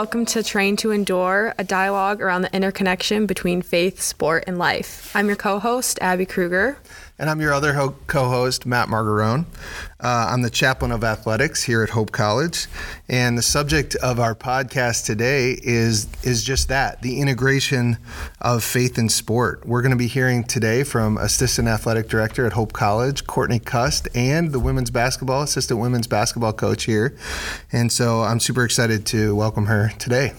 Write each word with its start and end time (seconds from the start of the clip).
Welcome 0.00 0.24
to 0.24 0.42
Train 0.42 0.76
to 0.76 0.92
Endure, 0.92 1.52
a 1.58 1.62
dialogue 1.62 2.22
around 2.22 2.40
the 2.40 2.56
interconnection 2.56 3.26
between 3.26 3.60
faith, 3.60 4.00
sport, 4.00 4.44
and 4.46 4.56
life. 4.56 5.14
I'm 5.14 5.26
your 5.26 5.36
co 5.36 5.58
host, 5.58 5.98
Abby 6.00 6.24
Kruger. 6.24 6.78
And 7.20 7.28
I'm 7.28 7.38
your 7.42 7.52
other 7.52 7.74
ho- 7.74 7.96
co 8.06 8.30
host, 8.30 8.64
Matt 8.64 8.88
Margarone. 8.88 9.44
Uh, 10.02 10.28
I'm 10.30 10.40
the 10.40 10.48
chaplain 10.48 10.90
of 10.90 11.04
athletics 11.04 11.64
here 11.64 11.82
at 11.82 11.90
Hope 11.90 12.12
College. 12.12 12.66
And 13.10 13.36
the 13.36 13.42
subject 13.42 13.94
of 13.96 14.18
our 14.18 14.34
podcast 14.34 15.04
today 15.04 15.60
is, 15.62 16.08
is 16.22 16.42
just 16.42 16.68
that 16.68 17.02
the 17.02 17.20
integration 17.20 17.98
of 18.40 18.64
faith 18.64 18.96
and 18.96 19.12
sport. 19.12 19.66
We're 19.66 19.82
going 19.82 19.90
to 19.90 19.98
be 19.98 20.06
hearing 20.06 20.44
today 20.44 20.82
from 20.82 21.18
Assistant 21.18 21.68
Athletic 21.68 22.08
Director 22.08 22.46
at 22.46 22.54
Hope 22.54 22.72
College, 22.72 23.26
Courtney 23.26 23.58
Cust, 23.58 24.08
and 24.14 24.50
the 24.50 24.58
women's 24.58 24.90
basketball, 24.90 25.42
assistant 25.42 25.78
women's 25.78 26.06
basketball 26.06 26.54
coach 26.54 26.84
here. 26.84 27.14
And 27.70 27.92
so 27.92 28.22
I'm 28.22 28.40
super 28.40 28.64
excited 28.64 29.04
to 29.06 29.36
welcome 29.36 29.66
her 29.66 29.92
today. 29.98 30.32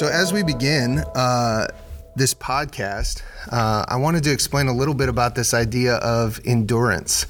So, 0.00 0.06
as 0.06 0.32
we 0.32 0.42
begin 0.42 1.00
uh, 1.14 1.66
this 2.16 2.32
podcast, 2.32 3.20
uh, 3.52 3.84
I 3.86 3.96
wanted 3.96 4.24
to 4.24 4.32
explain 4.32 4.66
a 4.66 4.72
little 4.72 4.94
bit 4.94 5.10
about 5.10 5.34
this 5.34 5.52
idea 5.52 5.96
of 5.96 6.40
endurance. 6.46 7.26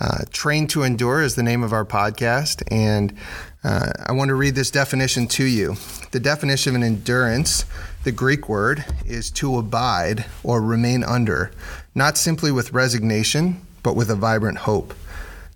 Uh, 0.00 0.24
Train 0.32 0.66
to 0.66 0.82
Endure 0.82 1.22
is 1.22 1.36
the 1.36 1.44
name 1.44 1.62
of 1.62 1.72
our 1.72 1.84
podcast, 1.84 2.64
and 2.68 3.14
uh, 3.62 3.92
I 4.06 4.10
want 4.10 4.30
to 4.30 4.34
read 4.34 4.56
this 4.56 4.72
definition 4.72 5.28
to 5.28 5.44
you. 5.44 5.76
The 6.10 6.18
definition 6.18 6.74
of 6.74 6.82
an 6.82 6.82
endurance, 6.82 7.64
the 8.02 8.10
Greek 8.10 8.48
word, 8.48 8.84
is 9.06 9.30
to 9.30 9.56
abide 9.56 10.26
or 10.42 10.60
remain 10.60 11.04
under, 11.04 11.52
not 11.94 12.18
simply 12.18 12.50
with 12.50 12.72
resignation, 12.72 13.64
but 13.84 13.94
with 13.94 14.10
a 14.10 14.16
vibrant 14.16 14.58
hope. 14.58 14.94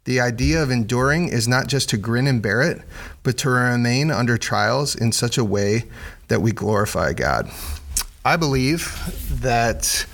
The 0.05 0.20
idea 0.20 0.62
of 0.62 0.70
enduring 0.70 1.30
is 1.30 1.48
not 1.48 1.66
just 1.66 1.89
to 1.89 1.96
grin 1.96 2.27
and 2.27 2.42
bear 2.42 2.61
it, 2.61 2.83
but 3.22 3.39
to 3.39 3.48
remain 3.48 4.11
under 4.11 4.36
trials 4.36 4.94
in 4.94 5.12
such 5.12 5.39
a 5.39 5.44
way 5.44 5.84
that 6.28 6.41
we 6.41 6.53
glorify 6.53 7.12
God. 7.12 7.50
I 8.25 8.36
believe 8.36 9.39
that 9.42 10.06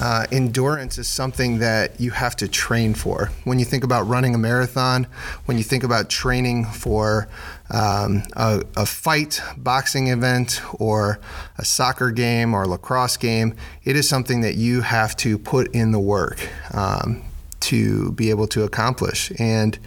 uh, 0.00 0.26
endurance 0.30 0.98
is 0.98 1.08
something 1.08 1.60
that 1.60 2.00
you 2.00 2.10
have 2.10 2.36
to 2.36 2.48
train 2.48 2.92
for. 2.92 3.30
When 3.44 3.58
you 3.58 3.64
think 3.64 3.84
about 3.84 4.02
running 4.08 4.34
a 4.34 4.38
marathon, 4.38 5.06
when 5.46 5.56
you 5.56 5.64
think 5.64 5.84
about 5.84 6.10
training 6.10 6.66
for 6.66 7.28
um, 7.70 8.22
a, 8.34 8.62
a, 8.76 8.84
fight, 8.84 9.40
boxing 9.56 10.08
event, 10.08 10.60
or 10.74 11.18
a 11.56 11.64
soccer 11.64 12.10
game 12.10 12.52
or 12.52 12.66
lacrosse 12.66 13.16
game, 13.16 13.54
it 13.84 13.96
is 13.96 14.08
something 14.08 14.42
that 14.42 14.56
you 14.56 14.82
have 14.82 15.16
to 15.16 15.38
put 15.38 15.74
in 15.74 15.92
the 15.92 16.00
work. 16.00 16.48
Um, 16.74 17.22
to 17.66 18.12
be 18.12 18.30
able 18.30 18.46
to 18.46 18.62
accomplish. 18.62 19.32
And 19.38 19.78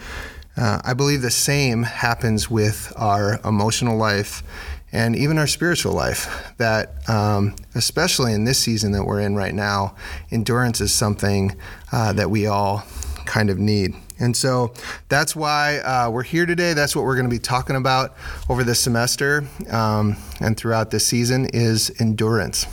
uh, 0.58 0.82
I 0.84 0.94
believe 0.94 1.22
the 1.22 1.32
same 1.32 1.84
happens 1.84 2.50
with 2.50 2.92
our 2.98 3.40
emotional 3.46 3.96
life 3.96 4.44
and 4.92 5.16
even 5.16 5.38
our 5.38 5.48
spiritual 5.48 5.94
life. 5.94 6.54
That, 6.58 7.08
um, 7.10 7.56
especially 7.76 8.34
in 8.34 8.44
this 8.44 8.60
season 8.60 8.92
that 8.94 9.06
we're 9.06 9.22
in 9.22 9.36
right 9.36 9.54
now, 9.54 9.96
endurance 10.32 10.82
is 10.82 10.94
something 10.94 11.56
uh, 11.92 12.14
that 12.14 12.30
we 12.30 12.48
all 12.48 12.84
kind 13.26 13.50
of 13.50 13.60
need. 13.60 13.94
And 14.20 14.36
so 14.36 14.74
that's 15.08 15.36
why 15.36 15.78
uh, 15.78 16.10
we're 16.10 16.24
here 16.24 16.46
today. 16.46 16.74
That's 16.74 16.96
what 16.96 17.06
we're 17.06 17.16
going 17.16 17.30
to 17.30 17.34
be 17.34 17.40
talking 17.40 17.76
about 17.76 18.16
over 18.50 18.64
this 18.64 18.80
semester 18.80 19.48
um, 19.70 20.18
and 20.42 20.58
throughout 20.58 20.92
this 20.92 21.06
season 21.06 21.46
is 21.54 21.92
endurance. 22.00 22.66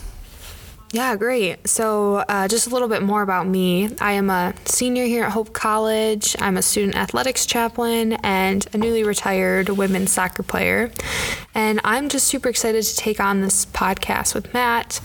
Yeah, 0.93 1.17
great. 1.17 1.67
So, 1.67 2.23
uh, 2.29 2.47
just 2.47 2.67
a 2.67 2.69
little 2.69 2.87
bit 2.87 3.03
more 3.03 3.21
about 3.21 3.45
me. 3.45 3.93
I 3.99 4.13
am 4.13 4.29
a 4.29 4.53
senior 4.63 5.03
here 5.05 5.25
at 5.25 5.31
Hope 5.31 5.51
College. 5.51 6.33
I'm 6.39 6.55
a 6.55 6.61
student 6.61 6.95
athletics 6.95 7.45
chaplain 7.45 8.13
and 8.23 8.65
a 8.73 8.77
newly 8.77 9.03
retired 9.03 9.67
women's 9.67 10.13
soccer 10.13 10.43
player. 10.43 10.89
And 11.53 11.81
I'm 11.83 12.07
just 12.07 12.27
super 12.27 12.47
excited 12.47 12.83
to 12.85 12.95
take 12.95 13.19
on 13.19 13.41
this 13.41 13.65
podcast 13.65 14.33
with 14.33 14.53
Matt. 14.53 15.01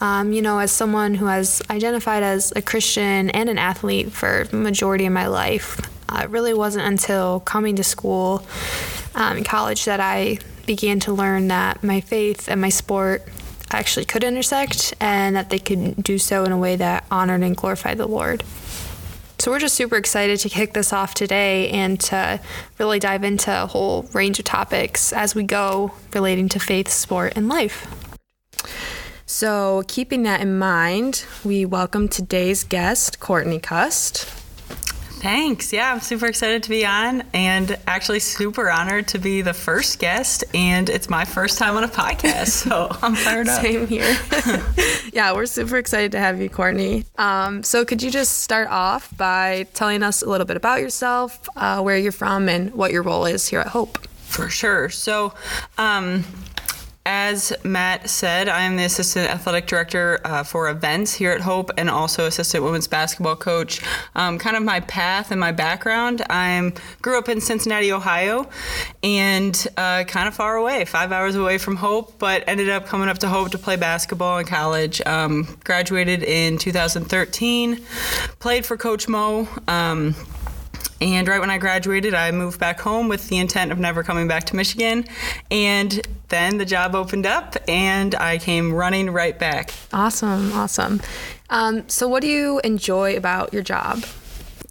Um, 0.00 0.32
you 0.32 0.40
know, 0.40 0.58
as 0.58 0.72
someone 0.72 1.14
who 1.14 1.26
has 1.26 1.60
identified 1.68 2.22
as 2.22 2.50
a 2.56 2.62
Christian 2.62 3.28
and 3.28 3.50
an 3.50 3.58
athlete 3.58 4.12
for 4.12 4.44
the 4.50 4.56
majority 4.56 5.04
of 5.04 5.12
my 5.12 5.26
life, 5.26 5.78
uh, 6.08 6.22
it 6.24 6.30
really 6.30 6.54
wasn't 6.54 6.86
until 6.86 7.40
coming 7.40 7.76
to 7.76 7.84
school 7.84 8.42
um, 9.14 9.44
college 9.44 9.84
that 9.84 10.00
I 10.00 10.38
began 10.64 10.98
to 11.00 11.12
learn 11.12 11.48
that 11.48 11.84
my 11.84 12.00
faith 12.00 12.48
and 12.48 12.58
my 12.60 12.70
sport 12.70 13.22
actually 13.70 14.04
could 14.04 14.24
intersect 14.24 14.94
and 15.00 15.36
that 15.36 15.50
they 15.50 15.58
could 15.58 16.02
do 16.02 16.18
so 16.18 16.44
in 16.44 16.52
a 16.52 16.58
way 16.58 16.76
that 16.76 17.04
honored 17.10 17.42
and 17.42 17.56
glorified 17.56 17.98
the 17.98 18.06
Lord. 18.06 18.42
So 19.38 19.50
we're 19.50 19.58
just 19.58 19.74
super 19.74 19.96
excited 19.96 20.38
to 20.40 20.48
kick 20.50 20.74
this 20.74 20.92
off 20.92 21.14
today 21.14 21.70
and 21.70 21.98
to 22.00 22.40
really 22.78 22.98
dive 22.98 23.24
into 23.24 23.50
a 23.50 23.66
whole 23.66 24.02
range 24.12 24.38
of 24.38 24.44
topics 24.44 25.14
as 25.14 25.34
we 25.34 25.44
go 25.44 25.92
relating 26.12 26.48
to 26.50 26.60
faith, 26.60 26.88
sport, 26.88 27.32
and 27.36 27.48
life. 27.48 27.86
So, 29.24 29.84
keeping 29.86 30.24
that 30.24 30.40
in 30.40 30.58
mind, 30.58 31.24
we 31.44 31.64
welcome 31.64 32.08
today's 32.08 32.64
guest, 32.64 33.20
Courtney 33.20 33.60
Cust. 33.60 34.39
Thanks. 35.20 35.70
Yeah, 35.70 35.92
I'm 35.92 36.00
super 36.00 36.24
excited 36.24 36.62
to 36.62 36.70
be 36.70 36.86
on 36.86 37.24
and 37.34 37.76
actually 37.86 38.20
super 38.20 38.70
honored 38.70 39.06
to 39.08 39.18
be 39.18 39.42
the 39.42 39.52
first 39.52 39.98
guest. 39.98 40.44
And 40.54 40.88
it's 40.88 41.10
my 41.10 41.26
first 41.26 41.58
time 41.58 41.76
on 41.76 41.84
a 41.84 41.88
podcast. 41.88 42.48
So 42.48 42.88
I'm 43.02 43.14
fired 43.14 43.46
up. 43.46 43.60
Same 43.60 43.86
here. 43.86 44.16
yeah, 45.12 45.34
we're 45.34 45.44
super 45.44 45.76
excited 45.76 46.12
to 46.12 46.18
have 46.18 46.40
you, 46.40 46.48
Courtney. 46.48 47.04
Um, 47.18 47.62
so 47.62 47.84
could 47.84 48.02
you 48.02 48.10
just 48.10 48.38
start 48.38 48.68
off 48.68 49.14
by 49.18 49.66
telling 49.74 50.02
us 50.02 50.22
a 50.22 50.28
little 50.28 50.46
bit 50.46 50.56
about 50.56 50.80
yourself, 50.80 51.46
uh, 51.54 51.82
where 51.82 51.98
you're 51.98 52.12
from, 52.12 52.48
and 52.48 52.72
what 52.72 52.90
your 52.90 53.02
role 53.02 53.26
is 53.26 53.46
here 53.46 53.60
at 53.60 53.68
Hope? 53.68 54.06
For 54.30 54.48
sure. 54.48 54.88
So, 54.88 55.34
um, 55.76 56.24
as 57.06 57.52
Matt 57.64 58.10
said, 58.10 58.48
I 58.48 58.62
am 58.62 58.76
the 58.76 58.84
assistant 58.84 59.30
athletic 59.30 59.66
director 59.66 60.20
uh, 60.24 60.42
for 60.42 60.68
events 60.68 61.14
here 61.14 61.32
at 61.32 61.40
Hope 61.40 61.70
and 61.78 61.88
also 61.88 62.26
assistant 62.26 62.62
women's 62.62 62.86
basketball 62.86 63.36
coach. 63.36 63.80
Um, 64.14 64.38
kind 64.38 64.56
of 64.56 64.62
my 64.62 64.80
path 64.80 65.30
and 65.30 65.40
my 65.40 65.52
background 65.52 66.22
I 66.28 66.72
grew 67.00 67.18
up 67.18 67.28
in 67.28 67.40
Cincinnati, 67.40 67.90
Ohio, 67.90 68.48
and 69.02 69.66
uh, 69.76 70.04
kind 70.04 70.28
of 70.28 70.34
far 70.34 70.56
away, 70.56 70.84
five 70.84 71.10
hours 71.10 71.36
away 71.36 71.56
from 71.56 71.76
Hope, 71.76 72.18
but 72.18 72.44
ended 72.46 72.68
up 72.68 72.86
coming 72.86 73.08
up 73.08 73.18
to 73.18 73.28
Hope 73.28 73.50
to 73.52 73.58
play 73.58 73.76
basketball 73.76 74.38
in 74.38 74.46
college. 74.46 75.00
Um, 75.06 75.58
graduated 75.64 76.22
in 76.22 76.58
2013, 76.58 77.82
played 78.40 78.66
for 78.66 78.76
Coach 78.76 79.08
Mo. 79.08 79.48
Um, 79.66 80.14
and 81.00 81.26
right 81.28 81.40
when 81.40 81.50
I 81.50 81.58
graduated, 81.58 82.14
I 82.14 82.30
moved 82.30 82.60
back 82.60 82.80
home 82.80 83.08
with 83.08 83.28
the 83.28 83.38
intent 83.38 83.72
of 83.72 83.78
never 83.78 84.02
coming 84.02 84.28
back 84.28 84.44
to 84.44 84.56
Michigan. 84.56 85.04
And 85.50 86.06
then 86.28 86.58
the 86.58 86.66
job 86.66 86.94
opened 86.94 87.26
up 87.26 87.56
and 87.66 88.14
I 88.14 88.38
came 88.38 88.72
running 88.72 89.10
right 89.10 89.38
back. 89.38 89.72
Awesome, 89.92 90.52
awesome. 90.52 91.00
Um, 91.48 91.88
so, 91.88 92.06
what 92.06 92.20
do 92.20 92.28
you 92.28 92.60
enjoy 92.60 93.16
about 93.16 93.52
your 93.52 93.62
job? 93.62 94.04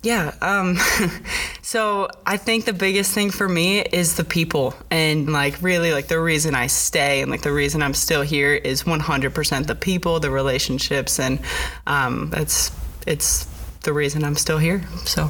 Yeah. 0.02 0.34
Um, 0.42 0.78
so 1.62 2.08
I 2.26 2.38
think 2.38 2.66
the 2.66 2.74
biggest 2.74 3.14
thing 3.14 3.31
for 3.31 3.50
me 3.50 3.81
is 3.81 4.16
the 4.16 4.24
people, 4.24 4.74
and 4.90 5.31
like 5.34 5.62
really, 5.62 5.91
like 5.91 6.08
the 6.08 6.20
reason 6.20 6.56
I 6.56 6.68
stay 6.68 7.22
and 7.22 7.30
like 7.30 7.41
the 7.41 7.52
reason 7.52 7.81
I'm 7.81 7.94
still 7.94 8.22
here 8.22 8.53
is 8.53 8.84
100% 8.84 9.68
the 9.68 9.76
people, 9.76 10.20
the 10.20 10.31
relationships, 10.31 11.20
and 11.20 11.40
um, 11.86 12.29
that's 12.29 12.72
it's 13.08 13.46
the 13.82 13.91
reason 13.91 14.23
I'm 14.23 14.35
still 14.35 14.58
here. 14.58 14.84
So. 15.06 15.29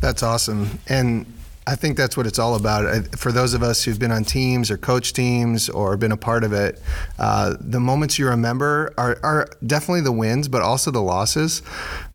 That's 0.00 0.22
awesome. 0.22 0.78
And 0.88 1.26
I 1.66 1.74
think 1.74 1.98
that's 1.98 2.16
what 2.16 2.26
it's 2.26 2.38
all 2.38 2.54
about. 2.54 3.16
For 3.18 3.30
those 3.30 3.52
of 3.52 3.62
us 3.62 3.84
who've 3.84 3.98
been 3.98 4.10
on 4.10 4.24
teams 4.24 4.70
or 4.70 4.78
coach 4.78 5.12
teams 5.12 5.68
or 5.68 5.96
been 5.98 6.12
a 6.12 6.16
part 6.16 6.42
of 6.42 6.52
it, 6.52 6.80
uh, 7.18 7.56
the 7.60 7.80
moments 7.80 8.18
you 8.18 8.26
remember 8.26 8.94
are, 8.96 9.18
are 9.22 9.48
definitely 9.66 10.00
the 10.00 10.12
wins, 10.12 10.48
but 10.48 10.62
also 10.62 10.90
the 10.90 11.02
losses. 11.02 11.60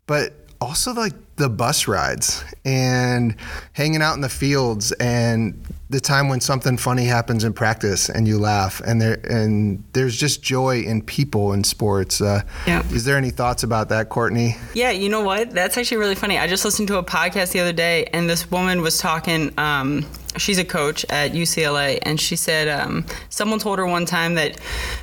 But 0.06 0.32
also 0.60 0.92
like 0.92 1.12
the 1.36 1.48
bus 1.48 1.86
rides 1.86 2.42
and 2.64 3.36
hanging 3.74 4.02
out 4.02 4.14
in 4.14 4.22
the 4.22 4.28
fields 4.28 4.92
and 4.92 5.62
the 5.90 6.00
time 6.00 6.28
when 6.28 6.40
something 6.40 6.76
funny 6.76 7.04
happens 7.04 7.44
in 7.44 7.52
practice 7.52 8.08
and 8.08 8.26
you 8.26 8.38
laugh 8.38 8.80
and 8.80 9.00
there 9.00 9.20
and 9.28 9.84
there's 9.92 10.16
just 10.16 10.42
joy 10.42 10.80
in 10.80 11.02
people 11.02 11.52
in 11.52 11.62
sports. 11.62 12.20
Uh, 12.20 12.42
yeah. 12.66 12.82
Is 12.90 13.04
there 13.04 13.16
any 13.16 13.30
thoughts 13.30 13.62
about 13.62 13.90
that, 13.90 14.08
Courtney? 14.08 14.56
Yeah, 14.72 14.90
you 14.90 15.08
know 15.08 15.20
what? 15.20 15.50
That's 15.50 15.76
actually 15.76 15.98
really 15.98 16.14
funny. 16.14 16.38
I 16.38 16.46
just 16.46 16.64
listened 16.64 16.88
to 16.88 16.98
a 16.98 17.04
podcast 17.04 17.52
the 17.52 17.60
other 17.60 17.72
day 17.72 18.04
and 18.12 18.28
this 18.28 18.50
woman 18.50 18.80
was 18.80 18.98
talking. 18.98 19.52
Um, 19.58 20.06
she's 20.36 20.58
a 20.58 20.64
coach 20.64 21.04
at 21.10 21.32
UCLA, 21.32 21.98
and 22.02 22.20
she 22.20 22.36
said 22.36 22.68
um, 22.68 23.04
someone 23.28 23.58
told 23.58 23.78
her 23.78 23.86
one 23.86 24.06
time 24.06 24.34
that 24.34 24.58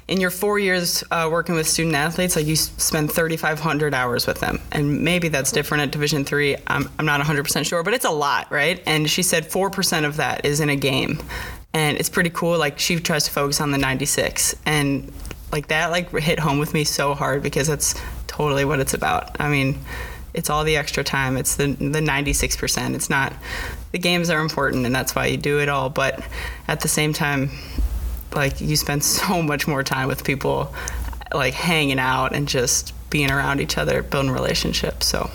in 0.07 0.19
your 0.19 0.29
four 0.29 0.59
years 0.59 1.03
uh, 1.11 1.29
working 1.31 1.55
with 1.55 1.67
student 1.67 1.95
athletes, 1.95 2.35
like 2.35 2.45
you 2.45 2.55
spend 2.55 3.11
3,500 3.11 3.93
hours 3.93 4.27
with 4.27 4.39
them, 4.39 4.59
and 4.71 5.03
maybe 5.03 5.27
that's 5.27 5.51
different 5.51 5.83
at 5.83 5.91
Division 5.91 6.25
three. 6.25 6.55
I'm, 6.67 6.89
I'm 6.99 7.05
not 7.05 7.19
100 7.19 7.43
percent 7.43 7.67
sure, 7.67 7.83
but 7.83 7.93
it's 7.93 8.05
a 8.05 8.11
lot, 8.11 8.51
right? 8.51 8.81
And 8.85 9.09
she 9.09 9.23
said 9.23 9.45
four 9.45 9.69
percent 9.69 10.05
of 10.05 10.17
that 10.17 10.45
is 10.45 10.59
in 10.59 10.69
a 10.69 10.75
game, 10.75 11.19
and 11.73 11.97
it's 11.97 12.09
pretty 12.09 12.29
cool. 12.31 12.57
Like 12.57 12.79
she 12.79 12.99
tries 12.99 13.25
to 13.25 13.31
focus 13.31 13.61
on 13.61 13.71
the 13.71 13.77
96, 13.77 14.55
and 14.65 15.11
like 15.51 15.67
that 15.67 15.91
like 15.91 16.11
hit 16.11 16.39
home 16.39 16.59
with 16.59 16.73
me 16.73 16.83
so 16.83 17.13
hard 17.13 17.43
because 17.43 17.67
that's 17.67 17.99
totally 18.27 18.65
what 18.65 18.79
it's 18.79 18.93
about. 18.93 19.39
I 19.39 19.49
mean, 19.49 19.77
it's 20.33 20.49
all 20.49 20.63
the 20.63 20.77
extra 20.77 21.03
time. 21.03 21.37
It's 21.37 21.55
the 21.55 21.67
the 21.67 21.99
96%. 21.99 22.95
It's 22.95 23.09
not 23.09 23.33
the 23.91 23.99
games 23.99 24.29
are 24.29 24.39
important 24.39 24.85
and 24.85 24.95
that's 24.95 25.15
why 25.15 25.27
you 25.27 25.37
do 25.37 25.59
it 25.59 25.69
all, 25.69 25.89
but 25.89 26.23
at 26.67 26.81
the 26.81 26.87
same 26.87 27.13
time 27.13 27.49
like 28.33 28.61
you 28.61 28.75
spend 28.75 29.03
so 29.19 29.41
much 29.41 29.67
more 29.67 29.83
time 29.83 30.07
with 30.07 30.23
people 30.23 30.73
like 31.33 31.53
hanging 31.53 31.99
out 31.99 32.33
and 32.33 32.47
just 32.47 32.93
being 33.09 33.29
around 33.29 33.59
each 33.59 33.77
other, 33.77 34.01
building 34.01 34.31
relationships. 34.31 35.05
So 35.05 35.29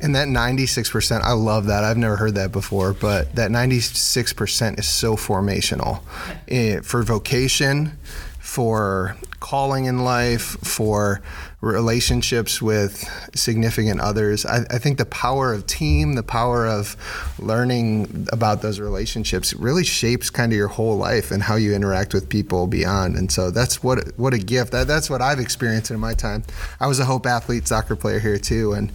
and 0.00 0.14
that 0.16 0.28
96%, 0.28 1.22
I 1.22 1.32
love 1.32 1.66
that. 1.66 1.82
I've 1.82 1.96
never 1.96 2.16
heard 2.16 2.34
that 2.34 2.52
before, 2.52 2.92
but 2.92 3.34
that 3.36 3.50
96% 3.50 4.78
is 4.78 4.86
so 4.86 5.16
formational 5.16 6.02
eh, 6.46 6.80
for 6.80 7.02
vocation, 7.02 7.92
for 8.38 9.16
calling 9.40 9.86
in 9.86 10.04
life, 10.04 10.58
for 10.62 11.22
relationships 11.64 12.60
with 12.60 13.08
significant 13.34 14.00
others. 14.00 14.44
I, 14.44 14.64
I, 14.70 14.78
think 14.78 14.98
the 14.98 15.06
power 15.06 15.52
of 15.52 15.66
team, 15.66 16.14
the 16.14 16.22
power 16.22 16.66
of 16.66 16.96
learning 17.38 18.28
about 18.32 18.60
those 18.60 18.78
relationships 18.78 19.54
really 19.54 19.84
shapes 19.84 20.28
kind 20.30 20.52
of 20.52 20.56
your 20.56 20.68
whole 20.68 20.96
life 20.96 21.30
and 21.30 21.42
how 21.42 21.56
you 21.56 21.74
interact 21.74 22.12
with 22.12 22.28
people 22.28 22.66
beyond. 22.66 23.16
And 23.16 23.32
so 23.32 23.50
that's 23.50 23.82
what 23.82 24.16
what 24.18 24.34
a 24.34 24.38
gift. 24.38 24.72
That, 24.72 24.86
that's 24.86 25.08
what 25.08 25.22
I've 25.22 25.40
experienced 25.40 25.90
in 25.90 25.98
my 25.98 26.12
time. 26.12 26.44
I 26.80 26.86
was 26.86 27.00
a 27.00 27.04
Hope 27.04 27.26
athlete 27.26 27.66
soccer 27.66 27.96
player 27.96 28.18
here 28.18 28.38
too, 28.38 28.74
and 28.74 28.92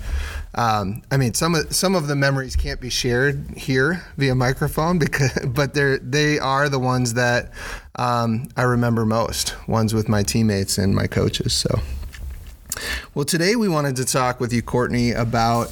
um, 0.54 1.02
I 1.12 1.18
mean 1.18 1.34
some 1.34 1.56
of 1.56 1.74
some 1.74 1.96
of 1.96 2.08
the 2.08 2.16
memories 2.16 2.56
can't 2.56 2.80
be 2.80 2.90
shared 2.90 3.58
here 3.58 4.06
via 4.18 4.36
microphone 4.36 5.00
because, 5.00 5.32
but 5.48 5.74
they're 5.74 5.98
they 5.98 6.38
are 6.38 6.70
the 6.70 6.80
ones 6.80 7.16
that 7.16 7.52
um, 7.96 8.48
I 8.56 8.62
remember 8.62 9.06
most. 9.06 9.56
Ones 9.68 9.94
with 9.94 10.08
my 10.08 10.24
teammates 10.24 10.78
and 10.78 10.94
my 10.94 11.08
coaches. 11.08 11.54
So. 11.54 11.80
Well, 13.16 13.26
today 13.26 13.56
we 13.56 13.68
wanted 13.68 13.96
to 13.98 14.06
talk 14.06 14.40
with 14.40 14.54
you, 14.54 14.62
Courtney, 14.62 15.12
about 15.12 15.72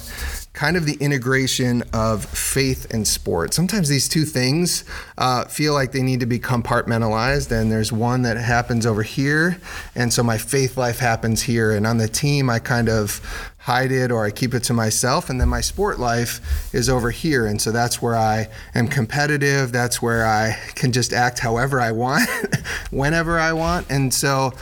kind 0.52 0.76
of 0.76 0.86
the 0.86 0.96
integration 1.00 1.84
of 1.92 2.24
faith 2.24 2.92
and 2.92 3.06
sport. 3.06 3.54
Sometimes 3.54 3.88
these 3.88 4.08
two 4.08 4.24
things 4.24 4.84
uh, 5.16 5.44
feel 5.44 5.72
like 5.72 5.92
they 5.92 6.02
need 6.02 6.18
to 6.18 6.26
be 6.26 6.40
compartmentalized, 6.40 7.52
and 7.52 7.70
there's 7.70 7.92
one 7.92 8.22
that 8.22 8.36
happens 8.36 8.84
over 8.84 9.04
here, 9.04 9.60
and 9.94 10.12
so 10.12 10.22
my 10.24 10.36
faith 10.36 10.76
life 10.76 10.98
happens 10.98 11.42
here. 11.42 11.70
And 11.70 11.86
on 11.86 11.98
the 11.98 12.08
team, 12.08 12.50
I 12.50 12.58
kind 12.58 12.88
of 12.88 13.20
hide 13.58 13.92
it 13.92 14.10
or 14.10 14.24
I 14.24 14.30
keep 14.30 14.54
it 14.54 14.64
to 14.64 14.72
myself, 14.72 15.30
and 15.30 15.40
then 15.40 15.48
my 15.48 15.60
sport 15.60 16.00
life 16.00 16.74
is 16.74 16.88
over 16.88 17.10
here. 17.10 17.46
And 17.46 17.60
so 17.60 17.70
that's 17.70 18.00
where 18.00 18.16
I 18.16 18.48
am 18.74 18.88
competitive, 18.88 19.72
that's 19.72 20.00
where 20.00 20.26
I 20.26 20.58
can 20.74 20.90
just 20.90 21.12
act 21.12 21.38
however 21.38 21.80
I 21.80 21.92
want, 21.92 22.28
whenever 22.90 23.38
I 23.38 23.52
want. 23.52 23.90
And 23.90 24.12
so 24.12 24.54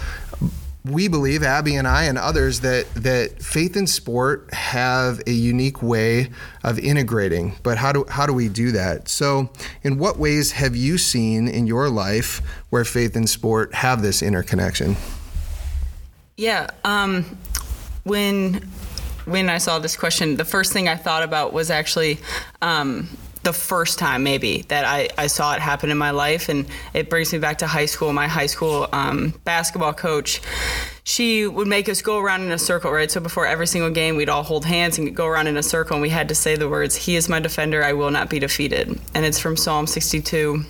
we 0.90 1.08
believe, 1.08 1.42
Abby 1.42 1.76
and 1.76 1.86
I 1.86 2.04
and 2.04 2.18
others, 2.18 2.60
that 2.60 2.92
that 2.94 3.42
faith 3.42 3.76
and 3.76 3.88
sport 3.88 4.52
have 4.52 5.20
a 5.26 5.32
unique 5.32 5.82
way 5.82 6.30
of 6.62 6.78
integrating. 6.78 7.56
But 7.62 7.78
how 7.78 7.92
do 7.92 8.04
how 8.08 8.26
do 8.26 8.32
we 8.32 8.48
do 8.48 8.72
that? 8.72 9.08
So, 9.08 9.50
in 9.82 9.98
what 9.98 10.18
ways 10.18 10.52
have 10.52 10.76
you 10.76 10.98
seen 10.98 11.48
in 11.48 11.66
your 11.66 11.88
life 11.88 12.40
where 12.70 12.84
faith 12.84 13.16
and 13.16 13.28
sport 13.28 13.74
have 13.74 14.02
this 14.02 14.22
interconnection? 14.22 14.96
Yeah, 16.36 16.68
um, 16.84 17.38
when 18.04 18.68
when 19.24 19.50
I 19.50 19.58
saw 19.58 19.78
this 19.78 19.96
question, 19.96 20.36
the 20.36 20.44
first 20.44 20.72
thing 20.72 20.88
I 20.88 20.96
thought 20.96 21.22
about 21.22 21.52
was 21.52 21.70
actually. 21.70 22.18
Um, 22.62 23.08
the 23.46 23.52
first 23.52 24.00
time 24.00 24.24
maybe 24.24 24.62
that 24.62 24.84
I, 24.84 25.08
I 25.16 25.28
saw 25.28 25.54
it 25.54 25.60
happen 25.60 25.90
in 25.90 25.96
my 25.96 26.10
life. 26.10 26.48
And 26.48 26.66
it 26.92 27.08
brings 27.08 27.32
me 27.32 27.38
back 27.38 27.58
to 27.58 27.66
high 27.68 27.86
school. 27.86 28.12
My 28.12 28.26
high 28.26 28.46
school 28.46 28.88
um, 28.92 29.32
basketball 29.44 29.94
coach 29.94 30.40
she 31.04 31.46
would 31.46 31.68
make 31.68 31.88
us 31.88 32.02
go 32.02 32.18
around 32.18 32.42
in 32.42 32.50
a 32.50 32.58
circle 32.58 32.90
right? 32.90 33.08
So 33.08 33.20
before 33.20 33.46
every 33.46 33.68
single 33.68 33.90
game 33.90 34.16
we'd 34.16 34.28
all 34.28 34.42
hold 34.42 34.64
hands 34.64 34.98
and 34.98 35.14
go 35.14 35.26
around 35.26 35.46
in 35.46 35.56
a 35.56 35.62
circle 35.62 35.94
and 35.94 36.02
we 36.02 36.08
had 36.08 36.28
to 36.30 36.34
say 36.34 36.56
the 36.56 36.68
words 36.68 36.96
he 36.96 37.14
is 37.14 37.28
my 37.28 37.38
defender. 37.38 37.84
I 37.84 37.92
will 37.92 38.10
not 38.10 38.28
be 38.28 38.40
defeated. 38.40 39.00
And 39.14 39.24
it's 39.24 39.38
from 39.38 39.56
psalm 39.56 39.86
62 39.86 40.64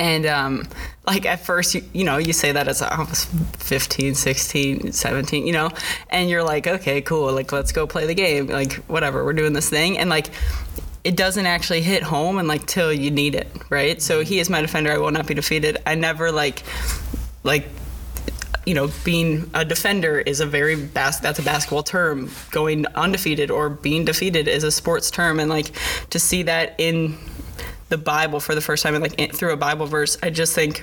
and 0.00 0.24
um, 0.24 0.66
like 1.06 1.26
at 1.26 1.40
first 1.40 1.74
you, 1.74 1.84
you 1.92 2.04
know 2.04 2.16
you 2.16 2.32
say 2.32 2.52
that 2.52 2.66
as 2.66 2.80
I 2.80 2.98
was 3.00 3.26
15 3.58 4.14
16 4.14 4.92
17 4.92 5.46
you 5.46 5.52
know? 5.52 5.68
And 6.08 6.30
you're 6.30 6.42
like 6.42 6.66
okay 6.66 7.02
cool. 7.02 7.30
Like 7.30 7.52
let's 7.52 7.72
go 7.72 7.86
play 7.86 8.06
the 8.06 8.14
game. 8.14 8.46
Like 8.46 8.76
whatever. 8.88 9.22
We're 9.22 9.34
doing 9.34 9.52
this 9.52 9.68
thing. 9.68 9.98
And 9.98 10.08
like 10.08 10.30
it 11.04 11.16
doesn't 11.16 11.46
actually 11.46 11.82
hit 11.82 12.02
home 12.02 12.38
and 12.38 12.46
like 12.46 12.66
till 12.66 12.92
you 12.92 13.10
need 13.10 13.34
it, 13.34 13.48
right? 13.70 14.00
So 14.00 14.22
he 14.22 14.38
is 14.38 14.48
my 14.48 14.60
defender. 14.60 14.92
I 14.92 14.98
will 14.98 15.10
not 15.10 15.26
be 15.26 15.34
defeated. 15.34 15.78
I 15.86 15.94
never 15.94 16.30
like 16.30 16.62
like 17.42 17.66
you 18.64 18.74
know, 18.74 18.90
being 19.04 19.50
a 19.54 19.64
defender 19.64 20.20
is 20.20 20.40
a 20.40 20.46
very 20.46 20.76
bas- 20.76 21.18
that's 21.18 21.38
a 21.38 21.42
basketball 21.42 21.82
term. 21.82 22.30
Going 22.52 22.86
undefeated 22.94 23.50
or 23.50 23.68
being 23.68 24.04
defeated 24.04 24.46
is 24.46 24.62
a 24.62 24.70
sports 24.70 25.10
term, 25.10 25.40
and 25.40 25.50
like 25.50 25.72
to 26.10 26.18
see 26.18 26.44
that 26.44 26.74
in 26.78 27.18
the 27.88 27.98
Bible 27.98 28.40
for 28.40 28.54
the 28.54 28.60
first 28.60 28.82
time, 28.82 28.94
and 28.94 29.02
like 29.02 29.34
through 29.34 29.52
a 29.52 29.56
Bible 29.56 29.86
verse, 29.86 30.16
I 30.22 30.30
just 30.30 30.54
think 30.54 30.82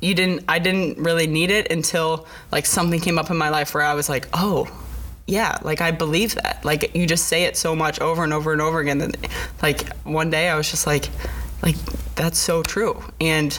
you 0.00 0.14
didn't. 0.14 0.44
I 0.48 0.60
didn't 0.60 0.98
really 0.98 1.26
need 1.26 1.50
it 1.50 1.72
until 1.72 2.26
like 2.52 2.66
something 2.66 3.00
came 3.00 3.18
up 3.18 3.30
in 3.30 3.36
my 3.36 3.48
life 3.48 3.74
where 3.74 3.82
I 3.82 3.94
was 3.94 4.08
like, 4.08 4.28
oh, 4.32 4.68
yeah, 5.26 5.58
like 5.62 5.80
I 5.80 5.90
believe 5.90 6.34
that. 6.36 6.64
Like 6.64 6.94
you 6.94 7.06
just 7.06 7.26
say 7.26 7.44
it 7.44 7.56
so 7.56 7.74
much 7.74 8.00
over 8.00 8.22
and 8.22 8.32
over 8.32 8.52
and 8.52 8.62
over 8.62 8.80
again 8.80 8.98
that 8.98 9.16
like 9.62 9.92
one 10.04 10.30
day 10.30 10.48
I 10.48 10.56
was 10.56 10.70
just 10.70 10.86
like 10.86 11.08
like 11.62 11.76
that's 12.14 12.38
so 12.38 12.62
true. 12.62 13.02
And 13.20 13.58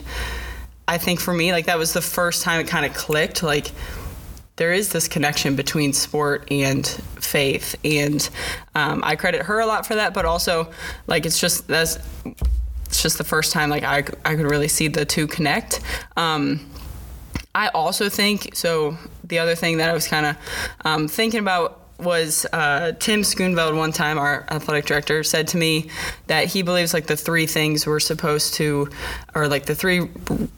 I 0.87 0.97
think 0.97 1.19
for 1.19 1.33
me 1.33 1.51
like 1.51 1.65
that 1.65 1.77
was 1.77 1.93
the 1.93 2.01
first 2.01 2.43
time 2.43 2.61
it 2.61 2.67
kind 2.67 2.85
of 2.85 2.93
clicked 2.93 3.43
like 3.43 3.71
there 4.55 4.71
is 4.73 4.91
this 4.91 5.07
connection 5.07 5.55
between 5.55 5.93
sport 5.93 6.47
and 6.49 6.87
faith 6.87 7.75
and 7.83 8.27
um, 8.73 9.03
I 9.03 9.15
credit 9.15 9.43
her 9.43 9.59
a 9.59 9.65
lot 9.65 9.85
for 9.85 9.95
that 9.95 10.13
but 10.13 10.25
also 10.25 10.71
like 11.05 11.25
it's 11.25 11.39
just 11.39 11.67
that's 11.67 11.99
it's 12.85 13.03
just 13.03 13.17
the 13.17 13.25
first 13.25 13.51
time 13.51 13.69
like 13.69 13.83
I, 13.83 13.97
I 13.97 14.35
could 14.35 14.49
really 14.49 14.69
see 14.69 14.87
the 14.87 15.05
two 15.05 15.27
connect 15.27 15.81
um, 16.15 16.65
I 17.57 17.69
also 17.69 18.07
think 18.07 18.55
so. 18.55 18.97
The 19.27 19.39
other 19.39 19.55
thing 19.55 19.77
that 19.77 19.89
I 19.89 19.93
was 19.93 20.07
kind 20.07 20.25
of 20.25 20.37
um, 20.85 21.07
thinking 21.07 21.39
about 21.39 21.87
was 21.99 22.45
uh, 22.53 22.91
Tim 22.99 23.23
Schoonveld 23.23 23.75
one 23.75 23.91
time, 23.91 24.17
our 24.17 24.45
athletic 24.49 24.85
director, 24.85 25.23
said 25.23 25.47
to 25.49 25.57
me 25.57 25.89
that 26.27 26.45
he 26.45 26.61
believes 26.61 26.93
like 26.93 27.07
the 27.07 27.17
three 27.17 27.47
things 27.47 27.87
we're 27.87 27.99
supposed 27.99 28.53
to, 28.55 28.89
or 29.33 29.47
like 29.47 29.65
the 29.65 29.75
three 29.75 30.09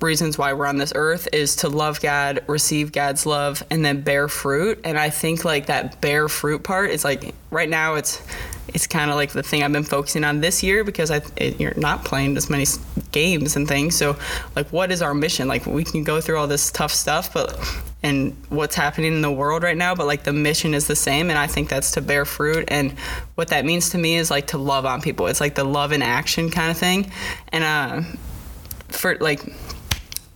reasons 0.01 0.37
why 0.37 0.53
we're 0.53 0.65
on 0.65 0.77
this 0.77 0.91
earth 0.95 1.27
is 1.31 1.57
to 1.57 1.69
love 1.69 2.01
God, 2.01 2.43
receive 2.47 2.91
God's 2.91 3.25
love, 3.25 3.63
and 3.69 3.85
then 3.85 4.01
bear 4.01 4.27
fruit. 4.27 4.81
And 4.83 4.99
I 4.99 5.09
think 5.09 5.45
like 5.45 5.67
that 5.67 6.01
bear 6.01 6.27
fruit 6.27 6.63
part 6.63 6.89
is 6.89 7.03
like 7.03 7.33
right 7.51 7.69
now 7.69 7.95
it's 7.95 8.21
it's 8.73 8.87
kind 8.87 9.09
of 9.09 9.15
like 9.15 9.31
the 9.31 9.43
thing 9.43 9.63
I've 9.63 9.71
been 9.71 9.83
focusing 9.83 10.23
on 10.23 10.41
this 10.41 10.63
year 10.63 10.83
because 10.83 11.11
I 11.11 11.21
it, 11.35 11.59
you're 11.59 11.73
not 11.75 12.05
playing 12.05 12.37
as 12.37 12.49
many 12.49 12.65
games 13.11 13.55
and 13.55 13.67
things. 13.67 13.95
So 13.95 14.17
like, 14.55 14.67
what 14.71 14.91
is 14.91 15.01
our 15.01 15.13
mission? 15.13 15.47
Like, 15.47 15.65
we 15.65 15.83
can 15.83 16.03
go 16.03 16.21
through 16.21 16.37
all 16.37 16.47
this 16.47 16.71
tough 16.71 16.91
stuff, 16.91 17.33
but 17.33 17.57
and 18.01 18.35
what's 18.49 18.75
happening 18.75 19.13
in 19.13 19.21
the 19.21 19.31
world 19.31 19.63
right 19.63 19.75
now, 19.75 19.93
but 19.93 20.07
like 20.07 20.23
the 20.23 20.33
mission 20.33 20.73
is 20.73 20.87
the 20.87 20.95
same, 20.95 21.29
and 21.29 21.37
I 21.37 21.47
think 21.47 21.69
that's 21.69 21.91
to 21.91 22.01
bear 22.01 22.25
fruit. 22.25 22.65
And 22.69 22.91
what 23.35 23.49
that 23.49 23.65
means 23.65 23.89
to 23.91 23.97
me 23.97 24.15
is 24.15 24.31
like 24.31 24.47
to 24.47 24.57
love 24.57 24.85
on 24.85 25.01
people. 25.01 25.27
It's 25.27 25.41
like 25.41 25.55
the 25.55 25.65
love 25.65 25.91
in 25.91 26.01
action 26.01 26.49
kind 26.49 26.71
of 26.71 26.77
thing, 26.77 27.11
and 27.49 27.63
uh, 27.63 28.01
for 28.89 29.17
like. 29.19 29.41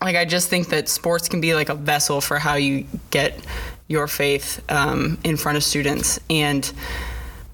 Like 0.02 0.18
I 0.18 0.26
just 0.26 0.50
think 0.50 0.68
that 0.68 0.90
sports 0.90 1.30
can 1.30 1.40
be 1.40 1.56
like 1.56 1.70
a 1.70 1.76
vessel 1.76 2.20
for 2.20 2.38
how 2.38 2.56
you 2.56 2.86
get 3.10 3.40
your 3.88 4.08
faith 4.08 4.64
um, 4.70 5.18
in 5.24 5.38
front 5.38 5.58
of 5.58 5.64
students, 5.64 6.20
and 6.30 6.72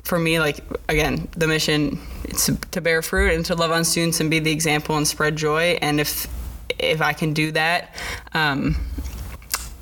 for 0.03 0.19
me, 0.19 0.39
like 0.39 0.63
again, 0.89 1.27
the 1.37 1.47
mission 1.47 1.99
is 2.25 2.49
to 2.71 2.81
bear 2.81 3.01
fruit 3.01 3.33
and 3.33 3.45
to 3.45 3.55
love 3.55 3.71
on 3.71 3.83
students 3.83 4.19
and 4.19 4.29
be 4.29 4.39
the 4.39 4.51
example 4.51 4.97
and 4.97 5.07
spread 5.07 5.35
joy. 5.35 5.77
And 5.81 5.99
if 5.99 6.27
if 6.79 7.01
I 7.01 7.13
can 7.13 7.33
do 7.33 7.51
that, 7.51 7.95
um, 8.33 8.75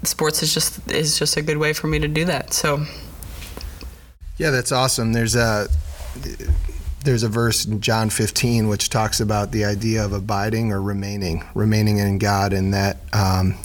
sports 0.03 0.43
is 0.43 0.53
just 0.53 0.91
is 0.91 1.17
just 1.17 1.37
a 1.37 1.41
good 1.41 1.57
way 1.57 1.73
for 1.73 1.87
me 1.87 1.99
to 1.99 2.07
do 2.07 2.25
that. 2.25 2.53
So, 2.53 2.85
yeah, 4.37 4.49
that's 4.49 4.71
awesome. 4.71 5.13
There's 5.13 5.35
a 5.35 5.67
there's 7.03 7.23
a 7.23 7.29
verse 7.29 7.65
in 7.65 7.79
John 7.79 8.09
15 8.09 8.67
which 8.67 8.89
talks 8.89 9.21
about 9.21 9.51
the 9.51 9.63
idea 9.63 10.03
of 10.03 10.11
abiding 10.11 10.73
or 10.73 10.81
remaining, 10.81 11.43
remaining 11.53 11.99
in 11.99 12.17
God, 12.17 12.51
and 12.51 12.73
that 12.73 12.97
um, 13.13 13.55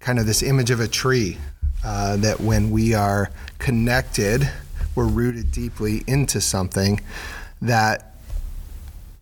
kind 0.00 0.18
of 0.18 0.24
this 0.24 0.42
image 0.42 0.70
of 0.70 0.80
a 0.80 0.88
tree 0.88 1.36
uh, 1.84 2.16
that 2.16 2.40
when 2.40 2.70
we 2.70 2.94
are 2.94 3.30
connected 3.58 4.48
we're 4.94 5.06
rooted 5.06 5.50
deeply 5.50 6.02
into 6.06 6.40
something 6.40 7.00
that 7.60 8.14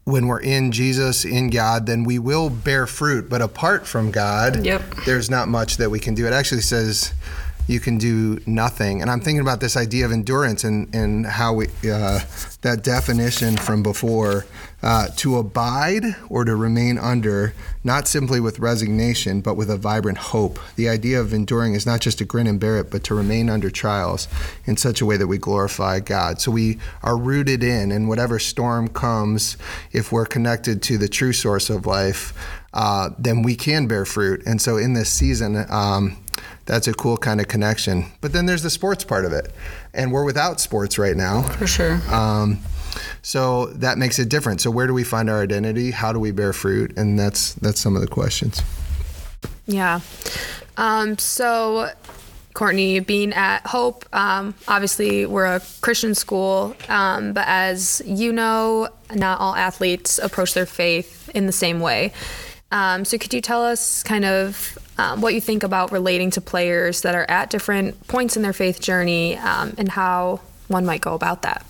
when 0.04 0.26
we're 0.26 0.40
in 0.40 0.72
Jesus, 0.72 1.24
in 1.24 1.50
God, 1.50 1.86
then 1.86 2.04
we 2.04 2.18
will 2.18 2.50
bear 2.50 2.86
fruit. 2.86 3.28
But 3.28 3.42
apart 3.42 3.86
from 3.86 4.10
God, 4.10 4.64
yep. 4.64 4.82
there's 5.06 5.30
not 5.30 5.48
much 5.48 5.76
that 5.76 5.90
we 5.90 6.00
can 6.00 6.14
do. 6.14 6.26
It 6.26 6.32
actually 6.32 6.62
says 6.62 7.12
you 7.68 7.78
can 7.78 7.98
do 7.98 8.40
nothing. 8.46 9.02
And 9.02 9.10
I'm 9.10 9.20
thinking 9.20 9.40
about 9.40 9.60
this 9.60 9.76
idea 9.76 10.04
of 10.06 10.10
endurance 10.10 10.64
and, 10.64 10.92
and 10.92 11.26
how 11.26 11.52
we, 11.52 11.66
uh, 11.88 12.20
that 12.62 12.80
definition 12.82 13.56
from 13.56 13.82
before 13.82 14.46
uh, 14.82 15.08
to 15.16 15.36
abide 15.36 16.04
or 16.28 16.44
to 16.44 16.56
remain 16.56 16.98
under, 16.98 17.52
not 17.84 18.08
simply 18.08 18.40
with 18.40 18.58
resignation, 18.58 19.40
but 19.40 19.54
with 19.54 19.70
a 19.70 19.76
vibrant 19.76 20.18
hope. 20.18 20.58
The 20.76 20.88
idea 20.88 21.20
of 21.20 21.32
enduring 21.32 21.74
is 21.74 21.86
not 21.86 22.00
just 22.00 22.18
to 22.18 22.24
grin 22.24 22.46
and 22.46 22.58
bear 22.58 22.78
it, 22.78 22.90
but 22.90 23.04
to 23.04 23.14
remain 23.14 23.50
under 23.50 23.70
trials 23.70 24.28
in 24.64 24.76
such 24.76 25.00
a 25.00 25.06
way 25.06 25.16
that 25.16 25.26
we 25.26 25.38
glorify 25.38 26.00
God. 26.00 26.40
So 26.40 26.50
we 26.50 26.78
are 27.02 27.16
rooted 27.16 27.62
in, 27.62 27.92
and 27.92 28.08
whatever 28.08 28.38
storm 28.38 28.88
comes, 28.88 29.56
if 29.92 30.12
we're 30.12 30.26
connected 30.26 30.82
to 30.84 30.98
the 30.98 31.08
true 31.08 31.32
source 31.32 31.70
of 31.70 31.86
life, 31.86 32.32
uh, 32.72 33.10
then 33.18 33.42
we 33.42 33.56
can 33.56 33.86
bear 33.86 34.04
fruit. 34.04 34.42
And 34.46 34.62
so 34.62 34.76
in 34.76 34.94
this 34.94 35.10
season, 35.10 35.66
um, 35.68 36.16
that's 36.66 36.86
a 36.86 36.94
cool 36.94 37.16
kind 37.16 37.40
of 37.40 37.48
connection. 37.48 38.06
But 38.20 38.32
then 38.32 38.46
there's 38.46 38.62
the 38.62 38.70
sports 38.70 39.04
part 39.04 39.24
of 39.24 39.32
it, 39.32 39.52
and 39.92 40.12
we're 40.12 40.24
without 40.24 40.60
sports 40.60 40.98
right 40.98 41.16
now. 41.16 41.42
For 41.42 41.66
sure. 41.66 42.00
Um, 42.10 42.60
so 43.22 43.66
that 43.66 43.98
makes 43.98 44.18
it 44.18 44.28
different. 44.28 44.60
So 44.60 44.70
where 44.70 44.86
do 44.86 44.94
we 44.94 45.04
find 45.04 45.28
our 45.28 45.42
identity? 45.42 45.90
How 45.90 46.12
do 46.12 46.18
we 46.18 46.30
bear 46.30 46.52
fruit? 46.52 46.96
And 46.96 47.18
that's 47.18 47.54
that's 47.54 47.80
some 47.80 47.94
of 47.96 48.02
the 48.02 48.08
questions. 48.08 48.62
Yeah. 49.66 50.00
Um, 50.76 51.18
so 51.18 51.90
Courtney, 52.54 53.00
being 53.00 53.32
at 53.32 53.66
Hope, 53.66 54.04
um, 54.14 54.54
obviously 54.66 55.26
we're 55.26 55.46
a 55.46 55.60
Christian 55.80 56.14
school, 56.14 56.74
um, 56.88 57.32
but 57.32 57.44
as 57.46 58.02
you 58.04 58.32
know, 58.32 58.88
not 59.14 59.40
all 59.40 59.54
athletes 59.54 60.18
approach 60.18 60.54
their 60.54 60.66
faith 60.66 61.28
in 61.34 61.46
the 61.46 61.52
same 61.52 61.80
way. 61.80 62.12
Um, 62.72 63.04
so 63.04 63.18
could 63.18 63.34
you 63.34 63.40
tell 63.40 63.64
us 63.64 64.02
kind 64.02 64.24
of 64.24 64.78
um, 64.98 65.20
what 65.20 65.34
you 65.34 65.40
think 65.40 65.62
about 65.62 65.92
relating 65.92 66.30
to 66.32 66.40
players 66.40 67.02
that 67.02 67.14
are 67.14 67.28
at 67.28 67.50
different 67.50 68.06
points 68.06 68.36
in 68.36 68.42
their 68.42 68.52
faith 68.52 68.80
journey 68.80 69.36
um, 69.38 69.74
and 69.78 69.88
how 69.88 70.40
one 70.68 70.84
might 70.84 71.00
go 71.00 71.14
about 71.14 71.42
that. 71.42 71.64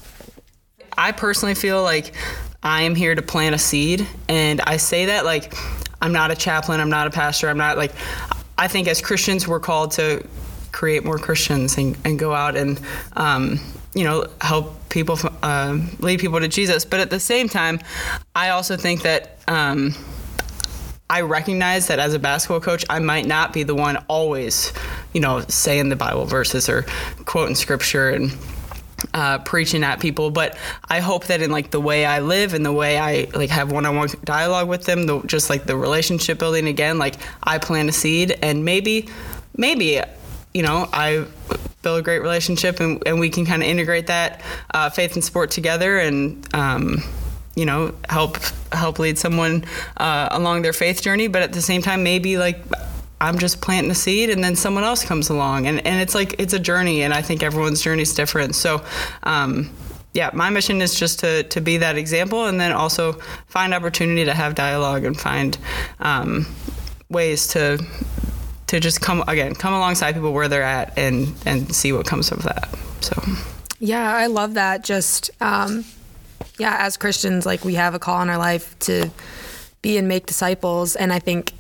I 0.97 1.12
personally 1.12 1.54
feel 1.54 1.82
like 1.82 2.14
I 2.62 2.82
am 2.82 2.94
here 2.94 3.14
to 3.14 3.23
plant 3.23 3.54
a 3.54 3.59
seed, 3.59 4.06
and 4.28 4.61
I 4.61 4.76
say 4.76 5.06
that 5.06 5.25
like 5.25 5.54
I'm 6.02 6.12
not 6.12 6.30
a 6.30 6.37
chaplain, 6.37 6.80
I'm 6.80 6.90
not 6.90 7.06
a 7.06 7.11
pastor, 7.11 7.49
I'm 7.49 7.59
not 7.59 7.76
like 7.76 7.92
I 8.59 8.68
think 8.68 8.88
as 8.88 9.00
Christians 9.00 9.49
we're 9.49 9.61
called 9.61 9.92
to 9.92 10.26
create 10.73 11.04
more 11.04 11.18
Christians 11.18 11.76
and, 11.78 11.97
and 12.04 12.18
go 12.18 12.35
out 12.35 12.56
and 12.56 12.80
um, 13.14 13.59
you 13.94 14.04
know 14.04 14.26
help 14.40 14.88
people 14.90 15.18
uh, 15.42 15.78
lead 15.99 16.20
people 16.20 16.40
to 16.40 16.49
Jesus. 16.49 16.85
But 16.85 17.00
at 17.00 17.11
the 17.11 17.20
same 17.20 17.49
time, 17.49 17.80
I 18.35 18.50
also 18.50 18.76
think 18.76 19.02
that. 19.02 19.38
Um, 19.49 19.94
I 21.12 21.23
recognize 21.23 21.88
that 21.88 21.99
as 21.99 22.14
a 22.14 22.20
basketball 22.20 22.61
coach, 22.61 22.85
I 22.88 23.00
might 23.00 23.26
not 23.26 23.52
be 23.52 23.64
the 23.64 23.75
one 23.75 23.97
always, 24.06 24.73
you 25.12 25.20
know, 25.20 25.40
saying 25.49 25.88
the 25.88 25.97
Bible 25.97 26.25
verses 26.25 26.68
or 26.68 26.87
quoting 27.25 27.56
scripture 27.56 28.11
and 28.11 28.30
uh, 29.14 29.38
preaching 29.38 29.85
at 29.85 30.00
people. 30.00 30.30
But 30.30 30.57
I 30.88 31.00
hope 31.00 31.26
that 31.26 31.42
in 31.42 31.50
like 31.50 31.71
the 31.71 31.80
way 31.80 32.04
I 32.04 32.21
live 32.21 32.54
and 32.54 32.64
the 32.64 32.73
way 32.73 32.99
I 32.99 33.28
like 33.35 33.50
have 33.50 33.73
one-on-one 33.73 34.09
dialogue 34.25 34.69
with 34.69 34.85
them, 34.85 35.07
the, 35.07 35.23
just 35.23 35.50
like 35.50 35.64
the 35.64 35.76
relationship 35.76 36.38
building 36.38 36.66
again, 36.66 36.99
like 36.99 37.16
I 37.42 37.59
plant 37.59 37.88
a 37.88 37.92
seed 37.92 38.38
and 38.42 38.64
maybe, 38.64 39.09
maybe, 39.57 40.00
you 40.54 40.62
know, 40.62 40.88
I 40.92 41.26
build 41.83 42.00
a 42.00 42.02
great 42.02 42.21
relationship 42.21 42.80
and, 42.80 43.02
and 43.07 43.19
we 43.19 43.30
can 43.30 43.47
kind 43.47 43.62
of 43.62 43.69
integrate 43.69 44.09
that 44.09 44.42
uh, 44.73 44.90
faith 44.90 45.14
and 45.14 45.25
sport 45.25 45.50
together 45.50 45.99
and. 45.99 46.47
Um, 46.54 47.02
you 47.57 47.66
know 47.66 47.92
help 48.09 48.38
help 48.73 49.00
lead 49.00 49.19
someone 49.19 49.64
uh, 49.97 50.28
along 50.30 50.62
their 50.62 50.73
faith 50.73 51.02
journey 51.02 51.26
but 51.26 51.42
at 51.42 51.52
the 51.52 51.61
same 51.61 51.83
time 51.83 52.04
maybe 52.04 52.38
like 52.38 52.64
i'm 53.20 53.38
just 53.38 53.60
planting 53.60 53.90
a 53.90 53.94
seed 53.94 54.30
and 54.30 54.42
then 54.42 54.56
someone 54.56 54.84
else 54.84 55.04
comes 55.04 55.28
along. 55.28 55.66
And, 55.66 55.84
and 55.86 56.00
it's 56.00 56.14
like 56.14 56.34
it's 56.38 56.54
a 56.54 56.58
journey 56.58 57.02
and 57.02 57.12
i 57.12 57.22
think 57.22 57.42
everyone's 57.42 57.82
journey 57.82 58.02
is 58.02 58.14
different. 58.14 58.54
So 58.54 58.84
um, 59.22 59.70
yeah, 60.12 60.30
my 60.34 60.50
mission 60.50 60.82
is 60.82 60.94
just 60.98 61.20
to, 61.20 61.44
to 61.44 61.60
be 61.60 61.76
that 61.76 61.96
example 61.96 62.46
and 62.46 62.60
then 62.60 62.72
also 62.72 63.12
find 63.46 63.72
opportunity 63.72 64.24
to 64.24 64.34
have 64.34 64.56
dialogue 64.56 65.04
and 65.04 65.18
find 65.18 65.56
um, 66.00 66.46
ways 67.08 67.46
to 67.48 67.78
to 68.66 68.78
just 68.78 69.00
come 69.00 69.24
again 69.26 69.54
come 69.54 69.74
alongside 69.74 70.14
people 70.14 70.32
where 70.32 70.46
they're 70.46 70.62
at 70.62 70.96
and 70.96 71.34
and 71.44 71.74
see 71.74 71.92
what 71.92 72.06
comes 72.06 72.32
of 72.32 72.42
that. 72.42 72.68
So. 73.00 73.20
Yeah 73.78 74.14
i 74.14 74.26
love 74.26 74.54
that. 74.54 74.84
Just 74.84 75.30
um, 75.40 75.84
yeah, 76.58 76.76
as 76.80 76.96
Christians, 76.96 77.46
like 77.46 77.64
we 77.64 77.74
have 77.74 77.94
a 77.94 77.98
call 77.98 78.20
in 78.22 78.28
our 78.28 78.38
life 78.38 78.78
to 78.80 79.10
be 79.82 79.96
and 79.96 80.06
make 80.08 80.26
disciples. 80.26 80.94
And 80.94 81.12
I 81.12 81.18
think 81.18 81.52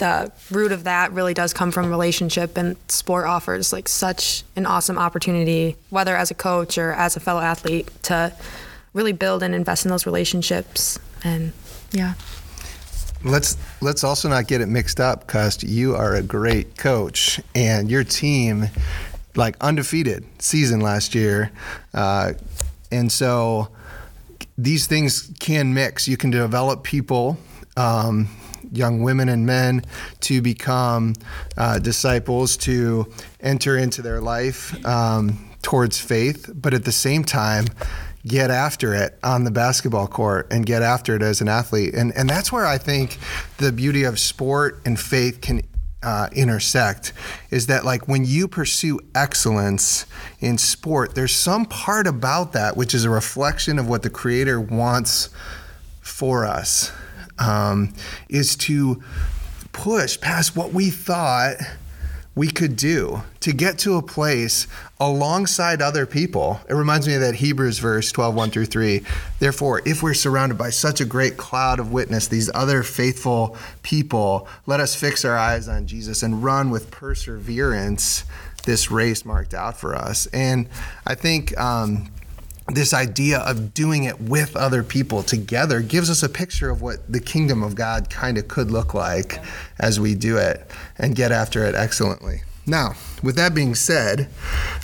the 0.00 0.32
root 0.50 0.72
of 0.72 0.84
that 0.84 1.12
really 1.12 1.34
does 1.34 1.52
come 1.52 1.70
from 1.70 1.88
relationship 1.88 2.56
and 2.56 2.76
sport 2.88 3.24
offers 3.26 3.72
like 3.72 3.88
such 3.88 4.42
an 4.56 4.66
awesome 4.66 4.98
opportunity 4.98 5.76
whether 5.90 6.16
as 6.16 6.30
a 6.30 6.34
coach 6.34 6.76
or 6.76 6.92
as 6.92 7.16
a 7.16 7.20
fellow 7.20 7.40
athlete 7.40 7.88
to 8.02 8.32
really 8.92 9.12
build 9.12 9.42
and 9.42 9.54
invest 9.54 9.84
in 9.84 9.90
those 9.90 10.06
relationships 10.06 10.98
and 11.22 11.52
yeah 11.92 12.14
let's 13.22 13.56
let's 13.80 14.02
also 14.02 14.28
not 14.28 14.48
get 14.48 14.60
it 14.60 14.66
mixed 14.66 14.98
up 14.98 15.26
because 15.26 15.62
you 15.62 15.94
are 15.94 16.16
a 16.16 16.22
great 16.22 16.76
coach 16.76 17.40
and 17.54 17.88
your 17.90 18.02
team 18.02 18.68
like 19.36 19.56
undefeated 19.60 20.24
season 20.40 20.80
last 20.80 21.14
year 21.14 21.52
uh, 21.94 22.32
and 22.90 23.12
so 23.12 23.68
these 24.62 24.86
things 24.86 25.32
can 25.40 25.72
mix. 25.72 26.06
You 26.06 26.16
can 26.16 26.30
develop 26.30 26.82
people, 26.82 27.38
um, 27.76 28.28
young 28.72 29.02
women 29.02 29.28
and 29.28 29.46
men, 29.46 29.82
to 30.20 30.40
become 30.42 31.14
uh, 31.56 31.78
disciples, 31.78 32.56
to 32.58 33.12
enter 33.40 33.76
into 33.76 34.02
their 34.02 34.20
life 34.20 34.84
um, 34.86 35.50
towards 35.62 35.98
faith, 36.00 36.50
but 36.54 36.74
at 36.74 36.84
the 36.84 36.92
same 36.92 37.24
time, 37.24 37.66
get 38.26 38.50
after 38.50 38.94
it 38.94 39.18
on 39.22 39.44
the 39.44 39.50
basketball 39.50 40.06
court 40.06 40.46
and 40.50 40.66
get 40.66 40.82
after 40.82 41.16
it 41.16 41.22
as 41.22 41.40
an 41.40 41.48
athlete. 41.48 41.94
And, 41.94 42.12
and 42.16 42.28
that's 42.28 42.52
where 42.52 42.66
I 42.66 42.78
think 42.78 43.18
the 43.58 43.72
beauty 43.72 44.04
of 44.04 44.18
sport 44.18 44.80
and 44.84 44.98
faith 44.98 45.40
can 45.40 45.62
uh, 46.02 46.28
intersect 46.32 47.12
is 47.50 47.66
that 47.66 47.84
like 47.84 48.08
when 48.08 48.24
you 48.24 48.48
pursue 48.48 48.98
excellence 49.14 50.06
in 50.40 50.56
sport 50.56 51.14
there's 51.14 51.34
some 51.34 51.66
part 51.66 52.06
about 52.06 52.54
that 52.54 52.74
which 52.74 52.94
is 52.94 53.04
a 53.04 53.10
reflection 53.10 53.78
of 53.78 53.86
what 53.86 54.02
the 54.02 54.08
creator 54.08 54.58
wants 54.58 55.28
for 56.00 56.46
us 56.46 56.90
um, 57.40 57.92
is 58.28 58.54
to 58.56 59.02
push 59.72 60.20
past 60.20 60.56
what 60.56 60.72
we 60.72 60.90
thought 60.90 61.56
we 62.36 62.48
could 62.48 62.76
do 62.76 63.22
to 63.40 63.52
get 63.52 63.76
to 63.76 63.96
a 63.96 64.02
place 64.02 64.66
alongside 65.00 65.82
other 65.82 66.06
people. 66.06 66.60
It 66.68 66.74
reminds 66.74 67.08
me 67.08 67.14
of 67.14 67.20
that 67.22 67.34
Hebrews 67.34 67.78
verse 67.80 68.12
12, 68.12 68.34
1 68.34 68.50
through 68.50 68.66
3. 68.66 69.02
Therefore, 69.40 69.82
if 69.84 70.02
we're 70.02 70.14
surrounded 70.14 70.56
by 70.56 70.70
such 70.70 71.00
a 71.00 71.04
great 71.04 71.36
cloud 71.36 71.80
of 71.80 71.92
witness, 71.92 72.28
these 72.28 72.50
other 72.54 72.82
faithful 72.82 73.56
people, 73.82 74.46
let 74.66 74.78
us 74.78 74.94
fix 74.94 75.24
our 75.24 75.36
eyes 75.36 75.66
on 75.68 75.86
Jesus 75.86 76.22
and 76.22 76.44
run 76.44 76.70
with 76.70 76.90
perseverance 76.90 78.24
this 78.64 78.90
race 78.90 79.24
marked 79.24 79.54
out 79.54 79.76
for 79.76 79.94
us. 79.94 80.26
And 80.26 80.68
I 81.06 81.14
think 81.14 81.58
um, 81.58 82.10
this 82.74 82.92
idea 82.94 83.38
of 83.38 83.74
doing 83.74 84.04
it 84.04 84.20
with 84.20 84.56
other 84.56 84.82
people 84.82 85.22
together 85.22 85.80
gives 85.80 86.10
us 86.10 86.22
a 86.22 86.28
picture 86.28 86.70
of 86.70 86.82
what 86.82 87.10
the 87.10 87.20
kingdom 87.20 87.62
of 87.62 87.74
God 87.74 88.10
kind 88.10 88.38
of 88.38 88.48
could 88.48 88.70
look 88.70 88.94
like 88.94 89.42
as 89.78 89.98
we 89.98 90.14
do 90.14 90.36
it 90.36 90.70
and 90.98 91.14
get 91.14 91.32
after 91.32 91.64
it 91.64 91.74
excellently. 91.74 92.42
Now, 92.66 92.94
with 93.22 93.36
that 93.36 93.54
being 93.54 93.74
said, 93.74 94.28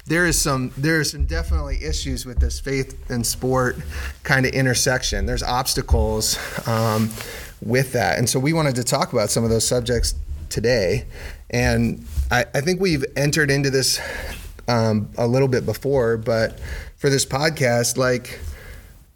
there 0.06 0.26
is 0.26 0.40
some 0.40 0.72
there 0.76 0.98
are 0.98 1.04
some 1.04 1.26
definitely 1.26 1.84
issues 1.84 2.26
with 2.26 2.40
this 2.40 2.58
faith 2.58 3.10
and 3.10 3.24
sport 3.24 3.76
kind 4.22 4.46
of 4.46 4.52
intersection. 4.52 5.26
There's 5.26 5.42
obstacles 5.42 6.38
um, 6.66 7.10
with 7.60 7.92
that, 7.92 8.18
and 8.18 8.28
so 8.28 8.40
we 8.40 8.52
wanted 8.52 8.74
to 8.76 8.84
talk 8.84 9.12
about 9.12 9.30
some 9.30 9.44
of 9.44 9.50
those 9.50 9.66
subjects 9.66 10.14
today. 10.48 11.06
And 11.50 12.04
I, 12.30 12.46
I 12.54 12.60
think 12.60 12.80
we've 12.80 13.04
entered 13.14 13.50
into 13.50 13.70
this 13.70 14.00
um, 14.68 15.08
a 15.16 15.26
little 15.26 15.48
bit 15.48 15.64
before, 15.64 16.16
but 16.16 16.58
for 16.96 17.10
this 17.10 17.26
podcast, 17.26 17.96
like 17.96 18.40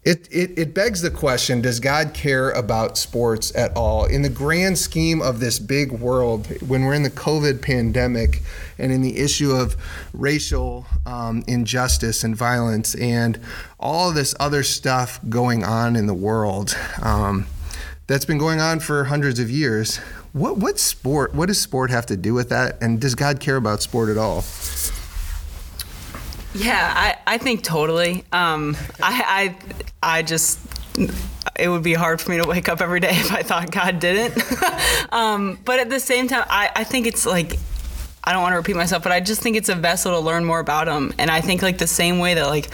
it, 0.03 0.27
it, 0.31 0.57
it 0.57 0.73
begs 0.73 1.01
the 1.01 1.11
question 1.11 1.61
does 1.61 1.79
God 1.79 2.15
care 2.15 2.49
about 2.51 2.97
sports 2.97 3.55
at 3.55 3.75
all? 3.75 4.05
In 4.05 4.23
the 4.23 4.29
grand 4.29 4.79
scheme 4.79 5.21
of 5.21 5.39
this 5.39 5.59
big 5.59 5.91
world, 5.91 6.47
when 6.67 6.85
we're 6.85 6.95
in 6.95 7.03
the 7.03 7.11
COVID 7.11 7.61
pandemic 7.61 8.41
and 8.79 8.91
in 8.91 9.01
the 9.01 9.17
issue 9.17 9.51
of 9.51 9.75
racial 10.11 10.87
um, 11.05 11.43
injustice 11.47 12.23
and 12.23 12.35
violence 12.35 12.95
and 12.95 13.39
all 13.79 14.11
this 14.11 14.33
other 14.39 14.63
stuff 14.63 15.19
going 15.29 15.63
on 15.63 15.95
in 15.95 16.07
the 16.07 16.15
world 16.15 16.75
um, 17.03 17.45
that's 18.07 18.25
been 18.25 18.39
going 18.39 18.59
on 18.59 18.79
for 18.79 19.03
hundreds 19.03 19.39
of 19.39 19.51
years, 19.51 19.97
what, 20.33 20.57
what 20.57 20.79
sport, 20.79 21.35
what 21.35 21.45
does 21.45 21.59
sport 21.59 21.91
have 21.91 22.07
to 22.07 22.17
do 22.17 22.33
with 22.33 22.49
that? 22.49 22.81
And 22.81 22.99
does 22.99 23.13
God 23.13 23.39
care 23.39 23.55
about 23.55 23.83
sport 23.83 24.09
at 24.09 24.17
all? 24.17 24.43
Yeah, 26.53 26.93
I, 26.95 27.35
I 27.35 27.37
think 27.37 27.63
totally. 27.63 28.23
Um, 28.31 28.75
I, 29.01 29.55
I 30.01 30.17
I 30.17 30.21
just 30.21 30.59
it 31.57 31.69
would 31.69 31.83
be 31.83 31.93
hard 31.93 32.19
for 32.19 32.31
me 32.31 32.37
to 32.37 32.47
wake 32.47 32.67
up 32.69 32.81
every 32.81 32.99
day 32.99 33.09
if 33.11 33.31
I 33.31 33.43
thought 33.43 33.71
God 33.71 33.99
didn't. 33.99 34.41
um, 35.13 35.57
but 35.63 35.79
at 35.79 35.89
the 35.89 35.99
same 35.99 36.27
time, 36.27 36.45
I, 36.49 36.71
I 36.75 36.83
think 36.83 37.07
it's 37.07 37.25
like 37.25 37.57
I 38.23 38.33
don't 38.33 38.41
want 38.41 38.53
to 38.53 38.57
repeat 38.57 38.75
myself, 38.75 39.03
but 39.03 39.11
I 39.11 39.19
just 39.19 39.41
think 39.41 39.55
it's 39.57 39.69
a 39.69 39.75
vessel 39.75 40.11
to 40.11 40.19
learn 40.19 40.45
more 40.45 40.59
about 40.59 40.87
him. 40.87 41.13
And 41.17 41.31
I 41.31 41.41
think 41.41 41.61
like 41.61 41.77
the 41.77 41.87
same 41.87 42.19
way 42.19 42.35
that 42.35 42.47
like 42.47 42.69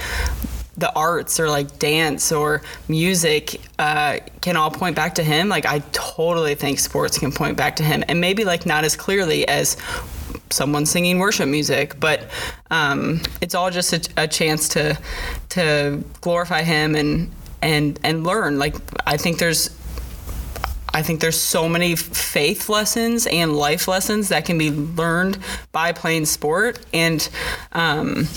the 0.78 0.94
arts 0.94 1.40
or 1.40 1.50
like 1.50 1.80
dance 1.80 2.32
or 2.32 2.62
music 2.88 3.60
uh, 3.80 4.20
can 4.42 4.56
all 4.56 4.70
point 4.70 4.96
back 4.96 5.16
to 5.16 5.24
him. 5.24 5.50
Like 5.50 5.66
I 5.66 5.80
totally 5.92 6.56
think 6.56 6.80
sports 6.80 7.18
can 7.18 7.32
point 7.32 7.58
back 7.58 7.78
to 7.78 7.84
him, 7.84 8.04
and 8.08 8.20
maybe 8.20 8.44
like 8.44 8.66
not 8.66 8.84
as 8.84 8.96
clearly 8.96 9.48
as 9.48 9.78
someone 10.52 10.86
singing 10.86 11.20
worship 11.20 11.48
music, 11.48 12.00
but 12.00 12.30
um, 12.72 13.22
it's 13.42 13.56
all 13.56 13.72
just 13.72 13.94
a, 13.94 14.24
a, 14.24 14.28
chance 14.28 14.70
to 14.70 14.98
to 15.50 16.04
glorify 16.22 16.64
him 16.64 16.96
and 16.96 17.32
and 17.62 18.00
and 18.04 18.26
learn. 18.26 18.60
Like 18.60 18.76
I 19.06 19.18
think 19.18 19.40
there's. 19.40 19.76
I 20.94 21.04
think 21.04 21.20
there's 21.20 21.40
so 21.40 21.70
many 21.70 21.96
faith 21.96 22.70
lessons 22.70 23.28
and 23.28 23.56
life 23.56 23.88
lessons 23.88 24.30
that 24.30 24.46
can 24.46 24.58
be 24.58 24.72
learned 24.72 25.38
by 25.72 25.92
playing 25.92 26.26
sport, 26.26 26.84
and 26.92 27.30
um, 27.74 28.28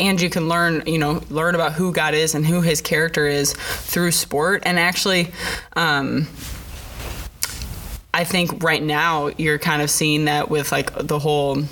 and 0.00 0.20
you 0.20 0.28
can 0.28 0.48
learn 0.48 0.82
you 0.86 0.98
know 0.98 1.22
learn 1.30 1.54
about 1.54 1.72
who 1.72 1.92
god 1.92 2.14
is 2.14 2.34
and 2.34 2.44
who 2.44 2.62
his 2.62 2.80
character 2.80 3.26
is 3.26 3.52
through 3.52 4.10
sport 4.10 4.62
and 4.64 4.78
actually 4.78 5.30
um, 5.76 6.26
i 8.20 8.24
think 8.24 8.62
right 8.62 8.82
now 8.82 9.28
you're 9.38 9.58
kind 9.58 9.82
of 9.82 9.90
seeing 9.90 10.26
that 10.26 10.50
with 10.50 10.70
like 10.72 10.92
the 11.06 11.18
whole 11.18 11.62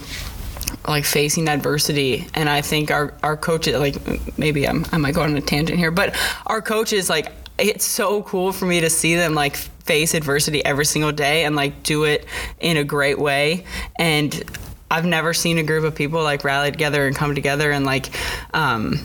like 0.87 1.05
facing 1.05 1.49
adversity. 1.49 2.27
And 2.35 2.49
i 2.49 2.63
think 2.63 2.91
our 2.91 3.15
our 3.23 3.37
coaches 3.37 3.77
like 3.79 3.97
maybe 4.39 4.67
I'm, 4.67 4.87
i 4.93 4.97
might 4.97 5.15
go 5.15 5.23
on 5.23 5.37
a 5.37 5.41
tangent 5.41 5.79
here 5.79 5.91
but 5.91 6.17
our 6.47 6.63
coaches 6.63 7.11
like 7.11 7.33
it's 7.59 7.85
so 7.85 8.23
cool 8.23 8.53
for 8.53 8.67
me 8.67 8.81
to 8.81 8.91
see 8.91 9.17
them 9.17 9.35
like 9.35 9.57
face 9.57 10.15
adversity 10.15 10.65
every 10.65 10.85
single 10.85 11.13
day 11.13 11.45
and 11.45 11.57
like 11.57 11.83
do 11.83 12.05
it 12.05 12.27
in 12.61 12.77
a 12.77 12.85
great 12.85 13.19
way. 13.19 13.65
And 13.99 14.45
I've 14.91 15.05
never 15.05 15.35
seen 15.35 15.59
a 15.59 15.63
group 15.63 15.85
of 15.85 15.95
people 15.95 16.23
like 16.23 16.45
rally 16.45 16.71
together 16.71 17.07
and 17.07 17.17
come 17.17 17.35
together 17.35 17.71
and 17.71 17.85
like 17.85 18.11
um, 18.55 19.01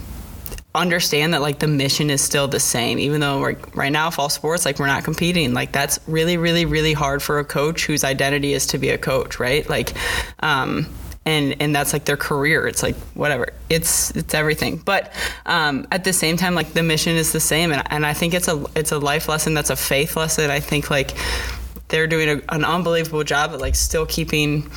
understand 0.76 1.34
that 1.34 1.42
like 1.42 1.60
the 1.60 1.68
mission 1.68 2.10
is 2.10 2.22
still 2.22 2.48
the 2.48 2.60
same 2.60 2.98
even 2.98 3.22
though 3.22 3.38
like 3.38 3.76
right 3.76 3.92
now 3.92 4.10
fall 4.10 4.30
sports 4.30 4.66
like 4.66 4.80
we're 4.80 4.88
not 4.88 5.04
competing. 5.04 5.54
Like 5.54 5.72
that's 5.72 6.00
really 6.08 6.38
really 6.38 6.66
really 6.66 6.94
hard 6.94 7.22
for 7.22 7.40
a 7.40 7.46
coach 7.46 7.86
whose 7.86 8.04
identity 8.04 8.54
is 8.54 8.66
to 8.68 8.78
be 8.78 8.90
a 8.90 8.98
coach 8.98 9.40
right? 9.40 9.68
Like 9.70 9.94
um, 10.42 10.90
and 11.26 11.56
and 11.62 11.76
that's 11.76 11.94
like 11.94 12.06
their 12.06 12.18
career. 12.18 12.68
It's 12.68 12.82
like 12.82 12.96
whatever. 13.14 13.50
It's 13.70 14.12
it's 14.12 14.34
everything. 14.34 14.78
But 14.78 15.14
um, 15.46 15.88
at 15.92 16.04
the 16.04 16.14
same 16.14 16.38
time 16.38 16.56
like 16.56 16.74
the 16.74 16.84
mission 16.84 17.16
is 17.16 17.32
the 17.32 17.40
same 17.40 17.72
and, 17.72 17.84
and 17.92 18.06
i 18.06 18.14
think 18.14 18.34
it's 18.34 18.48
a 18.48 18.66
it's 18.76 18.92
a 18.92 19.00
life 19.00 19.30
lesson 19.30 19.54
that's 19.54 19.70
a 19.70 19.76
faith 19.76 20.18
lesson. 20.18 20.50
I 20.50 20.60
think 20.60 20.90
like 20.90 21.12
they're 21.90 22.08
doing 22.08 22.30
a, 22.30 22.54
an 22.54 22.66
unbelievable 22.66 23.24
job 23.24 23.52
at 23.52 23.60
like 23.60 23.76
still 23.76 24.08
keeping 24.08 24.72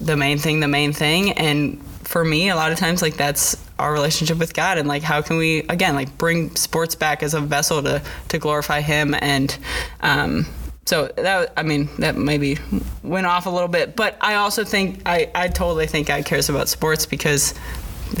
the 0.00 0.16
main 0.16 0.38
thing 0.38 0.60
the 0.60 0.68
main 0.68 0.94
thing. 0.94 1.32
And 1.32 1.84
for 2.02 2.24
me 2.24 2.48
a 2.48 2.56
lot 2.56 2.72
of 2.72 2.78
times 2.78 3.02
like 3.02 3.16
that's 3.16 3.56
our 3.82 3.92
relationship 3.92 4.38
with 4.38 4.54
god 4.54 4.78
and 4.78 4.88
like 4.88 5.02
how 5.02 5.20
can 5.20 5.36
we 5.36 5.60
again 5.68 5.94
like 5.94 6.16
bring 6.16 6.54
sports 6.56 6.94
back 6.94 7.22
as 7.22 7.34
a 7.34 7.40
vessel 7.40 7.82
to 7.82 8.02
to 8.28 8.38
glorify 8.38 8.80
him 8.80 9.14
and 9.20 9.58
um 10.00 10.46
so 10.84 11.08
that 11.16 11.52
I 11.56 11.62
mean 11.62 11.88
that 11.98 12.16
maybe 12.16 12.58
went 13.02 13.26
off 13.26 13.46
a 13.46 13.50
little 13.50 13.68
bit, 13.68 13.94
but 13.94 14.16
I 14.20 14.34
also 14.34 14.64
think 14.64 15.00
I, 15.06 15.30
I 15.34 15.48
totally 15.48 15.86
think 15.86 16.08
God 16.08 16.24
cares 16.24 16.48
about 16.48 16.68
sports 16.68 17.06
because 17.06 17.54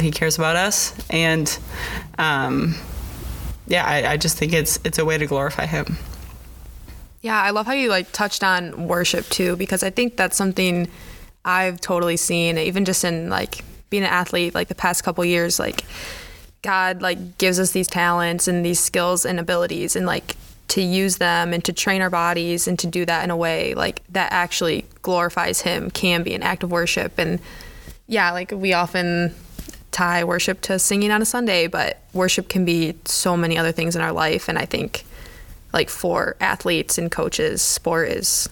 He 0.00 0.10
cares 0.10 0.38
about 0.38 0.56
us, 0.56 0.94
and 1.10 1.58
um, 2.18 2.76
yeah, 3.66 3.84
I, 3.84 4.12
I 4.12 4.16
just 4.16 4.38
think 4.38 4.52
it's 4.52 4.78
it's 4.84 4.98
a 4.98 5.04
way 5.04 5.18
to 5.18 5.26
glorify 5.26 5.66
Him. 5.66 5.98
Yeah, 7.20 7.40
I 7.40 7.50
love 7.50 7.66
how 7.66 7.72
you 7.72 7.88
like 7.88 8.12
touched 8.12 8.44
on 8.44 8.86
worship 8.86 9.26
too, 9.26 9.56
because 9.56 9.82
I 9.82 9.90
think 9.90 10.16
that's 10.16 10.36
something 10.36 10.88
I've 11.44 11.80
totally 11.80 12.16
seen, 12.16 12.58
even 12.58 12.84
just 12.84 13.04
in 13.04 13.28
like 13.28 13.64
being 13.92 14.02
an 14.02 14.08
athlete, 14.08 14.56
like 14.56 14.66
the 14.66 14.74
past 14.74 15.04
couple 15.04 15.24
years, 15.24 15.60
like 15.60 15.84
God 16.62 17.00
like 17.00 17.38
gives 17.38 17.60
us 17.60 17.70
these 17.70 17.86
talents 17.86 18.48
and 18.48 18.64
these 18.64 18.80
skills 18.80 19.24
and 19.24 19.38
abilities, 19.38 19.94
and 19.94 20.04
like 20.06 20.34
to 20.68 20.82
use 20.82 21.18
them 21.18 21.52
and 21.52 21.62
to 21.64 21.72
train 21.72 22.00
our 22.02 22.10
bodies 22.10 22.66
and 22.66 22.78
to 22.78 22.86
do 22.86 23.04
that 23.04 23.22
in 23.22 23.30
a 23.30 23.36
way 23.36 23.74
like 23.74 24.02
that 24.08 24.32
actually 24.32 24.86
glorifies 25.02 25.60
Him 25.60 25.90
can 25.90 26.22
be 26.22 26.34
an 26.34 26.42
act 26.42 26.62
of 26.62 26.70
worship. 26.72 27.18
And 27.18 27.38
yeah, 28.06 28.32
like 28.32 28.50
we 28.50 28.72
often 28.72 29.34
tie 29.90 30.24
worship 30.24 30.62
to 30.62 30.78
singing 30.78 31.10
on 31.10 31.20
a 31.20 31.26
Sunday, 31.26 31.66
but 31.66 32.00
worship 32.14 32.48
can 32.48 32.64
be 32.64 32.94
so 33.04 33.36
many 33.36 33.58
other 33.58 33.72
things 33.72 33.94
in 33.94 34.02
our 34.02 34.12
life, 34.12 34.48
and 34.48 34.58
I 34.58 34.64
think 34.64 35.04
like 35.72 35.90
for 35.90 36.36
athletes 36.40 36.98
and 36.98 37.10
coaches, 37.10 37.60
sport 37.62 38.08
is 38.08 38.48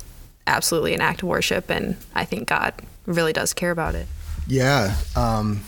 absolutely 0.47 0.95
an 0.95 1.01
act 1.01 1.23
of 1.23 1.29
worship, 1.29 1.71
and 1.71 1.97
I 2.15 2.25
think 2.27 2.49
God 2.49 2.75
really 3.07 3.33
does 3.33 3.55
care 3.55 3.71
about 3.71 3.95
it. 3.95 4.07
Yeah. 4.51 4.97
Um, 5.15 5.63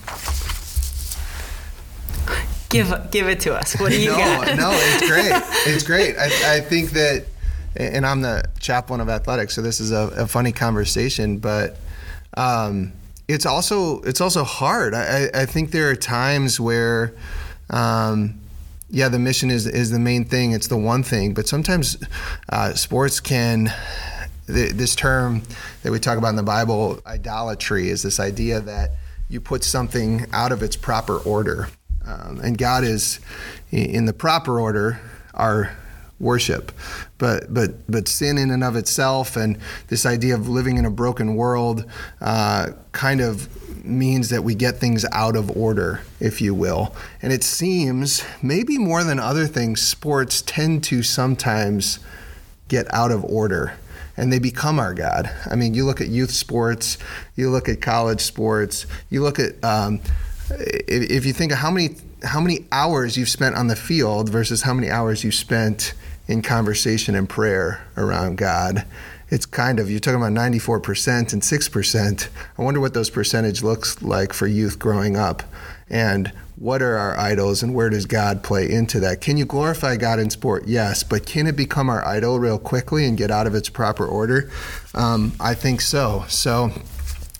give 2.68 2.92
give 3.12 3.28
it 3.28 3.38
to 3.40 3.54
us. 3.54 3.78
What 3.78 3.92
do 3.92 4.00
you 4.00 4.10
no, 4.10 4.16
got? 4.16 4.56
no, 4.56 4.70
it's 4.72 5.08
great. 5.08 5.32
It's 5.72 5.84
great. 5.84 6.16
I, 6.18 6.56
I, 6.56 6.60
think 6.60 6.90
that, 6.90 7.26
and 7.76 8.04
I'm 8.04 8.22
the 8.22 8.44
chaplain 8.58 9.00
of 9.00 9.08
athletics, 9.08 9.54
so 9.54 9.62
this 9.62 9.78
is 9.78 9.92
a, 9.92 10.08
a 10.16 10.26
funny 10.26 10.52
conversation, 10.52 11.38
but. 11.38 11.76
Um, 12.34 12.92
it's 13.28 13.46
also 13.46 14.00
it's 14.00 14.20
also 14.20 14.42
hard. 14.42 14.94
I, 14.94 15.30
I 15.32 15.46
think 15.46 15.70
there 15.70 15.88
are 15.90 15.94
times 15.94 16.58
where 16.58 17.14
um, 17.70 18.40
yeah, 18.90 19.08
the 19.08 19.18
mission 19.18 19.50
is 19.50 19.66
is 19.66 19.90
the 19.90 19.98
main 19.98 20.24
thing. 20.24 20.52
It's 20.52 20.66
the 20.66 20.76
one 20.76 21.02
thing, 21.02 21.32
but 21.32 21.46
sometimes 21.46 21.96
uh, 22.48 22.74
sports 22.74 23.20
can 23.20 23.72
this 24.52 24.94
term 24.94 25.42
that 25.82 25.92
we 25.92 25.98
talk 25.98 26.18
about 26.18 26.30
in 26.30 26.36
the 26.36 26.42
Bible, 26.42 27.00
idolatry, 27.06 27.88
is 27.88 28.02
this 28.02 28.20
idea 28.20 28.60
that 28.60 28.90
you 29.28 29.40
put 29.40 29.64
something 29.64 30.26
out 30.32 30.52
of 30.52 30.62
its 30.62 30.76
proper 30.76 31.18
order. 31.18 31.68
Um, 32.06 32.40
and 32.40 32.58
God 32.58 32.84
is 32.84 33.20
in 33.70 34.04
the 34.04 34.12
proper 34.12 34.60
order, 34.60 35.00
our 35.34 35.74
worship. 36.20 36.72
But, 37.18 37.52
but, 37.52 37.90
but 37.90 38.08
sin 38.08 38.38
in 38.38 38.50
and 38.50 38.62
of 38.62 38.76
itself 38.76 39.36
and 39.36 39.58
this 39.88 40.06
idea 40.06 40.34
of 40.34 40.48
living 40.48 40.76
in 40.76 40.84
a 40.84 40.90
broken 40.90 41.34
world 41.34 41.84
uh, 42.20 42.70
kind 42.92 43.20
of 43.20 43.84
means 43.84 44.28
that 44.30 44.44
we 44.44 44.54
get 44.54 44.76
things 44.76 45.04
out 45.12 45.34
of 45.34 45.56
order, 45.56 46.00
if 46.20 46.40
you 46.40 46.54
will. 46.54 46.94
And 47.20 47.32
it 47.32 47.42
seems, 47.42 48.24
maybe 48.42 48.78
more 48.78 49.02
than 49.02 49.18
other 49.18 49.46
things, 49.46 49.80
sports 49.82 50.42
tend 50.42 50.84
to 50.84 51.02
sometimes 51.02 51.98
get 52.68 52.92
out 52.94 53.10
of 53.10 53.24
order 53.24 53.74
and 54.16 54.32
they 54.32 54.38
become 54.38 54.78
our 54.78 54.94
God. 54.94 55.30
I 55.50 55.56
mean, 55.56 55.74
you 55.74 55.84
look 55.84 56.00
at 56.00 56.08
youth 56.08 56.30
sports, 56.30 56.98
you 57.36 57.50
look 57.50 57.68
at 57.68 57.80
college 57.80 58.20
sports, 58.20 58.86
you 59.10 59.22
look 59.22 59.38
at 59.38 59.62
um, 59.64 60.00
if, 60.50 61.10
if, 61.10 61.26
you 61.26 61.32
think 61.32 61.52
of 61.52 61.58
how 61.58 61.70
many 61.70 61.96
how 62.22 62.40
many 62.40 62.66
hours 62.70 63.16
you've 63.16 63.28
spent 63.28 63.56
on 63.56 63.66
the 63.66 63.76
field 63.76 64.28
versus 64.28 64.62
how 64.62 64.74
many 64.74 64.90
hours 64.90 65.24
you've 65.24 65.34
spent 65.34 65.94
in 66.28 66.42
conversation 66.42 67.14
and 67.14 67.28
prayer 67.28 67.86
around 67.96 68.38
God. 68.38 68.86
It's 69.28 69.46
kind 69.46 69.80
of 69.80 69.90
you're 69.90 69.98
talking 69.98 70.20
about 70.20 70.32
94% 70.32 71.32
and 71.32 71.42
6%. 71.42 72.28
I 72.58 72.62
wonder 72.62 72.80
what 72.80 72.94
those 72.94 73.10
percentage 73.10 73.62
looks 73.62 74.02
like 74.02 74.32
for 74.32 74.46
youth 74.46 74.78
growing 74.78 75.16
up. 75.16 75.42
And 75.88 76.32
what 76.62 76.80
are 76.80 76.96
our 76.96 77.18
idols 77.18 77.64
and 77.64 77.74
where 77.74 77.90
does 77.90 78.06
God 78.06 78.44
play 78.44 78.70
into 78.70 79.00
that? 79.00 79.20
Can 79.20 79.36
you 79.36 79.44
glorify 79.44 79.96
God 79.96 80.20
in 80.20 80.30
sport? 80.30 80.68
Yes, 80.68 81.02
but 81.02 81.26
can 81.26 81.48
it 81.48 81.56
become 81.56 81.90
our 81.90 82.06
idol 82.06 82.38
real 82.38 82.56
quickly 82.56 83.04
and 83.04 83.18
get 83.18 83.32
out 83.32 83.48
of 83.48 83.54
its 83.56 83.68
proper 83.68 84.06
order? 84.06 84.48
Um, 84.94 85.32
I 85.40 85.54
think 85.54 85.80
so. 85.80 86.24
So 86.28 86.70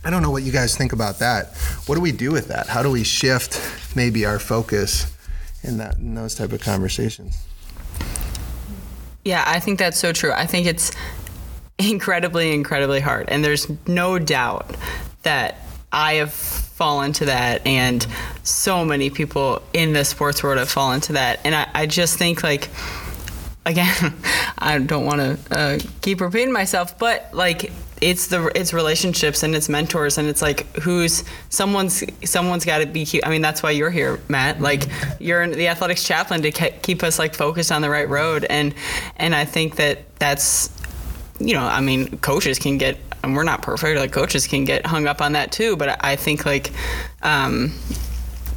I 0.05 0.11
don't 0.11 0.23
know 0.23 0.33
what 0.33 0.43
you 0.43 0.51
guys 0.51 0.77
think 0.77 0.93
about 0.93 1.21
that. 1.21 1.57
What 1.87 1.95
do 1.95 2.01
we 2.01 2.11
do 2.11 2.33
with 2.33 2.49
that? 2.49 2.67
How 2.67 2.83
do 2.83 2.91
we 2.91 3.05
shift 3.05 3.95
maybe 3.95 4.27
our 4.27 4.41
focus 4.41 5.17
in 5.63 5.79
that 5.79 5.99
in 5.99 6.17
those 6.17 6.35
type 6.35 6.51
of 6.51 6.61
conversations? 6.61 7.47
Yeah, 9.25 9.45
I 9.47 9.61
think 9.61 9.79
that's 9.79 9.99
so 9.99 10.13
true. 10.13 10.33
I 10.33 10.47
think 10.47 10.67
it's 10.67 10.91
incredibly, 11.79 12.53
incredibly 12.53 12.99
hard. 12.99 13.29
And 13.29 13.45
there's 13.45 13.71
no 13.87 14.19
doubt 14.19 14.77
that 15.23 15.61
I 15.93 16.15
have 16.15 16.62
fallen 16.83 17.07
into 17.07 17.27
that 17.27 17.65
and 17.65 18.05
so 18.43 18.85
many 18.85 19.09
people 19.09 19.63
in 19.73 19.93
the 19.93 20.05
sports 20.05 20.43
world 20.43 20.59
have 20.59 20.69
fallen 20.69 20.97
into 20.97 21.13
that. 21.13 21.39
And 21.45 21.55
i, 21.55 21.69
I 21.73 21.87
just 21.87 22.19
think 22.19 22.43
like 22.43 22.69
again 23.65 23.95
i 24.59 24.79
don't 24.79 25.07
want 25.07 25.21
to 25.21 25.57
uh, 25.57 25.79
keep 26.01 26.21
repeating 26.21 26.53
myself 26.53 26.99
but 26.99 27.33
like 27.33 27.71
it's 28.01 28.27
the 28.27 28.51
it's 28.57 28.73
relationships 28.73 29.45
and 29.45 29.55
it's 29.55 29.69
mentors 29.69 30.19
and 30.19 30.29
it's 30.29 30.43
like 30.43 30.67
who's 30.79 31.23
someone's 31.51 32.03
someone's 32.29 32.65
got 32.65 32.79
to 32.79 32.87
be 32.87 33.07
i 33.23 33.31
mean 33.31 33.43
that's 33.43 33.63
why 33.63 33.71
you're 33.71 33.91
here 33.91 34.19
matt. 34.29 34.61
Like 34.61 34.89
you're 35.21 35.47
the 35.47 35.69
athletics 35.69 36.03
chaplain 36.03 36.43
to 36.43 36.51
keep 36.51 37.05
us 37.05 37.17
like 37.21 37.37
focused 37.37 37.71
on 37.71 37.81
the 37.81 37.91
right 37.91 38.09
road. 38.09 38.45
And 38.51 38.75
and 39.19 39.37
i 39.37 39.45
think 39.45 39.77
that 39.77 39.99
that's 40.19 40.69
you 41.39 41.55
know 41.55 41.63
i 41.63 41.81
mean 41.81 42.19
coaches 42.19 42.59
can 42.59 42.77
get 42.77 42.99
and 43.23 43.37
we're 43.37 43.45
not 43.45 43.63
perfect. 43.63 43.99
Like 43.99 44.13
coaches 44.13 44.47
can 44.47 44.65
get 44.65 44.87
hung 44.87 45.07
up 45.07 45.21
on 45.21 45.33
that 45.33 45.53
too. 45.53 45.77
But 45.77 46.05
I 46.05 46.17
think 46.17 46.45
like 46.47 46.73
um, 47.23 47.73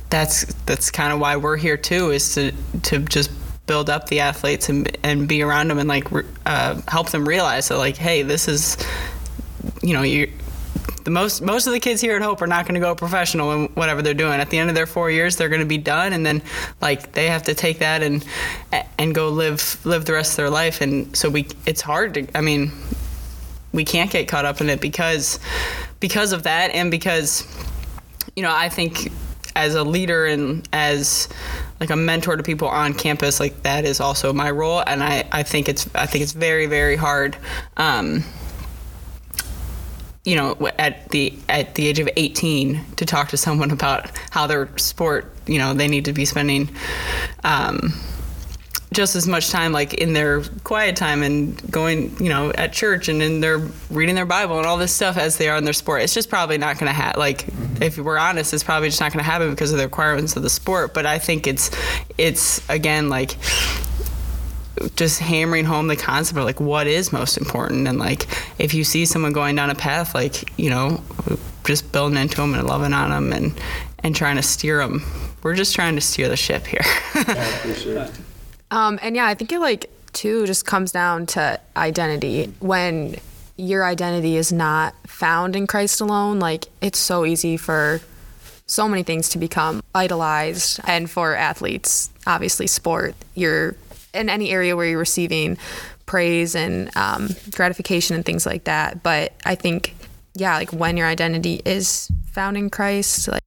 that's 0.09 0.45
that's 0.65 0.91
kind 0.91 1.13
of 1.13 1.19
why 1.19 1.37
we're 1.37 1.57
here 1.57 1.77
too, 1.77 2.11
is 2.11 2.33
to 2.35 2.51
to 2.83 2.99
just 2.99 3.31
build 3.67 3.89
up 3.89 4.07
the 4.07 4.19
athletes 4.19 4.69
and 4.69 4.97
and 5.03 5.27
be 5.27 5.41
around 5.41 5.69
them 5.69 5.79
and 5.79 5.89
like 5.89 6.07
uh, 6.45 6.79
help 6.87 7.09
them 7.09 7.27
realize 7.27 7.69
that 7.69 7.77
like, 7.77 7.97
hey, 7.97 8.21
this 8.21 8.47
is 8.47 8.77
you 9.81 9.93
know 9.93 10.03
you 10.03 10.31
the 11.05 11.11
most 11.11 11.41
most 11.41 11.67
of 11.67 11.73
the 11.73 11.79
kids 11.79 12.01
here 12.01 12.15
at 12.15 12.21
Hope 12.23 12.41
are 12.41 12.47
not 12.47 12.65
going 12.65 12.73
to 12.73 12.81
go 12.81 12.95
professional 12.95 13.51
in 13.51 13.65
whatever 13.75 14.01
they're 14.01 14.15
doing. 14.15 14.39
At 14.39 14.49
the 14.49 14.57
end 14.57 14.69
of 14.69 14.75
their 14.75 14.87
four 14.87 15.11
years, 15.11 15.35
they're 15.35 15.49
going 15.49 15.61
to 15.61 15.67
be 15.67 15.77
done, 15.77 16.13
and 16.13 16.25
then 16.25 16.41
like 16.81 17.13
they 17.13 17.27
have 17.27 17.43
to 17.43 17.53
take 17.53 17.79
that 17.79 18.01
and 18.01 18.25
and 18.97 19.13
go 19.13 19.29
live 19.29 19.79
live 19.85 20.05
the 20.05 20.13
rest 20.13 20.31
of 20.31 20.37
their 20.37 20.49
life. 20.49 20.81
And 20.81 21.15
so 21.15 21.29
we, 21.29 21.47
it's 21.65 21.81
hard 21.81 22.15
to. 22.15 22.27
I 22.35 22.41
mean, 22.41 22.71
we 23.75 23.83
can't 23.83 24.09
get 24.09 24.27
caught 24.27 24.45
up 24.45 24.61
in 24.61 24.69
it 24.69 24.81
because 24.81 25.39
because 25.99 26.31
of 26.31 26.43
that, 26.43 26.71
and 26.71 26.89
because 26.89 27.45
you 28.35 28.43
know 28.43 28.53
I 28.53 28.69
think 28.69 29.11
as 29.55 29.75
a 29.75 29.83
leader 29.83 30.25
and 30.25 30.67
as 30.73 31.29
like 31.79 31.89
a 31.89 31.95
mentor 31.95 32.35
to 32.35 32.43
people 32.43 32.67
on 32.67 32.93
campus, 32.93 33.39
like 33.39 33.63
that 33.63 33.85
is 33.85 33.99
also 33.99 34.33
my 34.33 34.49
role, 34.49 34.83
and 34.85 35.03
I, 35.03 35.27
I 35.31 35.43
think 35.43 35.69
it's 35.69 35.87
I 35.93 36.05
think 36.05 36.23
it's 36.23 36.33
very 36.33 36.65
very 36.65 36.95
hard. 36.95 37.37
Um, 37.77 38.23
you 40.23 40.35
know, 40.35 40.57
at 40.79 41.09
the 41.09 41.37
at 41.47 41.75
the 41.75 41.87
age 41.87 41.99
of 41.99 42.09
18, 42.15 42.83
to 42.95 43.05
talk 43.05 43.29
to 43.29 43.37
someone 43.37 43.71
about 43.71 44.09
how 44.31 44.47
their 44.47 44.75
sport, 44.77 45.31
you 45.45 45.59
know, 45.59 45.73
they 45.73 45.87
need 45.87 46.05
to 46.05 46.13
be 46.13 46.25
spending. 46.25 46.69
Um, 47.43 47.93
just 48.95 49.15
as 49.15 49.27
much 49.27 49.49
time 49.49 49.73
like 49.73 49.93
in 49.93 50.13
their 50.13 50.41
quiet 50.63 50.95
time 50.95 51.21
and 51.21 51.61
going 51.69 52.15
you 52.17 52.29
know 52.29 52.51
at 52.53 52.71
church 52.71 53.09
and 53.09 53.21
in 53.21 53.41
their 53.41 53.59
reading 53.89 54.15
their 54.15 54.25
bible 54.25 54.57
and 54.57 54.65
all 54.65 54.77
this 54.77 54.93
stuff 54.93 55.17
as 55.17 55.37
they 55.37 55.49
are 55.49 55.57
in 55.57 55.65
their 55.65 55.73
sport. 55.73 56.01
It's 56.01 56.13
just 56.13 56.29
probably 56.29 56.57
not 56.57 56.79
going 56.79 56.87
to 56.87 56.93
happen 56.93 57.19
like 57.19 57.45
if 57.81 57.97
we're 57.97 58.17
honest 58.17 58.53
it's 58.53 58.63
probably 58.63 58.87
just 58.87 59.01
not 59.01 59.11
going 59.11 59.23
to 59.23 59.29
happen 59.29 59.49
because 59.49 59.73
of 59.73 59.77
the 59.77 59.83
requirements 59.83 60.37
of 60.37 60.43
the 60.43 60.49
sport. 60.49 60.93
But 60.93 61.05
i 61.05 61.19
think 61.19 61.45
it's 61.45 61.71
it's 62.17 62.67
again 62.69 63.09
like 63.09 63.37
just 64.95 65.19
hammering 65.19 65.65
home 65.65 65.87
the 65.87 65.95
concept 65.97 66.37
of 66.37 66.45
like 66.45 66.59
what 66.59 66.87
is 66.87 67.13
most 67.13 67.37
important. 67.37 67.87
And 67.87 67.99
like 67.99 68.27
if 68.59 68.73
you 68.73 68.83
see 68.83 69.05
someone 69.05 69.33
going 69.33 69.55
down 69.55 69.69
a 69.69 69.75
path 69.75 70.15
like 70.15 70.57
you 70.57 70.69
know 70.69 71.03
just 71.65 71.91
building 71.91 72.17
into 72.17 72.37
them 72.37 72.53
and 72.53 72.65
loving 72.65 72.93
on 72.93 73.09
them 73.09 73.33
and 73.33 73.59
and 73.99 74.15
trying 74.15 74.37
to 74.37 74.41
steer 74.41 74.77
them 74.79 75.03
we're 75.45 75.53
just 75.53 75.75
trying 75.75 75.93
to 75.93 76.01
steer 76.01 76.27
the 76.27 76.35
ship 76.35 76.65
here. 76.65 76.81
Yeah, 77.15 78.09
um, 78.71 78.99
and 79.01 79.15
yeah, 79.15 79.25
I 79.25 79.33
think 79.33 79.51
it 79.51 79.59
like 79.59 79.89
too 80.13 80.45
just 80.45 80.65
comes 80.65 80.91
down 80.91 81.25
to 81.27 81.59
identity. 81.75 82.53
When 82.59 83.17
your 83.57 83.85
identity 83.85 84.35
is 84.35 84.51
not 84.51 84.95
found 85.07 85.55
in 85.55 85.67
Christ 85.67 86.01
alone, 86.01 86.39
like 86.39 86.65
it's 86.81 86.99
so 86.99 87.25
easy 87.25 87.57
for 87.57 88.01
so 88.67 88.87
many 88.87 89.03
things 89.03 89.29
to 89.29 89.37
become 89.37 89.81
idolized. 89.93 90.79
And 90.85 91.09
for 91.09 91.35
athletes, 91.35 92.09
obviously, 92.25 92.67
sport, 92.67 93.15
you're 93.35 93.75
in 94.13 94.29
any 94.29 94.49
area 94.51 94.75
where 94.75 94.87
you're 94.87 94.99
receiving 94.99 95.57
praise 96.05 96.55
and 96.55 96.95
um, 96.95 97.29
gratification 97.51 98.15
and 98.15 98.25
things 98.25 98.45
like 98.45 98.65
that. 98.65 99.03
But 99.03 99.33
I 99.45 99.55
think, 99.55 99.95
yeah, 100.33 100.55
like 100.55 100.71
when 100.71 100.97
your 100.97 101.07
identity 101.07 101.61
is 101.65 102.11
found 102.31 102.57
in 102.57 102.69
Christ, 102.69 103.27
like. 103.27 103.41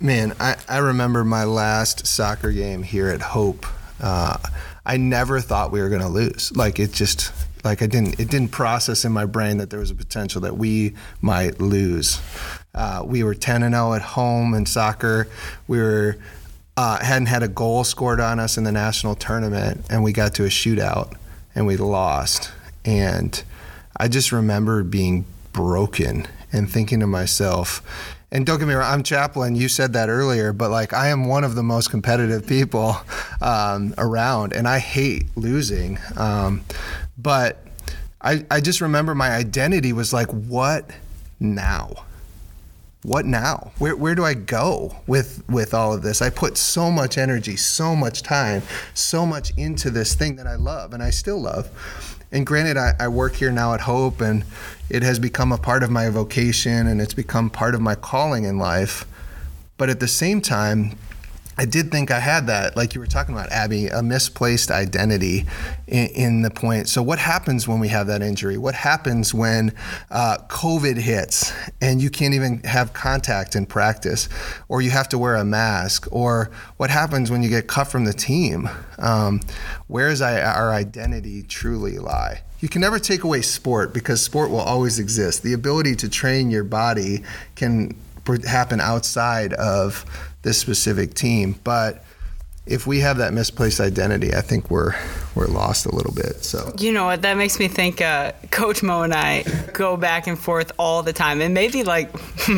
Man, 0.00 0.34
I, 0.40 0.56
I 0.68 0.78
remember 0.78 1.22
my 1.22 1.44
last 1.44 2.06
soccer 2.06 2.50
game 2.50 2.82
here 2.82 3.08
at 3.08 3.22
Hope 3.22 3.66
uh, 4.02 4.36
I 4.84 4.96
never 4.96 5.40
thought 5.40 5.70
we 5.70 5.80
were 5.80 5.88
going 5.88 6.02
to 6.02 6.08
lose. 6.08 6.54
Like 6.56 6.78
it 6.78 6.92
just 6.92 7.32
like 7.64 7.82
I 7.82 7.86
didn't 7.86 8.18
it 8.18 8.28
didn't 8.28 8.50
process 8.50 9.04
in 9.04 9.12
my 9.12 9.24
brain 9.24 9.58
that 9.58 9.70
there 9.70 9.80
was 9.80 9.90
a 9.90 9.94
potential 9.94 10.40
that 10.42 10.56
we 10.56 10.94
might 11.20 11.60
lose. 11.60 12.20
Uh, 12.74 13.02
we 13.04 13.22
were 13.22 13.34
10 13.34 13.62
and 13.62 13.74
0 13.74 13.94
at 13.94 14.02
home 14.02 14.54
in 14.54 14.66
soccer. 14.66 15.28
We 15.68 15.78
were 15.78 16.18
uh, 16.76 17.02
hadn't 17.04 17.26
had 17.26 17.42
a 17.42 17.48
goal 17.48 17.84
scored 17.84 18.18
on 18.20 18.40
us 18.40 18.56
in 18.56 18.64
the 18.64 18.72
national 18.72 19.14
tournament, 19.14 19.84
and 19.90 20.02
we 20.02 20.12
got 20.12 20.34
to 20.34 20.44
a 20.44 20.48
shootout 20.48 21.14
and 21.54 21.66
we 21.66 21.76
lost. 21.76 22.50
And 22.84 23.42
I 23.96 24.08
just 24.08 24.32
remember 24.32 24.82
being 24.82 25.26
broken 25.52 26.26
and 26.52 26.70
thinking 26.70 27.00
to 27.00 27.06
myself, 27.06 27.82
and 28.32 28.46
don't 28.46 28.58
get 28.58 28.66
me 28.66 28.72
wrong, 28.72 28.90
I'm 28.90 29.02
chaplain. 29.02 29.54
You 29.54 29.68
said 29.68 29.92
that 29.92 30.08
earlier, 30.08 30.54
but 30.54 30.70
like 30.70 30.94
I 30.94 31.08
am 31.08 31.26
one 31.26 31.44
of 31.44 31.54
the 31.54 31.62
most 31.62 31.90
competitive 31.90 32.46
people 32.46 32.96
um, 33.42 33.94
around, 33.98 34.54
and 34.54 34.66
I 34.66 34.78
hate 34.78 35.26
losing. 35.36 35.98
Um, 36.16 36.64
but 37.18 37.64
I, 38.22 38.44
I 38.50 38.60
just 38.60 38.80
remember 38.80 39.14
my 39.14 39.30
identity 39.30 39.92
was 39.92 40.14
like, 40.14 40.28
what 40.28 40.90
now? 41.38 42.06
What 43.02 43.26
now? 43.26 43.72
Where, 43.78 43.96
where 43.96 44.14
do 44.14 44.24
I 44.24 44.32
go 44.32 44.96
with 45.06 45.44
with 45.50 45.74
all 45.74 45.92
of 45.92 46.02
this? 46.02 46.22
I 46.22 46.30
put 46.30 46.56
so 46.56 46.90
much 46.90 47.18
energy, 47.18 47.56
so 47.56 47.94
much 47.94 48.22
time, 48.22 48.62
so 48.94 49.26
much 49.26 49.52
into 49.58 49.90
this 49.90 50.14
thing 50.14 50.36
that 50.36 50.46
I 50.46 50.54
love, 50.54 50.94
and 50.94 51.02
I 51.02 51.10
still 51.10 51.40
love 51.40 51.68
and 52.32 52.46
granted, 52.46 52.78
I, 52.78 52.94
I, 52.98 53.08
work 53.08 53.34
here 53.34 53.52
now 53.52 53.74
at 53.74 53.82
Hope, 53.82 54.22
and 54.22 54.44
it 54.88 55.02
has 55.02 55.18
become 55.18 55.52
a 55.52 55.58
part 55.58 55.82
of 55.82 55.90
my 55.90 56.08
vocation 56.08 56.86
and 56.86 57.00
it's 57.00 57.12
become 57.12 57.50
part 57.50 57.74
of 57.74 57.80
my 57.82 57.94
calling 57.94 58.44
in 58.44 58.58
life. 58.58 59.04
But 59.76 59.90
at 59.90 60.00
the 60.00 60.08
same 60.08 60.40
time, 60.40 60.98
I 61.58 61.66
did 61.66 61.90
think 61.90 62.10
I 62.10 62.18
had 62.18 62.46
that, 62.46 62.76
like 62.76 62.94
you 62.94 63.00
were 63.00 63.06
talking 63.06 63.34
about, 63.34 63.50
Abby, 63.50 63.88
a 63.88 64.02
misplaced 64.02 64.70
identity 64.70 65.44
in, 65.86 66.06
in 66.08 66.42
the 66.42 66.50
point. 66.50 66.88
So, 66.88 67.02
what 67.02 67.18
happens 67.18 67.68
when 67.68 67.78
we 67.78 67.88
have 67.88 68.06
that 68.06 68.22
injury? 68.22 68.56
What 68.56 68.74
happens 68.74 69.34
when 69.34 69.74
uh, 70.10 70.38
COVID 70.48 70.96
hits 70.96 71.52
and 71.80 72.00
you 72.00 72.08
can't 72.08 72.32
even 72.32 72.60
have 72.64 72.94
contact 72.94 73.54
in 73.54 73.66
practice, 73.66 74.30
or 74.68 74.80
you 74.80 74.90
have 74.90 75.08
to 75.10 75.18
wear 75.18 75.36
a 75.36 75.44
mask? 75.44 76.08
Or 76.10 76.50
what 76.78 76.88
happens 76.88 77.30
when 77.30 77.42
you 77.42 77.50
get 77.50 77.66
cut 77.66 77.84
from 77.84 78.06
the 78.06 78.14
team? 78.14 78.68
Um, 78.98 79.40
where 79.88 80.08
does 80.08 80.22
our 80.22 80.72
identity 80.72 81.42
truly 81.42 81.98
lie? 81.98 82.42
You 82.60 82.68
can 82.68 82.80
never 82.80 82.98
take 82.98 83.24
away 83.24 83.42
sport 83.42 83.92
because 83.92 84.22
sport 84.22 84.50
will 84.50 84.60
always 84.60 84.98
exist. 84.98 85.42
The 85.42 85.52
ability 85.52 85.96
to 85.96 86.08
train 86.08 86.50
your 86.50 86.64
body 86.64 87.24
can 87.56 87.96
happen 88.46 88.80
outside 88.80 89.52
of 89.54 90.04
this 90.42 90.58
specific 90.58 91.14
team. 91.14 91.56
But 91.64 92.04
if 92.66 92.86
we 92.86 93.00
have 93.00 93.18
that 93.18 93.32
misplaced 93.32 93.80
identity, 93.80 94.34
I 94.34 94.40
think 94.40 94.70
we're 94.70 94.94
we're 95.34 95.46
lost 95.46 95.86
a 95.86 95.94
little 95.94 96.14
bit. 96.14 96.44
So 96.44 96.72
you 96.78 96.92
know 96.92 97.06
what? 97.06 97.22
That 97.22 97.36
makes 97.36 97.58
me 97.58 97.68
think. 97.68 98.00
Uh, 98.00 98.32
Coach 98.50 98.82
Mo 98.82 99.02
and 99.02 99.12
I 99.12 99.42
go 99.72 99.96
back 99.96 100.26
and 100.26 100.38
forth 100.38 100.70
all 100.78 101.02
the 101.02 101.12
time, 101.12 101.40
and 101.40 101.54
maybe 101.54 101.82
like 101.82 102.10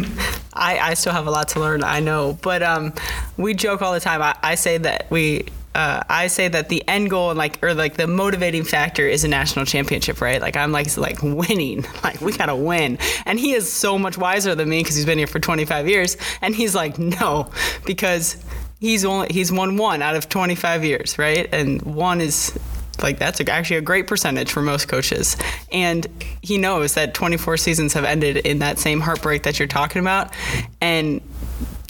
I, 0.52 0.78
I 0.78 0.94
still 0.94 1.12
have 1.12 1.26
a 1.26 1.30
lot 1.30 1.48
to 1.50 1.60
learn. 1.60 1.82
I 1.82 2.00
know, 2.00 2.38
but 2.42 2.62
um, 2.62 2.92
we 3.36 3.54
joke 3.54 3.80
all 3.80 3.92
the 3.92 4.00
time. 4.00 4.20
I, 4.20 4.36
I 4.42 4.54
say 4.56 4.78
that 4.78 5.10
we 5.10 5.46
uh, 5.74 6.02
I 6.08 6.28
say 6.28 6.48
that 6.48 6.68
the 6.68 6.86
end 6.86 7.10
goal 7.10 7.30
and 7.30 7.38
like 7.38 7.62
or 7.62 7.74
like 7.74 7.94
the 7.94 8.06
motivating 8.06 8.64
factor 8.64 9.06
is 9.06 9.24
a 9.24 9.28
national 9.28 9.64
championship, 9.64 10.20
right? 10.20 10.40
Like 10.40 10.56
I'm 10.56 10.72
like 10.72 10.96
like 10.96 11.22
winning, 11.22 11.84
like 12.04 12.20
we 12.20 12.32
gotta 12.32 12.56
win. 12.56 12.98
And 13.26 13.38
he 13.38 13.52
is 13.52 13.70
so 13.72 13.98
much 13.98 14.16
wiser 14.16 14.54
than 14.54 14.68
me 14.68 14.80
because 14.80 14.96
he's 14.96 15.06
been 15.06 15.18
here 15.18 15.26
for 15.26 15.40
25 15.40 15.88
years, 15.88 16.16
and 16.40 16.54
he's 16.54 16.74
like 16.74 16.98
no, 16.98 17.50
because 17.86 18.36
he's 18.78 19.04
only 19.04 19.28
he's 19.30 19.50
won 19.50 19.76
one 19.76 20.02
out 20.02 20.14
of 20.14 20.28
25 20.28 20.84
years, 20.84 21.18
right? 21.18 21.48
And 21.52 21.82
one 21.82 22.20
is 22.20 22.56
like 23.02 23.18
that's 23.18 23.40
actually 23.40 23.76
a 23.76 23.82
great 23.82 24.06
percentage 24.06 24.52
for 24.52 24.62
most 24.62 24.86
coaches 24.86 25.36
and 25.72 26.06
he 26.42 26.58
knows 26.58 26.94
that 26.94 27.12
24 27.12 27.56
seasons 27.56 27.92
have 27.92 28.04
ended 28.04 28.36
in 28.36 28.60
that 28.60 28.78
same 28.78 29.00
heartbreak 29.00 29.42
that 29.42 29.58
you're 29.58 29.66
talking 29.66 29.98
about 29.98 30.32
and 30.80 31.20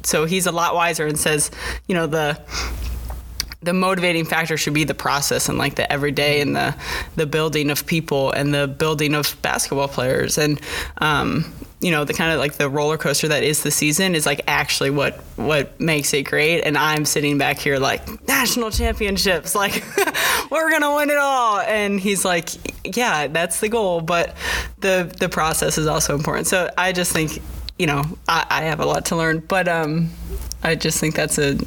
so 0.02 0.24
he's 0.24 0.46
a 0.46 0.52
lot 0.52 0.74
wiser 0.74 1.06
and 1.06 1.18
says 1.18 1.50
you 1.88 1.94
know 1.94 2.06
the 2.06 2.40
the 3.64 3.72
motivating 3.72 4.24
factor 4.24 4.56
should 4.56 4.74
be 4.74 4.84
the 4.84 4.94
process 4.94 5.48
and 5.48 5.58
like 5.58 5.76
the 5.76 5.90
everyday 5.90 6.40
and 6.40 6.54
the 6.54 6.74
the 7.16 7.26
building 7.26 7.70
of 7.70 7.86
people 7.86 8.30
and 8.32 8.52
the 8.52 8.68
building 8.68 9.14
of 9.14 9.36
basketball 9.42 9.88
players. 9.88 10.38
And 10.38 10.60
um, 10.98 11.52
you 11.80 11.90
know 11.90 12.04
the 12.04 12.14
kind 12.14 12.32
of 12.32 12.38
like 12.38 12.54
the 12.54 12.68
roller 12.68 12.96
coaster 12.96 13.28
that 13.28 13.42
is 13.42 13.62
the 13.62 13.70
season 13.70 14.14
is 14.14 14.24
like 14.26 14.40
actually 14.46 14.90
what 14.90 15.16
what 15.36 15.78
makes 15.80 16.14
it 16.14 16.22
great. 16.22 16.62
And 16.62 16.78
i'm 16.78 17.04
sitting 17.04 17.36
back 17.36 17.58
here 17.58 17.78
like 17.78 18.26
national 18.26 18.70
championships 18.70 19.54
like 19.54 19.84
we're 20.50 20.70
gonna 20.70 20.94
win 20.94 21.10
it 21.10 21.18
all. 21.18 21.60
And 21.60 22.00
he's 22.00 22.24
like 22.24 22.50
yeah 22.96 23.26
that's 23.26 23.60
the 23.60 23.68
goal. 23.68 24.00
But 24.00 24.34
the 24.78 25.14
the 25.18 25.28
process 25.28 25.76
is 25.76 25.86
also 25.86 26.14
important. 26.14 26.46
So 26.46 26.70
i 26.78 26.92
just 26.92 27.12
think 27.12 27.42
you 27.78 27.86
know 27.86 28.02
i, 28.28 28.46
I 28.48 28.62
have 28.62 28.80
a 28.80 28.86
lot 28.86 29.06
to 29.06 29.16
learn. 29.16 29.40
But 29.40 29.68
um 29.68 30.10
i 30.62 30.74
just 30.74 30.98
think 30.98 31.14
that's 31.14 31.38
a 31.38 31.58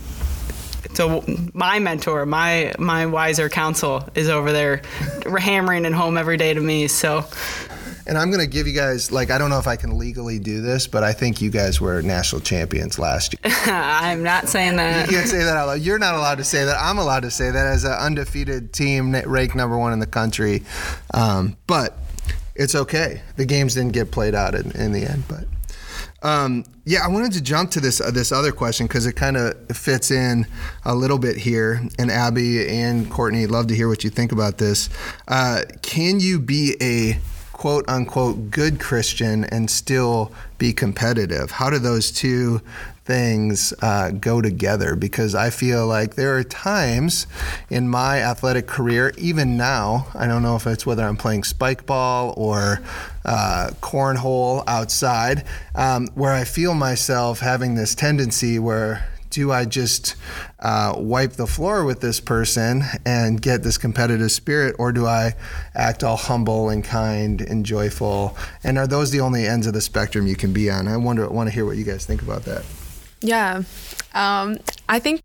so 0.97 1.23
my 1.53 1.77
mentor, 1.77 2.25
my 2.25 2.73
my 2.79 3.05
wiser 3.05 3.49
counsel, 3.49 4.03
is 4.15 4.29
over 4.29 4.51
there 4.51 4.81
hammering 5.37 5.85
it 5.85 5.93
home 5.93 6.17
every 6.17 6.37
day 6.37 6.55
to 6.55 6.59
me. 6.59 6.87
So. 6.87 7.23
And 8.07 8.17
I'm 8.17 8.31
going 8.31 8.39
to 8.39 8.49
give 8.49 8.67
you 8.67 8.73
guys, 8.73 9.11
like, 9.11 9.31
I 9.31 9.37
don't 9.37 9.49
know 9.49 9.59
if 9.59 9.67
I 9.67 9.75
can 9.75 9.97
legally 9.97 10.39
do 10.39 10.61
this, 10.61 10.87
but 10.87 11.03
I 11.03 11.11
think 11.11 11.41
you 11.41 11.49
guys 11.49 11.81
were 11.81 12.01
national 12.01 12.39
champions 12.39 12.97
last 12.97 13.33
year. 13.33 13.53
I'm 13.65 14.23
not 14.23 14.47
saying 14.47 14.77
that. 14.77 15.11
You 15.11 15.17
can't 15.17 15.27
say 15.27 15.43
that 15.43 15.57
out 15.57 15.67
loud. 15.67 15.81
You're 15.81 15.99
not 15.99 16.15
allowed 16.15 16.37
to 16.37 16.45
say 16.45 16.63
that. 16.63 16.77
I'm 16.79 16.99
allowed 16.99 17.23
to 17.23 17.31
say 17.31 17.51
that 17.51 17.67
as 17.67 17.83
an 17.83 17.91
undefeated 17.91 18.71
team 18.71 19.11
ranked 19.11 19.55
number 19.55 19.77
one 19.77 19.91
in 19.91 19.99
the 19.99 20.07
country. 20.07 20.63
Um, 21.13 21.57
but 21.67 21.97
it's 22.55 22.75
okay. 22.75 23.23
The 23.35 23.45
games 23.45 23.73
didn't 23.75 23.91
get 23.91 24.09
played 24.09 24.35
out 24.35 24.55
in, 24.55 24.71
in 24.71 24.93
the 24.93 25.03
end. 25.03 25.25
But 25.27 25.43
um, 26.23 26.65
yeah, 26.85 26.99
I 27.03 27.09
wanted 27.09 27.33
to 27.33 27.41
jump 27.41 27.71
to 27.71 27.79
this 27.79 28.01
uh, 28.01 28.11
this 28.11 28.31
other 28.31 28.51
question 28.51 28.87
because 28.87 29.05
it 29.05 29.13
kind 29.13 29.37
of 29.37 29.67
fits 29.75 30.09
in 30.09 30.47
a 30.83 30.95
little 30.95 31.19
bit 31.19 31.37
here. 31.37 31.81
And 31.99 32.09
Abby 32.09 32.67
and 32.67 33.09
Courtney, 33.09 33.45
love 33.45 33.67
to 33.67 33.75
hear 33.75 33.87
what 33.87 34.03
you 34.03 34.09
think 34.09 34.31
about 34.31 34.57
this. 34.57 34.89
Uh, 35.27 35.61
can 35.81 36.19
you 36.19 36.39
be 36.39 36.75
a 36.81 37.19
quote 37.53 37.87
unquote 37.87 38.49
good 38.51 38.79
Christian 38.79 39.43
and 39.45 39.69
still 39.69 40.31
be 40.57 40.73
competitive? 40.73 41.51
How 41.51 41.69
do 41.69 41.77
those 41.77 42.11
two 42.11 42.61
things 43.07 43.73
uh, 43.81 44.11
go 44.11 44.41
together? 44.41 44.95
Because 44.95 45.33
I 45.33 45.49
feel 45.49 45.87
like 45.87 46.15
there 46.15 46.37
are 46.37 46.43
times 46.43 47.25
in 47.69 47.87
my 47.87 48.19
athletic 48.19 48.67
career, 48.67 49.13
even 49.17 49.57
now, 49.57 50.07
I 50.13 50.27
don't 50.27 50.43
know 50.43 50.57
if 50.57 50.67
it's 50.67 50.85
whether 50.85 51.03
I'm 51.03 51.17
playing 51.17 51.45
spike 51.45 51.85
ball 51.85 52.33
or 52.37 52.81
uh, 53.25 53.71
cornhole 53.81 54.63
outside, 54.67 55.45
um, 55.73 56.07
where 56.13 56.33
I 56.33 56.43
feel 56.43 56.75
myself 56.75 57.39
having 57.39 57.75
this 57.75 57.95
tendency 57.95 58.59
where 58.59 59.07
do 59.29 59.51
I 59.51 59.65
just 59.65 60.15
uh, 60.59 60.93
wipe 60.97 61.33
the 61.33 61.47
floor 61.47 61.85
with 61.85 62.01
this 62.01 62.19
person 62.19 62.83
and 63.05 63.41
get 63.41 63.61
this 63.63 63.77
competitive 63.77 64.31
spirit, 64.31 64.75
or 64.79 64.91
do 64.91 65.05
I 65.05 65.35
act 65.75 66.03
all 66.03 66.17
humble 66.17 66.69
and 66.69 66.83
kind 66.83 67.41
and 67.41 67.65
joyful? 67.65 68.37
And 68.63 68.77
are 68.77 68.87
those 68.87 69.11
the 69.11 69.19
only 69.19 69.45
ends 69.45 69.67
of 69.67 69.73
the 69.73 69.81
spectrum 69.81 70.27
you 70.27 70.35
can 70.35 70.53
be 70.53 70.69
on? 70.69 70.87
I 70.87 70.97
wonder, 70.97 71.27
want 71.29 71.49
to 71.49 71.53
hear 71.53 71.65
what 71.65 71.77
you 71.77 71.83
guys 71.83 72.05
think 72.05 72.21
about 72.21 72.43
that. 72.43 72.63
Yeah, 73.27 73.63
um, 74.13 74.57
I 74.87 74.99
think 74.99 75.21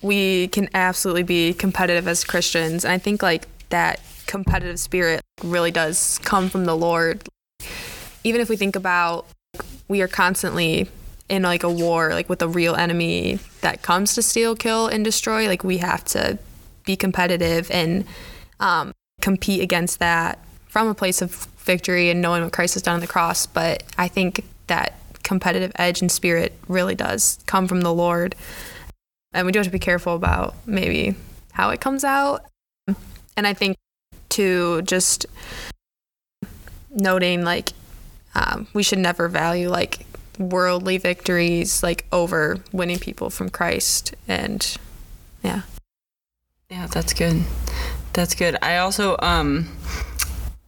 we 0.00 0.48
can 0.48 0.70
absolutely 0.72 1.22
be 1.22 1.52
competitive 1.52 2.08
as 2.08 2.24
Christians, 2.24 2.82
and 2.82 2.92
I 2.92 2.96
think 2.96 3.22
like 3.22 3.46
that 3.68 4.00
competitive 4.26 4.80
spirit 4.80 5.20
really 5.44 5.70
does 5.70 6.18
come 6.22 6.48
from 6.48 6.64
the 6.64 6.74
Lord. 6.74 7.28
Even 8.24 8.40
if 8.40 8.48
we 8.48 8.56
think 8.56 8.74
about 8.74 9.26
we 9.86 10.00
are 10.00 10.08
constantly 10.08 10.88
in 11.28 11.42
like 11.42 11.62
a 11.62 11.68
war 11.68 12.10
like 12.10 12.30
with 12.30 12.40
a 12.40 12.48
real 12.48 12.74
enemy 12.74 13.38
that 13.60 13.82
comes 13.82 14.14
to 14.14 14.22
steal 14.22 14.56
kill 14.56 14.86
and 14.86 15.04
destroy 15.04 15.46
like 15.46 15.62
we 15.62 15.76
have 15.76 16.02
to 16.04 16.38
be 16.86 16.96
competitive 16.96 17.70
and 17.70 18.06
um, 18.60 18.94
compete 19.20 19.60
against 19.60 19.98
that 19.98 20.38
from 20.68 20.88
a 20.88 20.94
place 20.94 21.20
of 21.20 21.46
victory 21.58 22.08
and 22.08 22.22
knowing 22.22 22.42
what 22.42 22.52
christ 22.52 22.74
has 22.74 22.82
done 22.82 22.94
on 22.94 23.00
the 23.00 23.06
cross 23.06 23.46
but 23.46 23.82
i 23.98 24.08
think 24.08 24.44
that 24.68 24.99
competitive 25.22 25.72
edge 25.76 26.00
and 26.00 26.10
spirit 26.10 26.52
really 26.68 26.94
does 26.94 27.38
come 27.46 27.66
from 27.68 27.82
the 27.82 27.92
lord 27.92 28.34
and 29.32 29.46
we 29.46 29.52
do 29.52 29.58
have 29.58 29.66
to 29.66 29.72
be 29.72 29.78
careful 29.78 30.14
about 30.14 30.54
maybe 30.66 31.14
how 31.52 31.70
it 31.70 31.80
comes 31.80 32.04
out 32.04 32.44
and 33.36 33.46
i 33.46 33.52
think 33.52 33.76
to 34.28 34.82
just 34.82 35.26
noting 36.90 37.44
like 37.44 37.72
um, 38.34 38.68
we 38.72 38.82
should 38.82 38.98
never 38.98 39.28
value 39.28 39.68
like 39.68 40.06
worldly 40.38 40.98
victories 40.98 41.82
like 41.82 42.06
over 42.12 42.58
winning 42.72 42.98
people 42.98 43.30
from 43.30 43.50
Christ 43.50 44.14
and 44.26 44.76
yeah. 45.42 45.62
Yeah, 46.70 46.86
that's 46.86 47.12
good. 47.12 47.42
That's 48.12 48.34
good. 48.34 48.56
I 48.62 48.78
also 48.78 49.16
um 49.20 49.68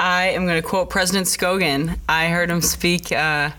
I 0.02 0.30
am 0.30 0.46
going 0.46 0.60
to 0.60 0.68
quote 0.68 0.90
President 0.90 1.28
Scogin. 1.28 1.96
I 2.08 2.26
heard 2.28 2.50
him 2.50 2.60
speak, 2.60 3.12
uh, 3.12 3.50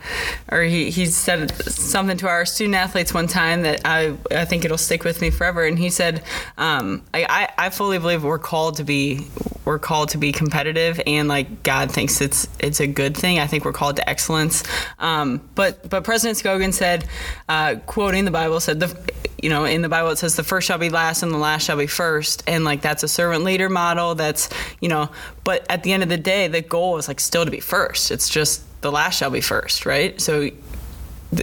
or 0.52 0.64
he, 0.64 0.92
he 0.92 1.06
said 1.06 1.54
something 1.64 2.18
to 2.18 2.28
our 2.28 2.46
student 2.46 2.76
athletes 2.76 3.14
one 3.14 3.28
time 3.28 3.62
that 3.62 3.80
I, 3.86 4.18
I 4.30 4.44
think 4.44 4.66
it'll 4.66 4.78
stick 4.78 5.06
with 5.06 5.22
me 5.22 5.30
forever. 5.30 5.64
And 5.64 5.80
he 5.80 5.90
said, 5.90 6.22
um, 6.58 7.02
I, 7.14 7.48
I 7.58 7.70
fully 7.70 7.98
believe 7.98 8.26
we're 8.26 8.40
called 8.40 8.76
to 8.76 8.84
be 8.84 9.26
we're 9.66 9.80
called 9.80 10.10
to 10.10 10.18
be 10.18 10.32
competitive, 10.32 11.02
and 11.08 11.28
like 11.28 11.64
God 11.64 11.92
thinks 11.92 12.22
it's 12.22 12.48
it's 12.60 12.80
a 12.80 12.88
good 12.88 13.16
thing. 13.16 13.40
I 13.40 13.48
think 13.48 13.66
we're 13.66 13.74
called 13.74 13.96
to 13.98 14.10
excellence. 14.10 14.64
Um, 15.00 15.42
but 15.56 15.90
but 15.90 16.04
President 16.04 16.38
Scogin 16.38 16.74
said, 16.74 17.06
uh, 17.48 17.76
quoting 17.86 18.26
the 18.26 18.32
Bible, 18.32 18.60
said 18.60 18.80
the 18.80 19.14
you 19.44 19.50
know, 19.50 19.66
in 19.66 19.82
the 19.82 19.90
Bible 19.90 20.10
it 20.10 20.18
says 20.18 20.38
the 20.38 20.44
first 20.44 20.68
shall 20.68 20.78
be 20.78 20.90
last 20.90 21.22
and 21.22 21.34
the 21.34 21.38
last 21.38 21.66
shall 21.66 21.76
be 21.76 21.86
first. 21.86 22.44
And 22.48 22.64
like 22.64 22.82
that's 22.82 23.04
a 23.04 23.10
servant 23.10 23.44
leader 23.44 23.68
model. 23.68 24.16
That's, 24.16 24.50
you 24.80 24.88
know, 24.88 25.10
but 25.44 25.66
at 25.70 25.84
the 25.84 25.92
end 25.92 26.02
of 26.02 26.08
the 26.08 26.18
day, 26.18 26.48
the 26.48 26.62
goal 26.62 26.98
is 26.98 27.10
like 27.10 27.20
still 27.20 27.44
to 27.44 27.52
be 27.52 27.60
first. 27.60 28.10
It's 28.10 28.30
just 28.30 28.64
the 28.82 28.90
last 28.90 29.18
shall 29.18 29.32
be 29.32 29.42
first, 29.42 29.86
right? 29.86 30.20
So 30.22 30.50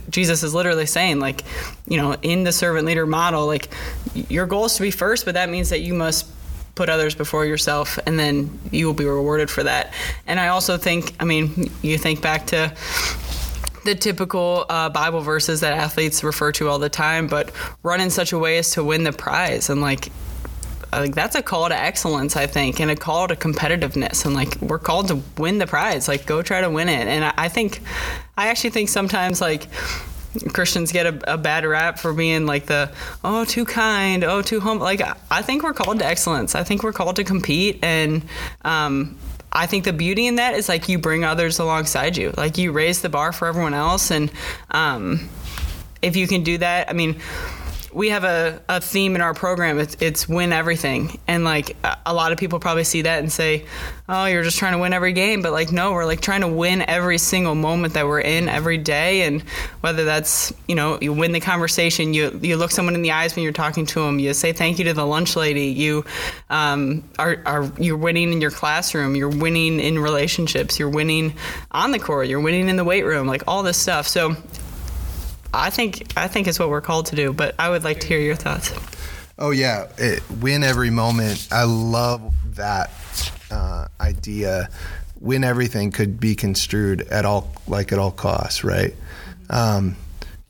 Jesus 0.08 0.42
is 0.42 0.54
literally 0.54 0.86
saying, 0.86 1.20
like, 1.20 1.44
you 1.86 1.98
know, 1.98 2.16
in 2.22 2.44
the 2.44 2.52
servant 2.52 2.86
leader 2.86 3.04
model, 3.06 3.46
like, 3.46 3.68
your 4.14 4.46
goal 4.46 4.64
is 4.64 4.76
to 4.76 4.82
be 4.82 4.90
first, 4.90 5.24
but 5.24 5.34
that 5.34 5.50
means 5.50 5.68
that 5.70 5.80
you 5.80 5.92
must 5.92 6.26
put 6.74 6.88
others 6.88 7.14
before 7.14 7.44
yourself, 7.44 7.98
and 8.06 8.18
then 8.18 8.58
you 8.70 8.86
will 8.86 8.94
be 8.94 9.04
rewarded 9.04 9.50
for 9.50 9.62
that. 9.62 9.92
And 10.26 10.40
I 10.40 10.48
also 10.48 10.76
think, 10.76 11.14
I 11.20 11.24
mean, 11.24 11.70
you 11.82 11.98
think 11.98 12.22
back 12.22 12.46
to 12.48 12.74
the 13.84 13.94
typical 13.94 14.66
uh, 14.68 14.88
Bible 14.90 15.20
verses 15.20 15.60
that 15.60 15.72
athletes 15.72 16.22
refer 16.22 16.52
to 16.52 16.68
all 16.68 16.78
the 16.78 16.88
time, 16.88 17.26
but 17.26 17.50
run 17.82 18.00
in 18.00 18.10
such 18.10 18.32
a 18.32 18.38
way 18.38 18.58
as 18.58 18.70
to 18.72 18.84
win 18.84 19.04
the 19.04 19.12
prize. 19.12 19.70
And 19.70 19.80
like, 19.80 20.12
like 20.92 21.14
that's 21.14 21.34
a 21.34 21.42
call 21.42 21.68
to 21.68 21.76
excellence, 21.76 22.36
I 22.36 22.46
think, 22.46 22.80
and 22.80 22.90
a 22.90 22.96
call 22.96 23.28
to 23.28 23.36
competitiveness. 23.36 24.24
And 24.26 24.34
like, 24.34 24.60
we're 24.60 24.78
called 24.78 25.08
to 25.08 25.22
win 25.38 25.58
the 25.58 25.66
prize. 25.66 26.08
Like, 26.08 26.26
go 26.26 26.42
try 26.42 26.60
to 26.60 26.70
win 26.70 26.88
it. 26.88 27.06
And 27.06 27.24
I, 27.24 27.32
I 27.36 27.48
think, 27.48 27.80
I 28.36 28.48
actually 28.48 28.70
think 28.70 28.88
sometimes 28.88 29.40
like. 29.40 29.66
Christians 30.52 30.92
get 30.92 31.06
a, 31.06 31.34
a, 31.34 31.36
bad 31.36 31.64
rap 31.64 31.98
for 31.98 32.12
being 32.12 32.46
like 32.46 32.66
the 32.66 32.92
oh 33.24 33.44
too 33.44 33.64
kind 33.64 34.22
oh 34.22 34.42
too 34.42 34.60
humble. 34.60 34.84
Like 34.84 35.02
I 35.30 35.42
think 35.42 35.62
we're 35.62 35.74
called 35.74 35.98
to 35.98 36.06
excellence. 36.06 36.54
I 36.54 36.62
think 36.62 36.82
we're 36.82 36.92
called 36.92 37.16
to 37.16 37.24
compete 37.24 37.80
and 37.82 38.22
um, 38.64 39.18
I 39.52 39.66
think 39.66 39.84
the 39.84 39.92
beauty 39.92 40.26
in 40.26 40.36
that 40.36 40.54
is 40.54 40.68
like 40.68 40.88
you 40.88 40.98
bring 40.98 41.24
others 41.24 41.58
alongside 41.58 42.16
you, 42.16 42.32
like 42.36 42.58
you 42.58 42.70
raise 42.72 43.02
the 43.02 43.08
bar 43.08 43.32
for 43.32 43.48
everyone 43.48 43.74
else, 43.74 44.10
and 44.10 44.30
um, 44.70 45.28
if 46.02 46.16
you 46.16 46.28
can 46.28 46.44
do 46.44 46.58
that, 46.58 46.88
I 46.88 46.92
mean, 46.92 47.20
we 47.92 48.10
have 48.10 48.24
a, 48.24 48.60
a 48.68 48.80
theme 48.80 49.14
in 49.14 49.20
our 49.20 49.34
program. 49.34 49.78
It's, 49.78 49.96
it's 50.00 50.28
win 50.28 50.52
everything. 50.52 51.18
And 51.26 51.44
like 51.44 51.76
a 52.06 52.14
lot 52.14 52.32
of 52.32 52.38
people 52.38 52.60
probably 52.60 52.84
see 52.84 53.02
that 53.02 53.18
and 53.18 53.32
say, 53.32 53.66
oh, 54.08 54.26
you're 54.26 54.42
just 54.42 54.58
trying 54.58 54.72
to 54.72 54.78
win 54.78 54.92
every 54.92 55.12
game. 55.12 55.42
But 55.42 55.52
like, 55.52 55.72
no, 55.72 55.92
we're 55.92 56.04
like 56.04 56.20
trying 56.20 56.42
to 56.42 56.48
win 56.48 56.82
every 56.82 57.18
single 57.18 57.54
moment 57.54 57.94
that 57.94 58.06
we're 58.06 58.20
in 58.20 58.48
every 58.48 58.78
day. 58.78 59.22
And 59.22 59.42
whether 59.80 60.04
that's, 60.04 60.52
you 60.68 60.74
know, 60.74 60.98
you 61.00 61.12
win 61.12 61.32
the 61.32 61.40
conversation, 61.40 62.14
you, 62.14 62.38
you 62.42 62.56
look 62.56 62.70
someone 62.70 62.94
in 62.94 63.02
the 63.02 63.12
eyes 63.12 63.34
when 63.34 63.42
you're 63.42 63.52
talking 63.52 63.86
to 63.86 64.00
them, 64.00 64.18
you 64.18 64.34
say 64.34 64.52
thank 64.52 64.78
you 64.78 64.84
to 64.86 64.92
the 64.92 65.06
lunch 65.06 65.34
lady, 65.36 65.66
you 65.66 66.04
um, 66.48 67.02
are, 67.18 67.42
are, 67.46 67.72
you're 67.78 67.96
winning 67.96 68.32
in 68.32 68.40
your 68.40 68.50
classroom, 68.50 69.16
you're 69.16 69.28
winning 69.28 69.80
in 69.80 69.98
relationships, 69.98 70.78
you're 70.78 70.90
winning 70.90 71.34
on 71.70 71.90
the 71.90 71.98
court, 71.98 72.28
you're 72.28 72.40
winning 72.40 72.68
in 72.68 72.76
the 72.76 72.84
weight 72.84 73.04
room, 73.04 73.26
like 73.26 73.42
all 73.48 73.62
this 73.62 73.76
stuff. 73.76 74.06
So 74.06 74.36
I 75.52 75.70
think 75.70 76.12
I 76.16 76.28
think 76.28 76.46
it's 76.46 76.58
what 76.58 76.68
we're 76.68 76.80
called 76.80 77.06
to 77.06 77.16
do. 77.16 77.32
But 77.32 77.54
I 77.58 77.70
would 77.70 77.84
like 77.84 78.00
to 78.00 78.06
hear 78.06 78.20
your 78.20 78.36
thoughts. 78.36 78.72
Oh 79.38 79.50
yeah, 79.50 79.88
it, 79.96 80.22
win 80.30 80.62
every 80.62 80.90
moment. 80.90 81.48
I 81.50 81.64
love 81.64 82.34
that 82.56 82.90
uh, 83.50 83.88
idea. 84.00 84.68
Win 85.20 85.44
everything 85.44 85.90
could 85.90 86.20
be 86.20 86.34
construed 86.34 87.02
at 87.08 87.24
all 87.24 87.52
like 87.66 87.92
at 87.92 87.98
all 87.98 88.10
costs, 88.10 88.64
right? 88.64 88.94
Um, 89.48 89.96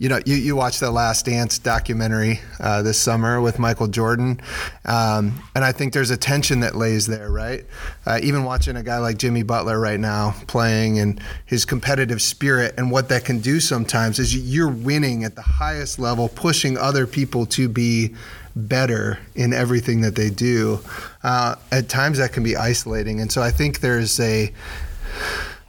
you 0.01 0.09
know, 0.09 0.19
you, 0.25 0.35
you 0.35 0.57
watched 0.57 0.81
the 0.81 0.91
Last 0.91 1.27
Dance 1.27 1.59
documentary 1.59 2.41
uh, 2.59 2.81
this 2.81 2.99
summer 2.99 3.39
with 3.39 3.59
Michael 3.59 3.87
Jordan, 3.87 4.41
um, 4.87 5.43
and 5.55 5.63
I 5.63 5.73
think 5.73 5.93
there's 5.93 6.09
a 6.09 6.17
tension 6.17 6.61
that 6.61 6.75
lays 6.75 7.07
there, 7.07 7.31
right? 7.31 7.67
Uh, 8.07 8.19
even 8.23 8.45
watching 8.45 8.77
a 8.77 8.83
guy 8.83 8.97
like 8.97 9.19
Jimmy 9.19 9.43
Butler 9.43 9.79
right 9.79 10.01
now 10.01 10.35
playing 10.47 10.99
and 10.99 11.21
his 11.45 11.67
competitive 11.67 12.23
spirit 12.23 12.73
and 12.79 12.91
what 12.91 13.11
that 13.11 13.27
can 13.27 13.41
do 13.41 13.61
sometimes 13.61 14.19
is 14.19 14.35
you're 14.35 14.71
winning 14.71 15.23
at 15.23 15.37
the 15.37 15.43
highest 15.43 15.99
level, 15.99 16.31
pushing 16.31 16.79
other 16.79 17.07
people 17.07 17.45
to 17.45 17.69
be 17.69 18.15
better 18.57 19.19
in 19.35 19.53
everything 19.53 20.01
that 20.01 20.15
they 20.15 20.31
do. 20.31 20.81
Uh, 21.23 21.57
at 21.71 21.91
times 21.91 22.17
that 22.17 22.33
can 22.33 22.43
be 22.43 22.57
isolating, 22.57 23.21
and 23.21 23.31
so 23.31 23.43
I 23.43 23.51
think 23.51 23.81
there's 23.81 24.19
a 24.19 24.51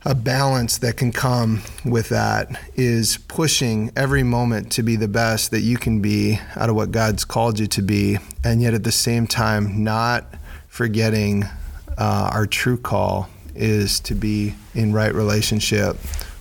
a 0.04 0.16
balance 0.16 0.80
that 0.80 0.98
can 0.98 1.12
come 1.12 1.62
with 1.86 2.10
that 2.10 2.50
is 2.76 3.18
pushing 3.28 3.92
every 3.96 4.24
moment 4.24 4.72
to 4.72 4.82
be 4.82 4.96
the 4.96 5.08
best 5.08 5.52
that 5.52 5.62
you 5.62 5.78
can 5.78 6.02
be 6.02 6.40
out 6.56 6.70
of 6.70 6.76
what 6.76 6.92
God's 6.92 7.24
called 7.24 7.60
you 7.60 7.68
to 7.68 7.82
be, 7.82 8.18
and 8.44 8.62
yet 8.62 8.74
at 8.74 8.84
the 8.84 8.92
same 8.92 9.28
time, 9.28 9.84
not 9.84 10.26
forgetting 10.68 11.44
uh, 11.98 12.32
our 12.34 12.48
true 12.48 12.78
call 12.78 13.30
is 13.54 14.00
to 14.00 14.16
be 14.16 14.56
in 14.74 14.92
right 14.92 15.14
relationship 15.14 15.98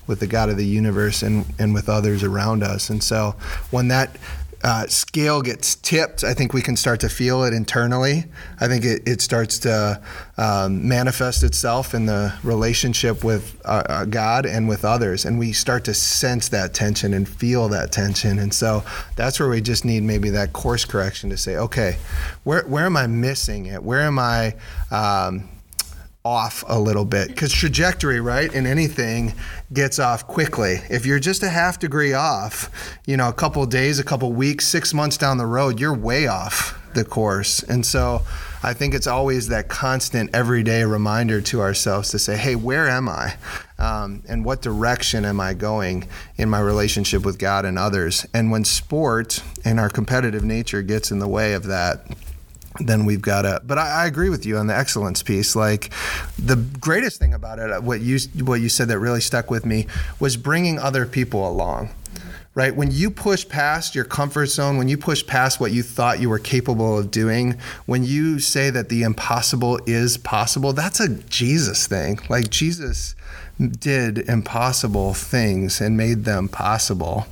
with 0.06 0.20
the 0.20 0.26
God 0.26 0.48
of 0.48 0.56
the 0.56 0.66
universe 0.66 1.22
and, 1.22 1.44
and 1.58 1.74
with 1.74 1.88
others 1.88 2.24
around 2.24 2.62
us. 2.62 2.88
And 2.88 3.02
so 3.02 3.36
when 3.70 3.88
that 3.88 4.16
uh, 4.62 4.86
scale 4.86 5.40
gets 5.40 5.74
tipped, 5.76 6.22
I 6.22 6.34
think 6.34 6.52
we 6.52 6.60
can 6.60 6.76
start 6.76 7.00
to 7.00 7.08
feel 7.08 7.44
it 7.44 7.54
internally. 7.54 8.24
I 8.60 8.68
think 8.68 8.84
it, 8.84 9.02
it 9.08 9.22
starts 9.22 9.58
to 9.60 10.02
um, 10.36 10.86
manifest 10.86 11.42
itself 11.42 11.94
in 11.94 12.06
the 12.06 12.34
relationship 12.42 13.24
with 13.24 13.58
uh, 13.64 13.82
uh, 13.88 14.04
God 14.04 14.44
and 14.44 14.68
with 14.68 14.84
others. 14.84 15.24
And 15.24 15.38
we 15.38 15.52
start 15.52 15.84
to 15.84 15.94
sense 15.94 16.50
that 16.50 16.74
tension 16.74 17.14
and 17.14 17.26
feel 17.26 17.68
that 17.70 17.90
tension. 17.90 18.38
And 18.38 18.52
so 18.52 18.84
that's 19.16 19.40
where 19.40 19.48
we 19.48 19.62
just 19.62 19.84
need 19.84 20.02
maybe 20.02 20.30
that 20.30 20.52
course 20.52 20.84
correction 20.84 21.30
to 21.30 21.38
say, 21.38 21.56
okay, 21.56 21.96
where, 22.44 22.66
where 22.66 22.84
am 22.84 22.96
I 22.96 23.06
missing 23.06 23.66
it? 23.66 23.82
Where 23.82 24.02
am 24.02 24.18
I? 24.18 24.56
Um, 24.90 25.48
off 26.24 26.64
a 26.68 26.78
little 26.78 27.04
bit 27.04 27.28
because 27.28 27.50
trajectory 27.52 28.20
right 28.20 28.52
in 28.52 28.66
anything 28.66 29.32
gets 29.72 29.98
off 29.98 30.26
quickly 30.26 30.78
if 30.90 31.06
you're 31.06 31.18
just 31.18 31.42
a 31.42 31.48
half 31.48 31.78
degree 31.78 32.12
off 32.12 32.98
you 33.06 33.16
know 33.16 33.28
a 33.28 33.32
couple 33.32 33.64
days 33.64 33.98
a 33.98 34.04
couple 34.04 34.30
weeks 34.30 34.68
six 34.68 34.92
months 34.92 35.16
down 35.16 35.38
the 35.38 35.46
road 35.46 35.80
you're 35.80 35.96
way 35.96 36.26
off 36.26 36.80
the 36.94 37.04
course. 37.04 37.62
And 37.62 37.84
so 37.84 38.22
I 38.62 38.74
think 38.74 38.94
it's 38.94 39.06
always 39.06 39.48
that 39.48 39.68
constant 39.68 40.30
everyday 40.34 40.84
reminder 40.84 41.40
to 41.42 41.60
ourselves 41.60 42.10
to 42.10 42.18
say, 42.18 42.36
hey, 42.36 42.56
where 42.56 42.88
am 42.88 43.08
I? 43.08 43.34
Um, 43.78 44.22
and 44.28 44.44
what 44.44 44.60
direction 44.62 45.24
am 45.24 45.40
I 45.40 45.54
going 45.54 46.06
in 46.36 46.50
my 46.50 46.60
relationship 46.60 47.24
with 47.24 47.38
God 47.38 47.64
and 47.64 47.78
others? 47.78 48.26
And 48.34 48.50
when 48.50 48.64
sport 48.64 49.42
and 49.64 49.80
our 49.80 49.88
competitive 49.88 50.44
nature 50.44 50.82
gets 50.82 51.10
in 51.10 51.18
the 51.18 51.28
way 51.28 51.54
of 51.54 51.64
that, 51.64 52.06
then 52.78 53.04
we've 53.04 53.22
got 53.22 53.42
to. 53.42 53.60
But 53.64 53.78
I, 53.78 54.02
I, 54.02 54.06
agree 54.06 54.28
with 54.28 54.46
you 54.46 54.56
on 54.56 54.68
the 54.68 54.76
excellence 54.76 55.22
piece. 55.22 55.56
Like 55.56 55.90
the 56.38 56.56
greatest 56.56 57.18
thing 57.18 57.34
about 57.34 57.58
it, 57.58 57.70
uh, 57.70 57.80
what 57.80 58.00
you 58.00 58.18
what 58.44 58.60
you 58.60 58.68
said 58.68 58.88
that 58.88 58.98
really 58.98 59.20
stuck 59.20 59.50
with 59.50 59.66
me 59.66 59.86
was 60.20 60.36
bringing 60.36 60.78
other 60.78 61.04
people 61.06 61.48
along 61.48 61.90
right? 62.54 62.74
When 62.74 62.90
you 62.90 63.10
push 63.10 63.48
past 63.48 63.94
your 63.94 64.04
comfort 64.04 64.46
zone, 64.46 64.76
when 64.76 64.88
you 64.88 64.98
push 64.98 65.24
past 65.24 65.60
what 65.60 65.70
you 65.70 65.82
thought 65.82 66.20
you 66.20 66.28
were 66.28 66.38
capable 66.38 66.98
of 66.98 67.10
doing, 67.10 67.56
when 67.86 68.02
you 68.04 68.40
say 68.40 68.70
that 68.70 68.88
the 68.88 69.02
impossible 69.02 69.78
is 69.86 70.18
possible, 70.18 70.72
that's 70.72 70.98
a 70.98 71.08
Jesus 71.08 71.86
thing. 71.86 72.18
Like 72.28 72.50
Jesus 72.50 73.14
did 73.60 74.18
impossible 74.28 75.14
things 75.14 75.80
and 75.80 75.96
made 75.96 76.24
them 76.24 76.48
possible. 76.48 77.26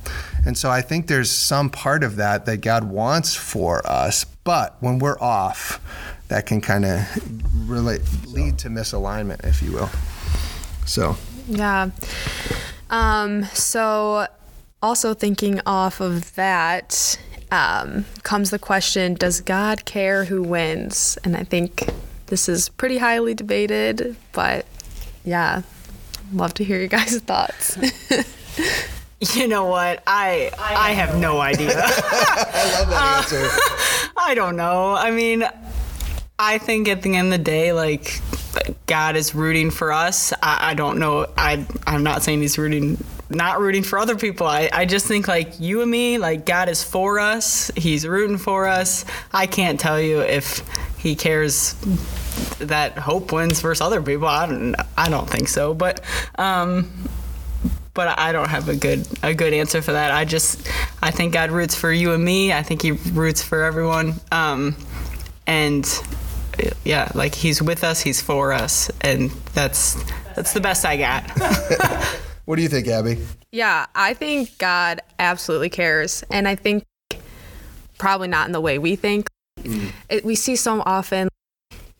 And 0.45 0.57
so 0.57 0.69
I 0.69 0.81
think 0.81 1.07
there's 1.07 1.31
some 1.31 1.69
part 1.69 2.03
of 2.03 2.15
that 2.15 2.45
that 2.45 2.61
God 2.61 2.85
wants 2.85 3.35
for 3.35 3.85
us, 3.89 4.25
but 4.49 4.75
when 4.79 4.97
we're 4.97 5.19
off, 5.21 5.79
that 6.29 6.47
can 6.47 6.59
kind 6.59 6.83
of 6.83 7.69
relate 7.69 8.01
lead 8.25 8.57
to 8.57 8.67
misalignment, 8.67 9.45
if 9.45 9.61
you 9.61 9.71
will. 9.73 9.91
So, 10.87 11.17
yeah. 11.47 11.91
Um, 12.89 13.43
so 13.53 14.25
also 14.81 15.13
thinking 15.13 15.61
off 15.67 16.01
of 16.01 16.33
that 16.33 17.19
um, 17.51 18.05
comes 18.23 18.49
the 18.49 18.57
question 18.57 19.13
does 19.13 19.39
god 19.39 19.85
care 19.85 20.25
who 20.25 20.41
wins 20.41 21.17
and 21.23 21.35
i 21.35 21.43
think 21.43 21.89
this 22.27 22.47
is 22.47 22.69
pretty 22.69 22.97
highly 22.97 23.33
debated 23.33 24.15
but 24.31 24.65
yeah 25.25 25.61
love 26.31 26.53
to 26.53 26.63
hear 26.63 26.79
your 26.79 26.87
guys 26.87 27.17
thoughts 27.19 27.77
you 29.35 29.47
know 29.47 29.65
what 29.65 30.01
i 30.07 30.49
i, 30.57 30.91
have 30.91 31.17
no 31.17 31.39
idea 31.39 31.71
i 31.75 32.71
love 32.79 32.89
that 32.89 33.17
answer 33.17 33.45
uh, 33.45 34.07
i 34.17 34.33
don't 34.33 34.55
know 34.55 34.93
i 34.93 35.11
mean 35.11 35.43
i 36.37 36.57
think 36.57 36.87
at 36.87 37.01
the 37.01 37.15
end 37.15 37.33
of 37.33 37.37
the 37.39 37.43
day 37.43 37.73
like 37.73 38.21
god 38.85 39.15
is 39.15 39.35
rooting 39.35 39.71
for 39.71 39.91
us 39.91 40.31
i, 40.41 40.71
I 40.71 40.73
don't 40.73 40.99
know 40.99 41.25
i 41.37 41.65
i'm 41.85 42.03
not 42.03 42.23
saying 42.23 42.41
he's 42.41 42.57
rooting 42.57 42.97
not 43.29 43.59
rooting 43.59 43.83
for 43.83 43.99
other 43.99 44.15
people. 44.15 44.47
I, 44.47 44.69
I 44.73 44.85
just 44.85 45.05
think 45.05 45.27
like 45.27 45.59
you 45.59 45.81
and 45.81 45.91
me, 45.91 46.17
like 46.17 46.47
God 46.47 46.67
is 46.67 46.83
for 46.83 47.19
us. 47.19 47.69
He's 47.75 48.07
rooting 48.07 48.39
for 48.39 48.67
us. 48.67 49.05
I 49.31 49.45
can't 49.45 49.79
tell 49.79 50.01
you 50.01 50.21
if 50.21 50.63
he 50.97 51.15
cares 51.15 51.75
that 52.59 52.97
hope 52.97 53.31
wins 53.31 53.61
versus 53.61 53.81
other 53.81 54.01
people. 54.01 54.27
I 54.27 54.47
don't 54.47 54.75
I 54.97 55.09
don't 55.09 55.29
think 55.29 55.47
so. 55.47 55.73
But 55.73 56.01
um 56.39 56.91
but 57.93 58.19
I 58.19 58.31
don't 58.31 58.49
have 58.49 58.69
a 58.69 58.75
good 58.75 59.07
a 59.23 59.33
good 59.33 59.53
answer 59.53 59.81
for 59.81 59.91
that. 59.91 60.11
I 60.11 60.25
just 60.25 60.67
I 61.01 61.11
think 61.11 61.33
God 61.33 61.51
roots 61.51 61.75
for 61.75 61.91
you 61.91 62.13
and 62.13 62.23
me. 62.23 62.53
I 62.53 62.63
think 62.63 62.81
he 62.81 62.91
roots 62.91 63.41
for 63.41 63.63
everyone. 63.63 64.15
Um 64.31 64.75
and 65.47 65.87
yeah, 66.83 67.09
like 67.15 67.35
he's 67.35 67.61
with 67.61 67.83
us, 67.83 68.01
he's 68.01 68.21
for 68.21 68.51
us, 68.51 68.91
and 69.01 69.31
that's 69.53 69.95
that's 70.35 70.53
the 70.53 70.61
best 70.61 70.85
I 70.85 70.97
got. 70.97 72.19
What 72.49 72.55
do 72.55 72.63
you 72.63 72.67
think, 72.67 72.87
Abby? 72.87 73.19
Yeah, 73.51 73.85
I 73.93 74.15
think 74.15 74.57
God 74.57 75.01
absolutely 75.19 75.69
cares. 75.69 76.23
And 76.31 76.47
I 76.47 76.55
think 76.55 76.83
probably 77.99 78.27
not 78.27 78.47
in 78.47 78.53
the 78.53 78.59
way 78.59 78.79
we 78.79 78.95
think. 78.95 79.27
Mm. 79.59 79.91
It, 80.09 80.25
we 80.25 80.33
see 80.33 80.55
so 80.55 80.81
often, 80.83 81.29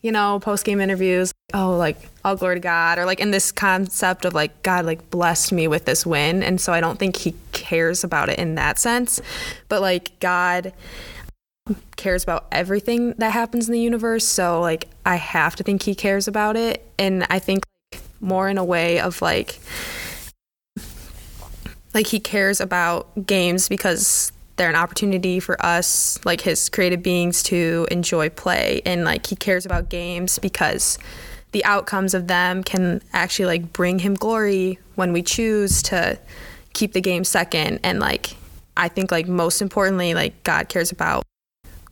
you 0.00 0.10
know, 0.10 0.40
post 0.40 0.64
game 0.64 0.80
interviews, 0.80 1.32
oh, 1.54 1.76
like, 1.76 1.96
all 2.24 2.36
glory 2.36 2.56
to 2.56 2.60
God, 2.60 2.98
or 2.98 3.04
like 3.04 3.20
in 3.20 3.30
this 3.30 3.52
concept 3.52 4.24
of 4.24 4.34
like, 4.34 4.62
God, 4.62 4.84
like, 4.84 5.10
blessed 5.10 5.52
me 5.52 5.68
with 5.68 5.84
this 5.84 6.04
win. 6.04 6.42
And 6.42 6.60
so 6.60 6.72
I 6.72 6.80
don't 6.80 6.98
think 6.98 7.16
he 7.16 7.34
cares 7.52 8.04
about 8.04 8.28
it 8.28 8.38
in 8.38 8.54
that 8.56 8.78
sense. 8.78 9.20
But 9.68 9.80
like, 9.80 10.18
God 10.20 10.72
cares 11.96 12.22
about 12.22 12.46
everything 12.50 13.12
that 13.12 13.32
happens 13.32 13.68
in 13.68 13.72
the 13.72 13.80
universe. 13.80 14.24
So 14.26 14.60
like, 14.60 14.88
I 15.06 15.16
have 15.16 15.56
to 15.56 15.62
think 15.62 15.82
he 15.82 15.94
cares 15.94 16.28
about 16.28 16.56
it. 16.56 16.86
And 16.98 17.26
I 17.30 17.38
think 17.38 17.64
more 18.20 18.48
in 18.48 18.58
a 18.58 18.64
way 18.64 19.00
of 19.00 19.22
like, 19.22 19.58
like 21.94 22.06
he 22.06 22.20
cares 22.20 22.60
about 22.60 23.26
games 23.26 23.68
because 23.68 24.32
they're 24.56 24.68
an 24.68 24.76
opportunity 24.76 25.40
for 25.40 25.64
us 25.64 26.18
like 26.26 26.42
his 26.42 26.68
creative 26.68 27.02
beings 27.02 27.42
to 27.42 27.86
enjoy 27.90 28.28
play 28.28 28.82
and 28.84 29.04
like 29.04 29.26
he 29.26 29.34
cares 29.34 29.64
about 29.64 29.88
games 29.88 30.38
because 30.38 30.98
the 31.52 31.64
outcomes 31.64 32.14
of 32.14 32.26
them 32.26 32.62
can 32.62 33.02
actually 33.12 33.46
like 33.46 33.72
bring 33.72 33.98
him 33.98 34.14
glory 34.14 34.78
when 34.94 35.12
we 35.12 35.22
choose 35.22 35.82
to 35.82 36.18
keep 36.72 36.92
the 36.92 37.00
game 37.00 37.24
second 37.24 37.80
and 37.82 37.98
like 37.98 38.36
i 38.76 38.88
think 38.88 39.10
like 39.10 39.26
most 39.26 39.60
importantly 39.60 40.14
like 40.14 40.42
god 40.44 40.68
cares 40.68 40.92
about 40.92 41.24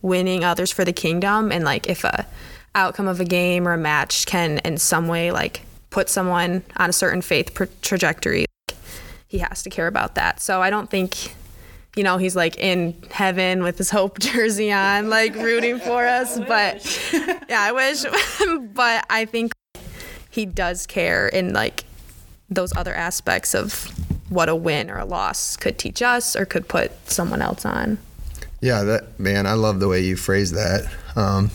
winning 0.02 0.44
others 0.44 0.70
for 0.70 0.84
the 0.84 0.92
kingdom 0.92 1.50
and 1.50 1.64
like 1.64 1.88
if 1.88 2.04
a 2.04 2.26
outcome 2.74 3.08
of 3.08 3.18
a 3.18 3.24
game 3.24 3.66
or 3.66 3.72
a 3.72 3.78
match 3.78 4.26
can 4.26 4.58
in 4.58 4.78
some 4.78 5.08
way 5.08 5.32
like 5.32 5.62
put 5.90 6.08
someone 6.08 6.62
on 6.76 6.90
a 6.90 6.92
certain 6.92 7.22
faith 7.22 7.52
trajectory 7.82 8.46
like, 8.68 8.78
he 9.28 9.38
has 9.38 9.62
to 9.62 9.70
care 9.70 9.86
about 9.86 10.14
that. 10.14 10.40
So 10.40 10.62
I 10.62 10.70
don't 10.70 10.90
think 10.90 11.34
you 11.98 12.04
know, 12.04 12.16
he's 12.16 12.36
like 12.36 12.56
in 12.58 12.94
heaven 13.10 13.64
with 13.64 13.76
his 13.76 13.90
hope 13.90 14.18
jersey 14.20 14.70
on, 14.70 15.10
like 15.10 15.34
rooting 15.34 15.80
for 15.80 16.06
us. 16.06 16.38
But 16.38 17.10
yeah, 17.48 17.60
I 17.60 17.72
wish. 17.72 18.04
but 18.72 19.04
I 19.10 19.24
think 19.24 19.52
he 20.30 20.46
does 20.46 20.86
care 20.86 21.26
in 21.26 21.52
like 21.52 21.82
those 22.48 22.74
other 22.76 22.94
aspects 22.94 23.52
of 23.52 23.92
what 24.28 24.48
a 24.48 24.54
win 24.54 24.90
or 24.90 24.98
a 24.98 25.04
loss 25.04 25.56
could 25.56 25.76
teach 25.76 26.00
us 26.00 26.36
or 26.36 26.46
could 26.46 26.68
put 26.68 26.92
someone 27.10 27.42
else 27.42 27.66
on. 27.66 27.98
Yeah, 28.60 28.84
that 28.84 29.18
man, 29.18 29.48
I 29.48 29.54
love 29.54 29.80
the 29.80 29.88
way 29.88 30.00
you 30.00 30.14
phrase 30.14 30.52
that. 30.52 30.88
Um, 31.16 31.50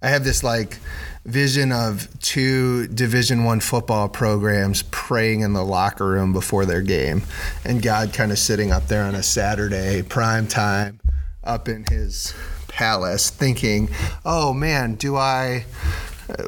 I 0.00 0.08
have 0.08 0.24
this 0.24 0.42
like 0.42 0.78
vision 1.24 1.72
of 1.72 2.08
two 2.20 2.86
division 2.88 3.44
one 3.44 3.58
football 3.60 4.08
programs 4.08 4.82
praying 4.90 5.40
in 5.40 5.54
the 5.54 5.64
locker 5.64 6.06
room 6.06 6.32
before 6.34 6.66
their 6.66 6.82
game 6.82 7.22
and 7.64 7.82
god 7.82 8.12
kind 8.12 8.30
of 8.30 8.38
sitting 8.38 8.70
up 8.70 8.86
there 8.88 9.04
on 9.04 9.14
a 9.14 9.22
saturday 9.22 10.02
prime 10.02 10.46
time 10.46 11.00
up 11.42 11.66
in 11.66 11.82
his 11.90 12.34
palace 12.68 13.30
thinking 13.30 13.88
oh 14.26 14.52
man 14.52 14.94
do 14.96 15.16
i 15.16 15.64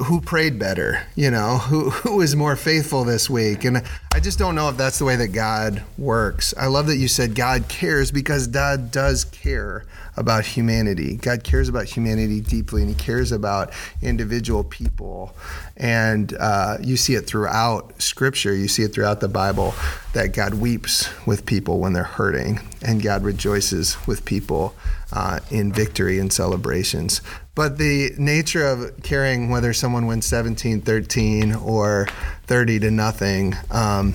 who 0.05 0.21
prayed 0.21 0.59
better 0.59 1.07
you 1.15 1.31
know 1.31 1.59
who 1.59 1.91
who 1.91 2.17
was 2.17 2.35
more 2.35 2.57
faithful 2.57 3.05
this 3.05 3.29
week 3.29 3.65
and 3.65 3.83
i 4.15 4.21
just 4.21 4.39
don't 4.39 4.55
know 4.55 4.69
if 4.69 4.77
that's 4.77 4.99
the 4.99 5.05
way 5.05 5.17
that 5.17 5.29
god 5.29 5.83
works 5.99 6.55
i 6.59 6.67
love 6.67 6.87
that 6.87 6.97
you 6.97 7.09
said 7.09 7.35
god 7.35 7.69
cares 7.69 8.11
because 8.11 8.47
god 8.47 8.91
does 8.91 9.25
care 9.25 9.85
about 10.17 10.47
humanity. 10.47 11.17
God 11.17 11.45
cares 11.45 11.69
about 11.69 11.85
humanity 11.85 12.41
deeply, 12.41 12.83
and 12.83 12.91
He 12.91 12.97
cares 12.97 13.33
about 13.33 13.73
individual 14.01 14.65
people. 14.65 15.35
And 15.77 16.35
uh, 16.39 16.79
you 16.81 16.97
see 16.97 17.15
it 17.15 17.27
throughout 17.27 18.01
Scripture. 18.01 18.55
You 18.55 18.69
see 18.69 18.83
it 18.83 18.95
throughout 18.95 19.21
the 19.21 19.29
Bible 19.29 19.75
that 20.15 20.33
God 20.33 20.55
weeps 20.55 21.09
with 21.27 21.45
people 21.45 21.79
when 21.79 21.93
they're 21.93 22.05
hurting, 22.05 22.61
and 22.83 23.03
God 23.03 23.23
rejoices 23.23 23.97
with 24.07 24.25
people 24.25 24.75
uh, 25.13 25.41
in 25.51 25.73
victory 25.73 26.19
and 26.19 26.33
celebrations. 26.33 27.21
But 27.57 27.79
the 27.79 28.13
nature 28.19 28.67
of 28.67 29.03
caring 29.03 29.49
whether 29.49 29.73
someone 29.73 30.07
wins 30.07 30.27
17 30.27 30.83
13 30.83 31.55
or 31.55 32.07
30 32.45 32.81
to 32.81 32.91
nothing, 32.93 33.57
um, 33.71 34.15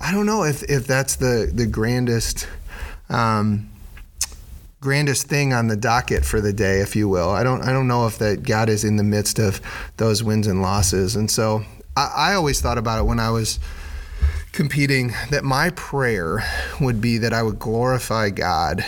I 0.00 0.12
don't 0.12 0.26
know 0.26 0.42
if, 0.42 0.64
if 0.64 0.86
that's 0.86 1.16
the, 1.16 1.50
the 1.52 1.66
grandest. 1.66 2.46
Um, 3.08 3.70
grandest 4.80 5.28
thing 5.28 5.52
on 5.52 5.68
the 5.68 5.76
docket 5.76 6.24
for 6.24 6.40
the 6.40 6.52
day, 6.52 6.80
if 6.80 6.96
you 6.96 7.08
will. 7.08 7.30
I 7.30 7.44
don't 7.44 7.62
I 7.62 7.72
don't 7.72 7.86
know 7.86 8.08
if 8.08 8.18
that 8.18 8.42
God 8.42 8.68
is 8.68 8.82
in 8.82 8.96
the 8.96 9.04
midst 9.04 9.38
of 9.38 9.60
those 9.96 10.24
wins 10.24 10.48
and 10.48 10.60
losses. 10.60 11.14
And 11.14 11.30
so 11.30 11.62
I, 11.96 12.12
I 12.16 12.34
always 12.34 12.60
thought 12.60 12.78
about 12.78 12.98
it 12.98 13.04
when 13.04 13.20
I 13.20 13.30
was 13.30 13.60
competing 14.50 15.14
that 15.30 15.44
my 15.44 15.70
prayer 15.70 16.42
would 16.80 17.00
be 17.00 17.18
that 17.18 17.32
I 17.32 17.44
would 17.44 17.60
glorify 17.60 18.30
God. 18.30 18.84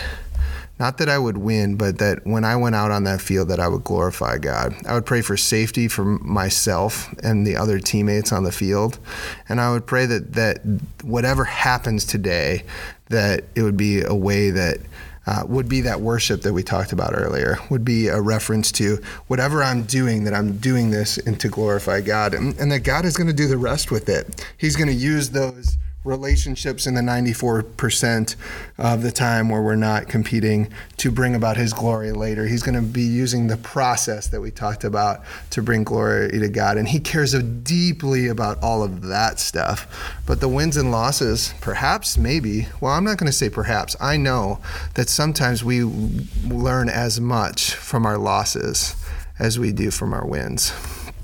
Not 0.77 0.97
that 0.97 1.07
I 1.07 1.17
would 1.17 1.37
win, 1.37 1.77
but 1.77 1.99
that 1.99 2.25
when 2.25 2.43
I 2.43 2.55
went 2.57 2.75
out 2.75 2.91
on 2.91 3.05
that 3.05 3.21
field 3.21 3.47
that 3.47 3.59
I 3.59 3.67
would 3.67 3.83
glorify 3.83 4.37
God. 4.37 4.75
I 4.85 4.93
would 4.93 5.05
pray 5.05 5.21
for 5.21 5.37
safety 5.37 5.87
for 5.87 6.03
myself 6.03 7.13
and 7.23 7.47
the 7.47 7.55
other 7.55 7.79
teammates 7.79 8.33
on 8.33 8.43
the 8.43 8.51
field. 8.51 8.99
And 9.47 9.61
I 9.61 9.71
would 9.71 9.85
pray 9.85 10.05
that 10.05 10.33
that 10.33 10.59
whatever 11.03 11.45
happens 11.45 12.03
today 12.05 12.63
that 13.07 13.45
it 13.55 13.61
would 13.61 13.77
be 13.77 14.01
a 14.01 14.15
way 14.15 14.49
that 14.49 14.79
uh, 15.27 15.43
would 15.47 15.67
be 15.67 15.81
that 15.81 16.01
worship 16.01 16.41
that 16.41 16.53
we 16.53 16.61
talked 16.61 16.91
about 16.91 17.13
earlier, 17.15 17.57
would 17.69 17.83
be 17.83 18.07
a 18.07 18.21
reference 18.21 18.71
to 18.73 19.01
whatever 19.27 19.63
I'm 19.63 19.83
doing, 19.83 20.23
that 20.25 20.33
I'm 20.33 20.57
doing 20.57 20.91
this 20.91 21.17
and 21.17 21.39
to 21.39 21.49
glorify 21.49 22.01
God, 22.01 22.33
and, 22.33 22.55
and 22.59 22.71
that 22.71 22.81
God 22.81 23.05
is 23.05 23.17
going 23.17 23.27
to 23.27 23.33
do 23.33 23.47
the 23.47 23.57
rest 23.57 23.89
with 23.89 24.07
it. 24.07 24.45
He's 24.57 24.75
going 24.75 24.87
to 24.87 24.93
use 24.93 25.31
those 25.31 25.77
relationships 26.05 26.87
in 26.87 26.93
the 26.93 27.01
94% 27.01 28.35
of 28.77 29.01
the 29.01 29.11
time 29.11 29.49
where 29.49 29.61
we're 29.61 29.75
not 29.75 30.07
competing 30.07 30.71
to 30.97 31.11
bring 31.11 31.35
about 31.35 31.57
his 31.57 31.73
glory 31.73 32.11
later. 32.11 32.45
He's 32.47 32.63
going 32.63 32.75
to 32.75 32.81
be 32.81 33.01
using 33.01 33.47
the 33.47 33.57
process 33.57 34.27
that 34.27 34.39
we 34.39 34.51
talked 34.51 34.83
about 34.83 35.21
to 35.51 35.61
bring 35.61 35.83
glory 35.83 36.31
to 36.31 36.49
God. 36.49 36.77
And 36.77 36.87
he 36.87 36.99
cares 36.99 37.33
deeply 37.33 38.27
about 38.27 38.61
all 38.63 38.83
of 38.83 39.01
that 39.03 39.39
stuff. 39.39 40.21
But 40.25 40.39
the 40.39 40.47
wins 40.49 40.77
and 40.77 40.91
losses, 40.91 41.53
perhaps, 41.61 42.17
maybe, 42.17 42.67
well, 42.79 42.93
I'm 42.93 43.03
not 43.03 43.17
going 43.17 43.31
to 43.31 43.37
say 43.37 43.49
perhaps. 43.49 43.95
I 43.99 44.17
know 44.17 44.59
that 44.93 45.09
sometimes 45.09 45.63
we 45.63 45.83
learn 45.83 46.89
as 46.89 47.19
much 47.19 47.73
from 47.73 48.05
our 48.05 48.17
losses 48.17 48.95
as 49.39 49.59
we 49.59 49.71
do 49.71 49.91
from 49.91 50.13
our 50.13 50.25
wins. 50.25 50.71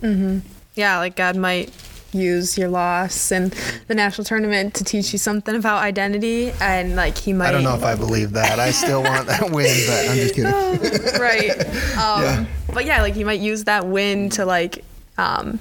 Mm-hmm. 0.01 0.39
Yeah, 0.75 0.97
like 0.97 1.15
God 1.15 1.35
might 1.35 1.71
use 2.13 2.57
your 2.57 2.67
loss 2.67 3.31
and 3.31 3.51
the 3.87 3.95
national 3.95 4.25
tournament 4.25 4.73
to 4.75 4.83
teach 4.83 5.13
you 5.13 5.19
something 5.19 5.55
about 5.55 5.81
identity 5.81 6.51
and 6.59 6.95
like 6.95 7.17
he 7.17 7.33
might 7.33 7.49
I 7.49 7.51
don't 7.51 7.63
know 7.63 7.75
if 7.75 7.83
I 7.83 7.95
believe 7.95 8.31
that. 8.33 8.59
I 8.59 8.71
still 8.71 9.03
want 9.03 9.27
that 9.27 9.51
win, 9.51 9.77
but 9.87 10.09
I'm 10.09 10.15
just 10.17 10.35
kidding. 10.35 10.51
right. 11.21 11.51
Um, 11.91 12.23
yeah. 12.23 12.45
but 12.73 12.85
yeah, 12.85 13.01
like 13.01 13.13
he 13.13 13.23
might 13.23 13.41
use 13.41 13.65
that 13.65 13.85
win 13.85 14.29
to 14.31 14.45
like 14.45 14.83
um, 15.17 15.59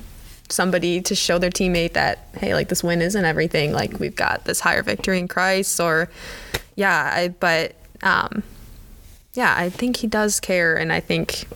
somebody 0.48 1.00
to 1.02 1.14
show 1.14 1.38
their 1.38 1.50
teammate 1.50 1.92
that 1.94 2.28
hey, 2.36 2.54
like 2.54 2.68
this 2.68 2.82
win 2.82 3.02
isn't 3.02 3.24
everything. 3.24 3.72
Like 3.72 3.98
we've 3.98 4.14
got 4.14 4.44
this 4.44 4.60
higher 4.60 4.82
victory 4.82 5.18
in 5.18 5.28
Christ 5.28 5.80
or 5.80 6.08
yeah, 6.76 7.10
I 7.14 7.28
but 7.28 7.74
um, 8.02 8.42
yeah, 9.34 9.54
I 9.56 9.70
think 9.70 9.96
he 9.96 10.06
does 10.06 10.40
care 10.40 10.76
and 10.76 10.92
I 10.92 11.00
think 11.00 11.46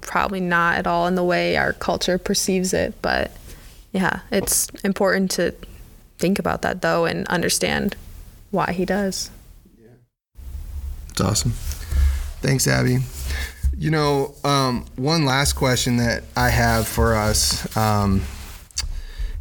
probably 0.00 0.40
not 0.40 0.78
at 0.78 0.86
all 0.86 1.06
in 1.06 1.14
the 1.14 1.24
way 1.24 1.56
our 1.56 1.72
culture 1.74 2.18
perceives 2.18 2.72
it, 2.72 2.94
but 3.02 3.30
yeah, 3.92 4.20
it's 4.30 4.68
important 4.84 5.30
to 5.32 5.54
think 6.18 6.38
about 6.38 6.62
that 6.62 6.82
though 6.82 7.06
and 7.06 7.26
understand 7.28 7.96
why 8.50 8.72
he 8.72 8.84
does. 8.84 9.30
Yeah. 9.80 9.88
It's 11.10 11.20
awesome. 11.20 11.52
Thanks, 12.42 12.66
Abby. 12.66 12.98
You 13.76 13.90
know, 13.90 14.34
um, 14.44 14.86
one 14.96 15.24
last 15.24 15.54
question 15.54 15.96
that 15.98 16.24
I 16.36 16.50
have 16.50 16.86
for 16.86 17.14
us 17.14 17.76
um, 17.76 18.22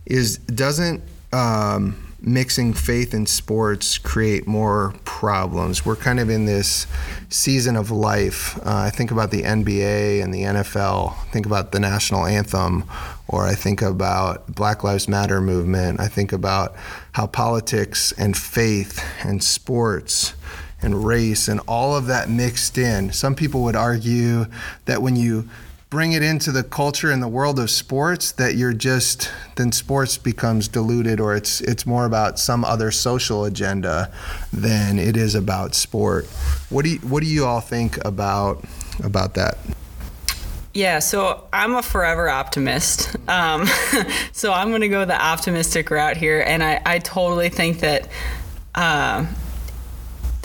is 0.05 0.37
doesn't 0.37 1.03
um, 1.33 2.08
mixing 2.21 2.73
faith 2.73 3.13
and 3.13 3.27
sports 3.27 3.97
create 3.97 4.45
more 4.47 4.93
problems. 5.05 5.85
We're 5.85 5.95
kind 5.95 6.19
of 6.19 6.29
in 6.29 6.45
this 6.45 6.85
season 7.29 7.75
of 7.75 7.91
life. 7.91 8.57
Uh, 8.57 8.75
I 8.75 8.89
think 8.89 9.11
about 9.11 9.31
the 9.31 9.43
NBA 9.43 10.23
and 10.23 10.33
the 10.33 10.43
NFL, 10.43 11.15
think 11.31 11.45
about 11.45 11.71
the 11.71 11.79
national 11.79 12.25
anthem, 12.25 12.83
or 13.27 13.45
I 13.45 13.55
think 13.55 13.81
about 13.81 14.53
Black 14.53 14.83
Lives 14.83 15.07
Matter 15.07 15.39
movement. 15.39 15.99
I 15.99 16.07
think 16.07 16.33
about 16.33 16.75
how 17.13 17.27
politics 17.27 18.11
and 18.17 18.35
faith 18.35 19.03
and 19.23 19.43
sports 19.43 20.33
and 20.81 21.05
race 21.05 21.47
and 21.47 21.59
all 21.67 21.95
of 21.95 22.07
that 22.07 22.29
mixed 22.29 22.77
in. 22.77 23.11
Some 23.11 23.35
people 23.35 23.63
would 23.63 23.75
argue 23.75 24.45
that 24.85 25.01
when 25.01 25.15
you 25.15 25.49
bring 25.89 26.11
it 26.11 26.21
into 26.21 26.51
the 26.51 26.63
culture 26.63 27.09
and 27.09 27.21
the 27.21 27.27
world 27.27 27.57
of 27.57 27.69
sports 27.69 28.31
that 28.33 28.55
you're 28.55 28.73
just 28.73 29.31
then 29.55 29.71
sports 29.71 30.17
becomes 30.17 30.67
diluted 30.67 31.19
or 31.19 31.35
it's 31.35 31.61
it's 31.61 31.85
more 31.85 32.05
about 32.05 32.37
some 32.37 32.63
other 32.63 32.91
social 32.91 33.43
agenda 33.45 34.11
than 34.53 34.99
it 34.99 35.17
is 35.17 35.33
about 35.33 35.73
sport. 35.73 36.25
What 36.69 36.85
do 36.85 36.91
you, 36.91 36.99
what 36.99 37.23
do 37.23 37.29
you 37.29 37.45
all 37.45 37.61
think 37.61 38.03
about 38.05 38.63
about 39.03 39.33
that? 39.33 39.57
Yeah, 40.75 40.99
so 40.99 41.47
I'm 41.51 41.73
a 41.73 41.81
forever 41.81 42.29
optimist. 42.29 43.15
Um, 43.27 43.65
so 44.31 44.53
I'm 44.53 44.69
going 44.69 44.81
to 44.81 44.87
go 44.87 45.03
the 45.03 45.19
optimistic 45.19 45.89
route 45.89 46.15
here, 46.15 46.41
and 46.45 46.63
I, 46.63 46.81
I 46.85 46.99
totally 46.99 47.49
think 47.49 47.79
that. 47.79 48.07
Uh, 48.75 49.25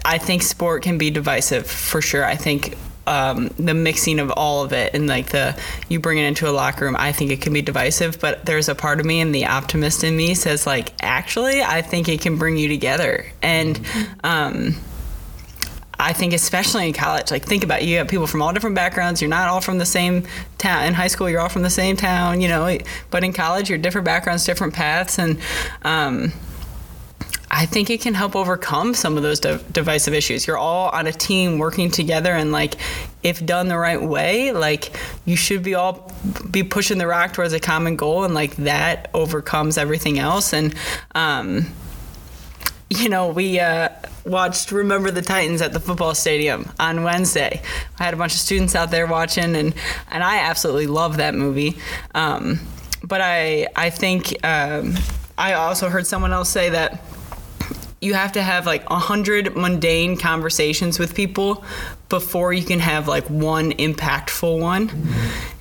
I 0.07 0.19
think 0.19 0.43
sport 0.43 0.83
can 0.83 0.99
be 0.99 1.11
divisive 1.11 1.67
for 1.67 2.03
sure. 2.03 2.27
I 2.27 2.37
think 2.37 2.77
um, 3.07 3.49
the 3.59 3.75
mixing 3.75 4.19
of 4.19 4.31
all 4.31 4.65
of 4.65 4.73
it 4.73 4.95
and 4.95 5.07
like 5.07 5.31
the 5.31 5.59
you 5.89 6.01
bring 6.01 6.19
it 6.19 6.25
into 6.25 6.49
a 6.49 6.53
locker 6.53 6.85
room 6.85 6.97
i 6.99 7.13
think 7.13 7.31
it 7.31 7.41
can 7.41 7.53
be 7.53 7.63
divisive 7.63 8.21
but 8.21 8.45
there's 8.47 8.69
a 8.69 8.75
part 8.75 9.01
of 9.01 9.07
me 9.07 9.21
and 9.21 9.35
the 9.35 9.47
optimist 9.47 10.05
in 10.05 10.17
me 10.17 10.35
says 10.35 10.67
like 10.67 10.93
actually 11.03 11.63
i 11.63 11.83
think 11.83 12.09
it 12.09 12.21
can 12.21 12.37
bring 12.37 12.57
you 12.57 12.69
together 12.69 13.27
and 13.43 13.81
um, 14.23 14.75
I 15.99 16.13
think 16.13 16.33
especially 16.33 16.89
in 16.89 16.93
college, 16.93 17.31
like 17.31 17.45
think 17.45 17.65
about 17.65 17.83
it, 17.83 17.87
you 17.87 17.99
have 17.99 18.09
people 18.09 18.27
from 18.27 18.43
all 18.43 18.53
different 18.53 18.77
backgrounds. 18.77 19.23
You're 19.23 19.31
not 19.31 19.49
all 19.49 19.61
from 19.61 19.79
the 19.79 19.87
same 19.87 20.25
town. 20.59 20.87
In 20.87 20.95
high 20.95 21.07
school, 21.07 21.31
you're 21.31 21.41
all 21.41 21.49
from 21.49 21.63
the 21.63 21.71
same 21.71 21.97
town, 21.97 22.41
you 22.41 22.49
know. 22.49 22.79
But 23.11 23.25
in 23.25 23.33
college, 23.33 23.71
you're 23.71 23.79
different 23.79 24.05
backgrounds, 24.05 24.45
different 24.45 24.75
paths, 24.75 25.19
and 25.19 25.39
um, 25.83 26.33
I 27.51 27.67
think 27.67 27.91
it 27.91 28.01
can 28.01 28.15
help 28.15 28.35
overcome 28.35 28.95
some 28.95 29.17
of 29.17 29.23
those 29.23 29.41
de- 29.41 29.59
divisive 29.73 30.15
issues. 30.15 30.47
You're 30.47 30.59
all 30.59 30.89
on 30.91 31.07
a 31.07 31.13
team 31.13 31.59
working 31.59 31.91
together, 31.91 32.33
and 32.33 32.53
like, 32.53 32.75
if 33.23 33.45
done 33.45 33.69
the 33.69 33.79
right 33.79 34.03
way, 34.03 34.53
like 34.53 34.97
you 35.25 35.37
should 35.37 35.63
be 35.63 35.75
all 35.75 36.13
be 36.51 36.63
pushing 36.63 36.99
the 36.99 37.07
rock 37.07 37.33
towards 37.33 37.53
a 37.53 37.61
common 37.61 37.97
goal, 37.97 38.25
and 38.25 38.35
like 38.35 38.57
that 38.57 39.11
overcomes 39.15 39.79
everything 39.79 40.19
else. 40.19 40.53
And 40.53 40.75
um, 41.15 41.67
you 42.91 43.09
know, 43.09 43.29
we 43.29 43.61
uh, 43.61 43.89
watched 44.25 44.73
Remember 44.73 45.11
the 45.11 45.23
Titans 45.23 45.63
at 45.63 45.73
the 45.73 45.81
football 45.81 46.15
stadium 46.15 46.71
on 46.79 47.03
Wednesday. 47.03 47.63
I 47.99 48.05
had 48.05 48.15
a 48.15 48.17
bunch 48.17 48.35
of 48.35 48.41
students 48.41 48.75
out 48.75 48.91
there 48.91 49.07
watching, 49.07 49.57
and 49.57 49.75
and 50.11 50.23
I 50.23 50.39
absolutely 50.39 50.87
love 50.87 51.19
that 51.19 51.35
movie. 51.35 51.77
Um, 52.15 52.61
but 53.03 53.21
I 53.21 53.69
I 53.77 53.91
think 53.91 54.45
um, 54.45 54.95
I 55.37 55.55
also 55.55 55.89
heard 55.89 56.07
someone 56.07 56.33
else 56.33 56.49
say 56.49 56.71
that 56.71 57.03
you 58.05 58.15
have 58.15 58.33
to 58.33 58.43
have 58.43 58.67
like 58.67 58.89
a 58.91 58.99
hundred 58.99 59.57
mundane 59.57 60.17
conversations 60.17 60.99
with 60.99 61.15
people 61.15 61.65
before 62.09 62.53
you 62.53 62.63
can 62.63 62.79
have 62.81 63.09
like 63.09 63.29
one 63.31 63.73
impactful 63.73 64.61
one. 64.61 64.91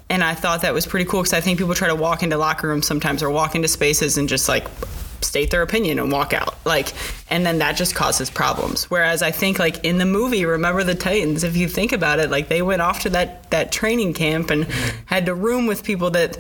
And 0.10 0.24
I 0.24 0.36
thought 0.36 0.62
that 0.62 0.74
was 0.74 0.86
pretty 0.86 1.06
cool 1.06 1.22
because 1.22 1.34
I 1.34 1.42
think 1.42 1.58
people 1.58 1.74
try 1.74 1.88
to 1.88 1.96
walk 1.96 2.22
into 2.22 2.38
locker 2.38 2.68
rooms 2.68 2.86
sometimes 2.86 3.24
or 3.24 3.32
walk 3.32 3.56
into 3.56 3.68
spaces 3.68 4.18
and 4.18 4.30
just 4.30 4.48
like 4.48 4.68
state 5.24 5.52
their 5.52 5.62
opinion 5.62 6.00
and 6.00 6.12
walk 6.12 6.34
out. 6.34 6.56
Like, 6.66 6.94
and 7.30 7.46
then 7.46 7.60
that 7.60 7.76
just 7.76 7.96
causes 7.96 8.30
problems. 8.30 8.90
Whereas 8.92 9.22
I 9.24 9.32
think 9.32 9.60
like 9.60 9.84
in 9.84 9.98
the 9.98 10.06
movie, 10.06 10.46
remember 10.46 10.84
the 10.84 10.96
Titans, 10.96 11.44
if 11.44 11.58
you 11.58 11.68
think 11.68 11.92
about 11.92 12.20
it, 12.20 12.30
like 12.30 12.48
they 12.48 12.62
went 12.62 12.82
off 12.82 13.02
to 13.02 13.10
that, 13.12 13.50
that 13.52 13.72
training 13.72 14.14
camp 14.14 14.50
and 14.50 14.66
had 15.06 15.26
to 15.26 15.34
room 15.34 15.66
with 15.66 15.84
people 15.84 16.12
that 16.12 16.38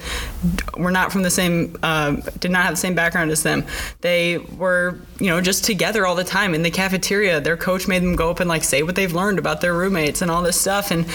were 0.77 0.91
not 0.91 1.11
from 1.11 1.23
the 1.23 1.31
same, 1.31 1.77
uh, 1.81 2.11
did 2.39 2.51
not 2.51 2.63
have 2.63 2.73
the 2.73 2.79
same 2.79 2.95
background 2.95 3.31
as 3.31 3.43
them. 3.43 3.65
They 4.01 4.37
were, 4.37 4.99
you 5.19 5.27
know, 5.27 5.41
just 5.41 5.63
together 5.63 6.05
all 6.05 6.15
the 6.15 6.23
time 6.23 6.53
in 6.53 6.61
the 6.61 6.71
cafeteria. 6.71 7.41
Their 7.41 7.57
coach 7.57 7.87
made 7.87 8.03
them 8.03 8.15
go 8.15 8.29
up 8.29 8.39
and 8.39 8.49
like 8.49 8.63
say 8.63 8.83
what 8.83 8.95
they've 8.95 9.13
learned 9.13 9.39
about 9.39 9.61
their 9.61 9.73
roommates 9.73 10.21
and 10.21 10.29
all 10.29 10.43
this 10.43 10.59
stuff. 10.59 10.91
And, 10.91 11.07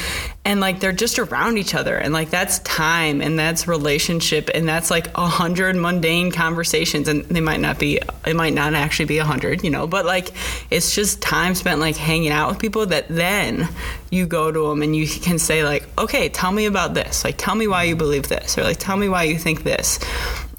and 0.44 0.60
like 0.60 0.80
they're 0.80 0.92
just 0.92 1.18
around 1.18 1.58
each 1.58 1.74
other. 1.74 1.96
And 1.96 2.12
like 2.12 2.30
that's 2.30 2.58
time 2.60 3.20
and 3.20 3.38
that's 3.38 3.68
relationship 3.68 4.50
and 4.54 4.68
that's 4.68 4.90
like 4.90 5.06
a 5.16 5.26
hundred 5.26 5.76
mundane 5.76 6.32
conversations. 6.32 7.06
And 7.06 7.24
they 7.26 7.40
might 7.40 7.57
not 7.60 7.78
be, 7.78 8.00
it 8.26 8.36
might 8.36 8.54
not 8.54 8.74
actually 8.74 9.06
be 9.06 9.18
a 9.18 9.24
hundred, 9.24 9.64
you 9.64 9.70
know, 9.70 9.86
but 9.86 10.04
like 10.04 10.32
it's 10.70 10.94
just 10.94 11.20
time 11.20 11.54
spent 11.54 11.80
like 11.80 11.96
hanging 11.96 12.30
out 12.30 12.48
with 12.48 12.58
people 12.58 12.86
that 12.86 13.08
then 13.08 13.68
you 14.10 14.26
go 14.26 14.50
to 14.50 14.68
them 14.68 14.82
and 14.82 14.94
you 14.94 15.06
can 15.06 15.38
say 15.38 15.64
like, 15.64 15.86
okay, 15.98 16.28
tell 16.28 16.52
me 16.52 16.66
about 16.66 16.94
this. 16.94 17.24
Like, 17.24 17.36
tell 17.38 17.54
me 17.54 17.66
why 17.66 17.84
you 17.84 17.96
believe 17.96 18.28
this, 18.28 18.56
or 18.58 18.62
like, 18.62 18.78
tell 18.78 18.96
me 18.96 19.08
why 19.08 19.24
you 19.24 19.38
think 19.38 19.64
this, 19.64 19.98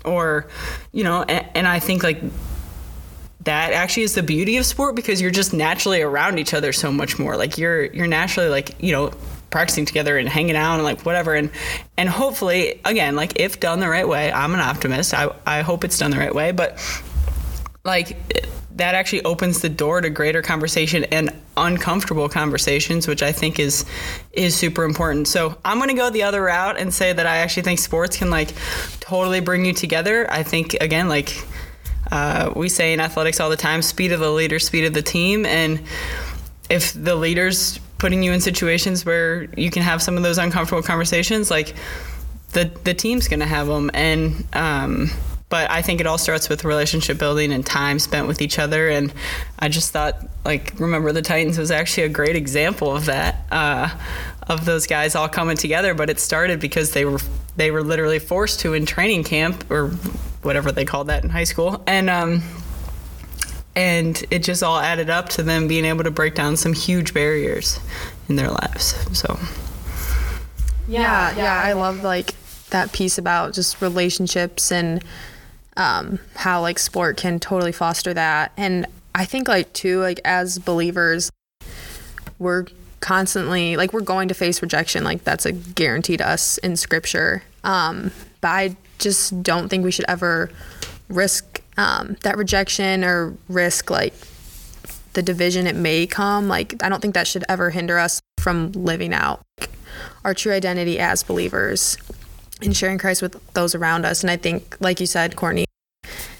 or 0.05 0.47
you 0.91 1.03
know. 1.03 1.23
And, 1.23 1.45
and 1.55 1.67
I 1.67 1.79
think 1.79 2.03
like 2.03 2.21
that 3.41 3.73
actually 3.73 4.03
is 4.03 4.15
the 4.15 4.23
beauty 4.23 4.57
of 4.57 4.65
sport 4.65 4.95
because 4.95 5.21
you're 5.21 5.31
just 5.31 5.53
naturally 5.53 6.01
around 6.01 6.39
each 6.39 6.53
other 6.53 6.73
so 6.73 6.91
much 6.91 7.17
more. 7.17 7.37
Like 7.37 7.57
you're 7.57 7.85
you're 7.85 8.07
naturally 8.07 8.49
like 8.49 8.81
you 8.81 8.91
know 8.91 9.11
practicing 9.49 9.85
together 9.85 10.17
and 10.17 10.27
hanging 10.27 10.55
out 10.55 10.75
and 10.75 10.83
like 10.83 11.05
whatever. 11.05 11.33
And 11.33 11.51
and 11.97 12.09
hopefully 12.09 12.81
again 12.85 13.15
like 13.15 13.39
if 13.39 13.59
done 13.59 13.79
the 13.79 13.89
right 13.89 14.07
way 14.07 14.31
i'm 14.31 14.53
an 14.53 14.59
optimist. 14.59 15.13
I, 15.13 15.33
I 15.45 15.61
hope 15.61 15.83
it's 15.83 15.97
done 15.97 16.11
the 16.11 16.17
right 16.17 16.33
way. 16.33 16.51
But 16.51 16.79
like 17.83 18.17
that 18.75 18.95
actually 18.95 19.23
opens 19.23 19.61
the 19.61 19.69
door 19.69 19.99
to 19.99 20.09
greater 20.09 20.41
conversation 20.41 21.03
and 21.05 21.33
uncomfortable 21.57 22.29
conversations 22.29 23.07
which 23.07 23.21
i 23.21 23.31
think 23.31 23.59
is 23.59 23.85
is 24.31 24.55
super 24.55 24.83
important. 24.83 25.27
So 25.27 25.57
i'm 25.65 25.77
going 25.77 25.89
to 25.89 25.95
go 25.95 26.09
the 26.09 26.23
other 26.23 26.43
route 26.43 26.77
and 26.77 26.93
say 26.93 27.13
that 27.13 27.25
i 27.25 27.37
actually 27.37 27.63
think 27.63 27.79
sports 27.79 28.17
can 28.17 28.29
like 28.29 28.53
totally 28.99 29.39
bring 29.39 29.65
you 29.65 29.73
together. 29.73 30.31
I 30.31 30.43
think 30.43 30.75
again 30.75 31.09
like 31.09 31.35
uh, 32.11 32.51
we 32.55 32.69
say 32.69 32.93
in 32.93 32.99
athletics 32.99 33.39
all 33.39 33.49
the 33.49 33.57
time 33.57 33.81
speed 33.81 34.11
of 34.11 34.19
the 34.19 34.31
leader 34.31 34.59
speed 34.59 34.85
of 34.85 34.93
the 34.93 35.01
team. 35.01 35.45
And 35.45 35.83
if 36.69 36.93
the 36.93 37.15
leaders 37.15 37.79
putting 37.99 38.23
you 38.23 38.31
in 38.31 38.41
situations 38.41 39.05
where 39.05 39.43
you 39.55 39.69
can 39.69 39.83
have 39.83 40.01
some 40.01 40.17
of 40.17 40.23
those 40.23 40.37
uncomfortable 40.37 40.81
conversations, 40.81 41.51
like 41.51 41.75
the 42.53 42.71
the 42.83 42.93
team's 42.93 43.27
going 43.27 43.41
to 43.41 43.45
have 43.45 43.67
them. 43.67 43.91
And 43.93 44.45
um, 44.53 45.11
but 45.49 45.69
I 45.69 45.81
think 45.81 45.99
it 45.99 46.07
all 46.07 46.17
starts 46.17 46.49
with 46.49 46.63
relationship 46.63 47.17
building 47.17 47.51
and 47.51 47.65
time 47.65 47.99
spent 47.99 48.27
with 48.27 48.41
each 48.41 48.59
other. 48.59 48.87
And 48.89 49.13
I 49.57 49.67
just 49.67 49.91
thought, 49.91 50.27
like, 50.45 50.79
remember 50.79 51.11
the 51.11 51.23
Titans 51.23 51.57
was 51.57 51.71
actually 51.71 52.03
a 52.03 52.09
great 52.09 52.35
example 52.35 52.95
of 52.95 53.05
that. 53.05 53.45
Uh, 53.51 53.89
of 54.49 54.65
those 54.65 54.87
guys 54.87 55.13
all 55.15 55.29
coming 55.29 55.55
together, 55.55 55.93
but 55.93 56.09
it 56.09 56.19
started 56.19 56.59
because 56.59 56.91
they 56.91 57.05
were 57.05 57.19
they 57.55 57.69
were 57.69 57.83
literally 57.83 58.19
forced 58.19 58.61
to 58.61 58.73
in 58.73 58.85
training 58.85 59.23
camp 59.23 59.69
or 59.69 59.89
whatever 60.41 60.71
they 60.71 60.85
called 60.85 61.07
that 61.07 61.23
in 61.23 61.29
high 61.29 61.43
school, 61.43 61.83
and 61.85 62.09
um, 62.09 62.41
and 63.79 64.25
it 64.29 64.39
just 64.39 64.61
all 64.61 64.77
added 64.77 65.09
up 65.09 65.29
to 65.29 65.41
them 65.41 65.65
being 65.65 65.85
able 65.85 66.03
to 66.03 66.11
break 66.11 66.35
down 66.35 66.57
some 66.57 66.73
huge 66.73 67.13
barriers 67.13 67.79
in 68.27 68.35
their 68.35 68.49
lives. 68.49 68.93
So, 69.17 69.39
yeah, 70.89 71.33
yeah, 71.37 71.61
I 71.63 71.71
love 71.71 72.03
like 72.03 72.35
that 72.71 72.91
piece 72.91 73.17
about 73.17 73.53
just 73.53 73.81
relationships 73.81 74.69
and 74.69 75.01
um, 75.77 76.19
how 76.35 76.59
like 76.59 76.77
sport 76.77 77.15
can 77.15 77.39
totally 77.39 77.71
foster 77.71 78.13
that. 78.13 78.51
And 78.57 78.85
I 79.15 79.23
think 79.23 79.47
like 79.47 79.71
too, 79.71 80.01
like 80.01 80.19
as 80.25 80.59
believers, 80.59 81.31
we're 82.37 82.65
constantly 82.99 83.77
like 83.77 83.93
we're 83.93 84.01
going 84.01 84.27
to 84.27 84.33
face 84.33 84.61
rejection. 84.61 85.05
Like 85.05 85.23
that's 85.23 85.45
a 85.45 85.53
guarantee 85.53 86.17
to 86.17 86.29
us 86.29 86.57
in 86.57 86.75
scripture. 86.75 87.43
Um, 87.63 88.11
but 88.41 88.49
I 88.49 88.75
just 88.97 89.41
don't 89.41 89.69
think 89.69 89.85
we 89.85 89.91
should 89.91 90.05
ever 90.09 90.49
risk 91.07 91.48
um, 91.79 92.17
that 92.23 92.37
rejection 92.37 93.05
or 93.05 93.33
risk 93.47 93.89
like 93.89 94.13
the 95.13 95.21
division 95.21 95.65
it 95.65 95.77
may 95.77 96.05
come. 96.05 96.49
Like 96.49 96.83
I 96.83 96.89
don't 96.89 97.01
think 97.01 97.13
that 97.13 97.25
should 97.25 97.45
ever 97.47 97.69
hinder 97.69 97.97
us 97.97 98.19
from 98.37 98.73
living 98.73 99.13
out 99.13 99.41
our 100.25 100.33
true 100.33 100.51
identity 100.51 100.99
as 100.99 101.23
believers 101.23 101.97
and 102.61 102.75
sharing 102.75 102.97
Christ 102.97 103.21
with 103.21 103.41
those 103.53 103.75
around 103.75 104.05
us. 104.05 104.21
And 104.21 104.29
I 104.29 104.35
think, 104.35 104.75
like 104.81 104.99
you 104.99 105.05
said, 105.05 105.37
Courtney, 105.37 105.63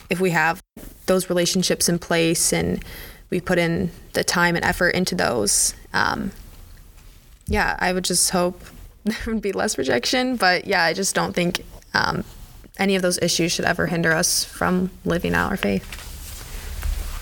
if 0.10 0.20
we 0.20 0.32
have 0.32 0.62
those 1.06 1.30
relationships 1.30 1.88
in 1.88 2.00
place 2.00 2.52
and 2.52 2.84
we 3.30 3.40
put 3.40 3.58
in 3.58 3.92
the 4.14 4.26
time 4.26 4.58
and 4.58 4.66
effort 4.66 4.90
into 4.90 5.16
those, 5.16 5.74
um, 5.94 6.34
yeah, 7.48 7.78
I 7.80 7.94
would 7.94 8.04
just 8.04 8.32
hope 8.32 8.62
there 9.06 9.18
would 9.28 9.42
be 9.42 9.54
less 9.54 9.78
rejection. 9.78 10.36
But 10.36 10.68
yeah, 10.68 10.84
I 10.84 10.92
just 10.92 11.16
don't 11.16 11.34
think 11.34 11.64
um, 11.94 12.26
any 12.80 12.96
of 12.96 13.02
those 13.02 13.20
issues 13.22 13.52
should 13.52 13.66
ever 13.66 13.88
hinder 13.88 14.14
us 14.14 14.44
from 14.44 14.90
living 15.06 15.36
out 15.36 15.52
our 15.52 15.58
faith. 15.58 16.06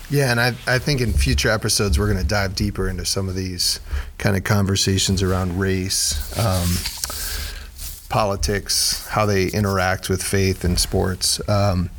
Yeah, 0.10 0.32
and 0.32 0.40
I, 0.40 0.54
I 0.66 0.80
think 0.80 1.02
in 1.02 1.12
future 1.12 1.50
episodes, 1.50 2.00
we're 2.00 2.06
going 2.06 2.24
to 2.24 2.24
dive 2.24 2.56
deeper 2.56 2.88
into 2.88 3.04
some 3.04 3.28
of 3.28 3.36
these 3.36 3.82
kind 4.18 4.38
of 4.38 4.46
conversations 4.46 5.22
around 5.22 5.60
race, 5.60 6.16
um, 6.40 6.70
politics, 8.08 9.06
how 9.08 9.26
they 9.26 9.48
interact 9.48 10.08
with 10.10 10.24
faith 10.24 10.64
and 10.64 10.80
sports. 10.80 11.42
Um, 11.50 11.90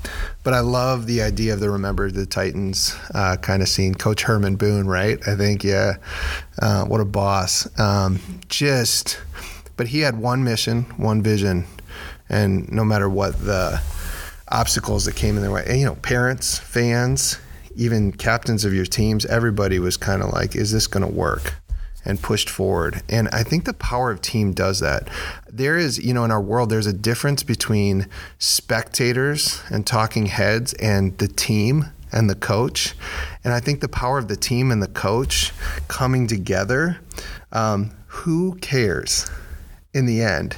but 0.43 0.55
I 0.55 0.61
love 0.61 1.05
the 1.05 1.21
idea 1.21 1.53
of 1.53 1.61
the 1.61 1.69
Remember 1.69 2.11
the 2.11 2.25
Titans 2.25 2.97
uh, 3.13 3.37
kind 3.37 3.61
of 3.61 3.69
scene. 3.69 3.95
Coach 3.95 4.23
Herman 4.23 4.57
Boone, 4.57 4.87
right? 4.87 5.19
I 5.29 5.37
think, 5.37 5.63
yeah, 5.63 5.97
uh, 6.63 6.87
what 6.87 7.03
a 7.03 7.05
boss. 7.05 7.69
Um, 7.79 8.21
just, 8.49 9.21
but 9.77 9.89
he 9.89 10.01
had 10.01 10.17
one 10.19 10.45
mission, 10.45 10.85
one 10.97 11.21
vision, 11.21 11.67
and 12.29 12.71
no 12.71 12.85
matter 12.85 13.09
what 13.09 13.39
the 13.45 13.81
obstacles 14.49 15.05
that 15.05 15.17
came 15.17 15.37
in 15.37 15.43
their 15.43 15.51
way, 15.51 15.65
and, 15.67 15.79
you 15.79 15.87
know, 15.87 15.97
parents, 15.97 16.59
fans, 16.59 17.39
even 17.77 18.13
captains 18.13 18.65
of 18.65 18.75
your 18.75 18.87
teams, 18.87 19.25
everybody 19.27 19.79
was 19.79 19.97
kind 19.97 20.23
of 20.23 20.33
like, 20.33 20.57
is 20.57 20.73
this 20.73 20.87
going 20.87 21.07
to 21.07 21.13
work? 21.13 21.55
And 22.05 22.23
pushed 22.23 22.49
forward. 22.49 23.03
And 23.11 23.29
I 23.33 23.43
think 23.43 23.67
the 23.67 23.75
power 23.75 24.11
of 24.11 24.23
team 24.23 24.53
does 24.53 24.81
that. 24.81 25.09
There 25.51 25.77
is, 25.77 25.99
you 25.99 26.15
know, 26.15 26.25
in 26.25 26.31
our 26.31 26.41
world, 26.41 26.71
there's 26.71 26.87
a 26.87 26.93
difference 26.93 27.43
between 27.43 28.07
spectators 28.39 29.61
and 29.71 29.87
talking 29.87 30.27
heads 30.27 30.73
and 30.75 31.19
the 31.19 31.29
team 31.29 31.87
and 32.11 32.31
the 32.31 32.35
coach. 32.35 32.95
And 33.45 33.53
I 33.53 33.61
think 33.61 33.81
the 33.81 33.89
power 33.89 34.17
of 34.17 34.29
the 34.29 34.37
team 34.37 34.71
and 34.71 34.83
the 34.83 34.89
coach 34.89 35.53
coming 35.89 36.27
together, 36.27 36.99
um, 37.53 37.91
who 38.07 38.55
cares 38.57 39.29
in 39.93 40.07
the 40.07 40.23
end? 40.23 40.57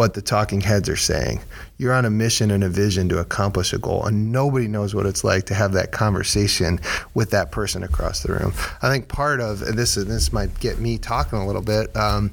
What 0.00 0.14
the 0.14 0.22
talking 0.22 0.62
heads 0.62 0.88
are 0.88 0.96
saying. 0.96 1.38
You're 1.76 1.92
on 1.92 2.06
a 2.06 2.10
mission 2.10 2.50
and 2.50 2.64
a 2.64 2.70
vision 2.70 3.10
to 3.10 3.18
accomplish 3.18 3.74
a 3.74 3.78
goal, 3.78 4.06
and 4.06 4.32
nobody 4.32 4.66
knows 4.66 4.94
what 4.94 5.04
it's 5.04 5.24
like 5.24 5.44
to 5.44 5.54
have 5.54 5.74
that 5.74 5.92
conversation 5.92 6.80
with 7.12 7.32
that 7.32 7.52
person 7.52 7.82
across 7.82 8.22
the 8.22 8.32
room. 8.32 8.54
I 8.80 8.88
think 8.88 9.08
part 9.08 9.42
of 9.42 9.58
this 9.58 9.96
this 9.96 10.32
might 10.32 10.58
get 10.58 10.78
me 10.78 10.96
talking 10.96 11.38
a 11.38 11.46
little 11.46 11.60
bit. 11.60 11.94
Um, 11.94 12.30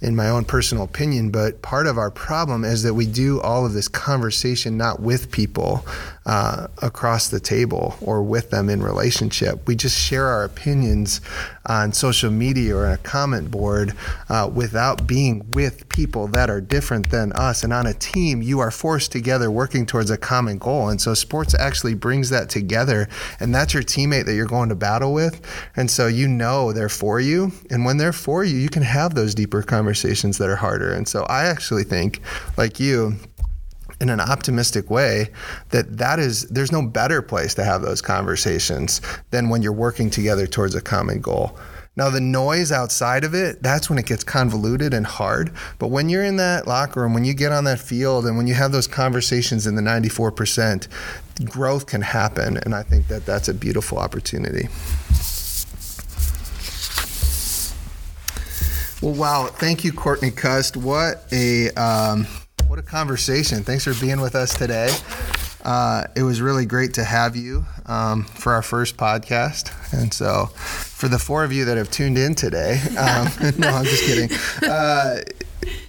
in 0.00 0.16
my 0.16 0.30
own 0.30 0.46
personal 0.46 0.82
opinion, 0.82 1.30
but 1.30 1.60
part 1.60 1.86
of 1.86 1.98
our 1.98 2.10
problem 2.10 2.64
is 2.64 2.82
that 2.84 2.94
we 2.94 3.06
do 3.06 3.38
all 3.42 3.66
of 3.66 3.74
this 3.74 3.86
conversation 3.86 4.78
not 4.78 4.98
with 4.98 5.30
people 5.30 5.86
uh, 6.26 6.66
across 6.82 7.28
the 7.28 7.40
table 7.40 7.96
or 8.00 8.22
with 8.22 8.50
them 8.50 8.68
in 8.68 8.82
relationship. 8.82 9.66
We 9.66 9.74
just 9.74 9.98
share 9.98 10.26
our 10.26 10.44
opinions 10.44 11.20
on 11.66 11.92
social 11.92 12.30
media 12.30 12.76
or 12.76 12.90
a 12.90 12.98
comment 12.98 13.50
board 13.50 13.94
uh, 14.28 14.50
without 14.52 15.06
being 15.06 15.48
with 15.52 15.88
people 15.88 16.26
that 16.28 16.50
are 16.50 16.60
different 16.60 17.10
than 17.10 17.32
us. 17.32 17.64
And 17.64 17.72
on 17.72 17.86
a 17.86 17.94
team, 17.94 18.42
you 18.42 18.60
are 18.60 18.70
forced 18.70 19.12
together 19.12 19.50
working 19.50 19.86
towards 19.86 20.10
a 20.10 20.18
common 20.18 20.58
goal. 20.58 20.88
And 20.88 21.00
so 21.00 21.14
sports 21.14 21.54
actually 21.54 21.94
brings 21.94 22.30
that 22.30 22.50
together. 22.50 23.08
And 23.38 23.54
that's 23.54 23.72
your 23.72 23.82
teammate 23.82 24.26
that 24.26 24.34
you're 24.34 24.46
going 24.46 24.68
to 24.68 24.74
battle 24.74 25.12
with. 25.12 25.40
And 25.76 25.90
so 25.90 26.06
you 26.06 26.28
know 26.28 26.72
they're 26.72 26.88
for 26.88 27.20
you. 27.20 27.52
And 27.70 27.84
when 27.84 27.96
they're 27.96 28.12
for 28.12 28.44
you, 28.44 28.58
you 28.58 28.68
can 28.68 28.82
have 28.82 29.14
those 29.14 29.34
deeper 29.34 29.62
conversations 29.62 30.38
that 30.38 30.48
are 30.48 30.56
harder. 30.56 30.92
And 30.92 31.08
so 31.08 31.22
I 31.24 31.44
actually 31.44 31.84
think, 31.84 32.20
like 32.56 32.78
you, 32.78 33.16
in 34.00 34.08
an 34.08 34.20
optimistic 34.20 34.90
way 34.90 35.30
that 35.70 35.98
that 35.98 36.18
is 36.18 36.48
there's 36.48 36.72
no 36.72 36.82
better 36.82 37.20
place 37.20 37.54
to 37.54 37.64
have 37.64 37.82
those 37.82 38.00
conversations 38.00 39.00
than 39.30 39.48
when 39.48 39.62
you're 39.62 39.72
working 39.72 40.10
together 40.10 40.46
towards 40.46 40.74
a 40.74 40.80
common 40.80 41.20
goal. 41.20 41.58
Now 41.96 42.08
the 42.08 42.20
noise 42.20 42.72
outside 42.72 43.24
of 43.24 43.34
it 43.34 43.62
that's 43.62 43.90
when 43.90 43.98
it 43.98 44.06
gets 44.06 44.24
convoluted 44.24 44.94
and 44.94 45.06
hard. 45.06 45.52
But 45.78 45.88
when 45.88 46.08
you're 46.08 46.24
in 46.24 46.36
that 46.36 46.66
locker 46.66 47.02
room 47.02 47.12
when 47.12 47.24
you 47.24 47.34
get 47.34 47.52
on 47.52 47.64
that 47.64 47.78
field 47.78 48.26
and 48.26 48.36
when 48.36 48.46
you 48.46 48.54
have 48.54 48.72
those 48.72 48.86
conversations 48.86 49.66
in 49.66 49.74
the 49.74 49.82
94% 49.82 50.88
growth 51.44 51.86
can 51.86 52.02
happen 52.02 52.58
and 52.58 52.74
i 52.74 52.82
think 52.82 53.08
that 53.08 53.24
that's 53.24 53.48
a 53.48 53.54
beautiful 53.54 53.98
opportunity. 53.98 54.68
Well 59.02 59.14
wow. 59.14 59.46
Thank 59.46 59.82
you 59.84 59.92
courtney 59.92 60.30
cust. 60.30 60.76
What 60.76 61.24
a 61.32 61.70
um, 61.70 62.26
what 62.70 62.78
a 62.78 62.82
conversation. 62.82 63.64
Thanks 63.64 63.82
for 63.82 63.94
being 64.00 64.20
with 64.20 64.36
us 64.36 64.54
today. 64.54 64.96
Uh, 65.64 66.04
it 66.14 66.22
was 66.22 66.40
really 66.40 66.64
great 66.64 66.94
to 66.94 67.02
have 67.02 67.34
you 67.34 67.66
um, 67.86 68.22
for 68.22 68.52
our 68.52 68.62
first 68.62 68.96
podcast. 68.96 69.72
And 69.92 70.14
so, 70.14 70.46
for 70.54 71.08
the 71.08 71.18
four 71.18 71.42
of 71.42 71.52
you 71.52 71.64
that 71.64 71.76
have 71.76 71.90
tuned 71.90 72.16
in 72.16 72.36
today, 72.36 72.80
um, 72.96 73.26
no, 73.58 73.70
I'm 73.70 73.84
just 73.84 74.04
kidding. 74.04 74.30
Uh, 74.62 75.22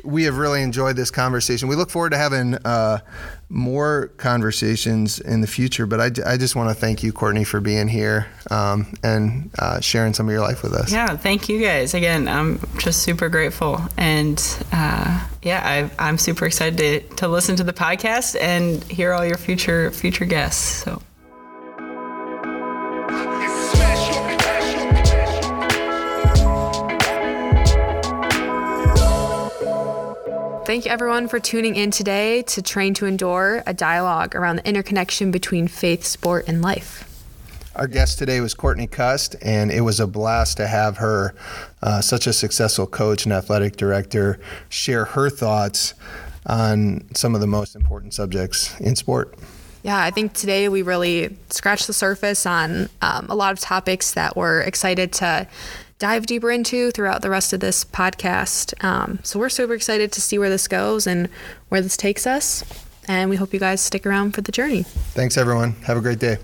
we 0.03 0.23
have 0.23 0.37
really 0.37 0.61
enjoyed 0.61 0.95
this 0.95 1.11
conversation. 1.11 1.67
We 1.67 1.75
look 1.75 1.89
forward 1.89 2.11
to 2.11 2.17
having 2.17 2.55
uh, 2.65 2.99
more 3.49 4.07
conversations 4.17 5.19
in 5.19 5.41
the 5.41 5.47
future. 5.47 5.85
But 5.85 5.99
I, 5.99 6.33
I 6.33 6.37
just 6.37 6.55
want 6.55 6.69
to 6.69 6.75
thank 6.75 7.03
you, 7.03 7.11
Courtney, 7.11 7.43
for 7.43 7.59
being 7.59 7.87
here 7.87 8.27
um, 8.49 8.93
and 9.03 9.51
uh, 9.59 9.79
sharing 9.81 10.13
some 10.13 10.27
of 10.27 10.31
your 10.31 10.41
life 10.41 10.63
with 10.63 10.73
us. 10.73 10.91
Yeah, 10.91 11.17
thank 11.17 11.49
you 11.49 11.61
guys. 11.61 11.93
Again, 11.93 12.27
I'm 12.27 12.59
just 12.77 13.03
super 13.03 13.29
grateful. 13.29 13.81
And 13.97 14.41
uh, 14.71 15.27
yeah, 15.43 15.89
I, 15.99 16.09
am 16.09 16.17
super 16.17 16.45
excited 16.45 16.77
to, 16.77 17.15
to 17.17 17.27
listen 17.27 17.55
to 17.57 17.63
the 17.63 17.73
podcast 17.73 18.39
and 18.39 18.83
hear 18.85 19.13
all 19.13 19.25
your 19.25 19.37
future 19.37 19.91
future 19.91 20.25
guests. 20.25 20.83
So. 20.83 21.01
Thank 30.71 30.85
you, 30.85 30.91
everyone, 30.91 31.27
for 31.27 31.37
tuning 31.37 31.75
in 31.75 31.91
today 31.91 32.43
to 32.43 32.61
Train 32.61 32.93
to 32.93 33.05
Endure, 33.05 33.61
a 33.67 33.73
dialogue 33.73 34.37
around 34.37 34.55
the 34.55 34.65
interconnection 34.65 35.29
between 35.29 35.67
faith, 35.67 36.05
sport, 36.05 36.45
and 36.47 36.61
life. 36.61 37.03
Our 37.75 37.87
guest 37.87 38.17
today 38.19 38.39
was 38.39 38.53
Courtney 38.53 38.87
Cust, 38.87 39.35
and 39.41 39.69
it 39.69 39.81
was 39.81 39.99
a 39.99 40.07
blast 40.07 40.55
to 40.55 40.67
have 40.67 40.95
her, 40.95 41.35
uh, 41.81 41.99
such 41.99 42.25
a 42.25 42.31
successful 42.31 42.87
coach 42.87 43.25
and 43.25 43.33
athletic 43.33 43.75
director, 43.75 44.39
share 44.69 45.03
her 45.03 45.29
thoughts 45.29 45.93
on 46.45 47.03
some 47.13 47.35
of 47.35 47.41
the 47.41 47.47
most 47.47 47.75
important 47.75 48.13
subjects 48.13 48.79
in 48.79 48.95
sport. 48.95 49.37
Yeah, 49.83 50.01
I 50.01 50.09
think 50.09 50.31
today 50.31 50.69
we 50.69 50.83
really 50.83 51.35
scratched 51.49 51.87
the 51.87 51.93
surface 51.93 52.45
on 52.45 52.87
um, 53.01 53.25
a 53.29 53.35
lot 53.35 53.51
of 53.51 53.59
topics 53.59 54.13
that 54.13 54.37
we're 54.37 54.61
excited 54.61 55.11
to 55.13 55.47
dive 56.01 56.25
deeper 56.25 56.49
into 56.49 56.89
throughout 56.89 57.21
the 57.21 57.29
rest 57.29 57.53
of 57.53 57.59
this 57.59 57.85
podcast. 57.85 58.73
Um, 58.83 59.19
so 59.21 59.39
we're 59.39 59.49
super 59.49 59.75
excited 59.75 60.11
to 60.13 60.19
see 60.19 60.39
where 60.39 60.49
this 60.49 60.67
goes 60.67 61.05
and 61.05 61.29
where 61.69 61.79
this 61.79 61.95
takes 61.95 62.25
us. 62.25 62.63
And 63.07 63.29
we 63.29 63.35
hope 63.35 63.53
you 63.53 63.59
guys 63.59 63.81
stick 63.81 64.05
around 64.05 64.31
for 64.33 64.41
the 64.41 64.51
journey. 64.51 64.83
Thanks, 64.83 65.37
everyone. 65.37 65.73
Have 65.83 65.97
a 65.97 66.01
great 66.01 66.19
day. 66.19 66.37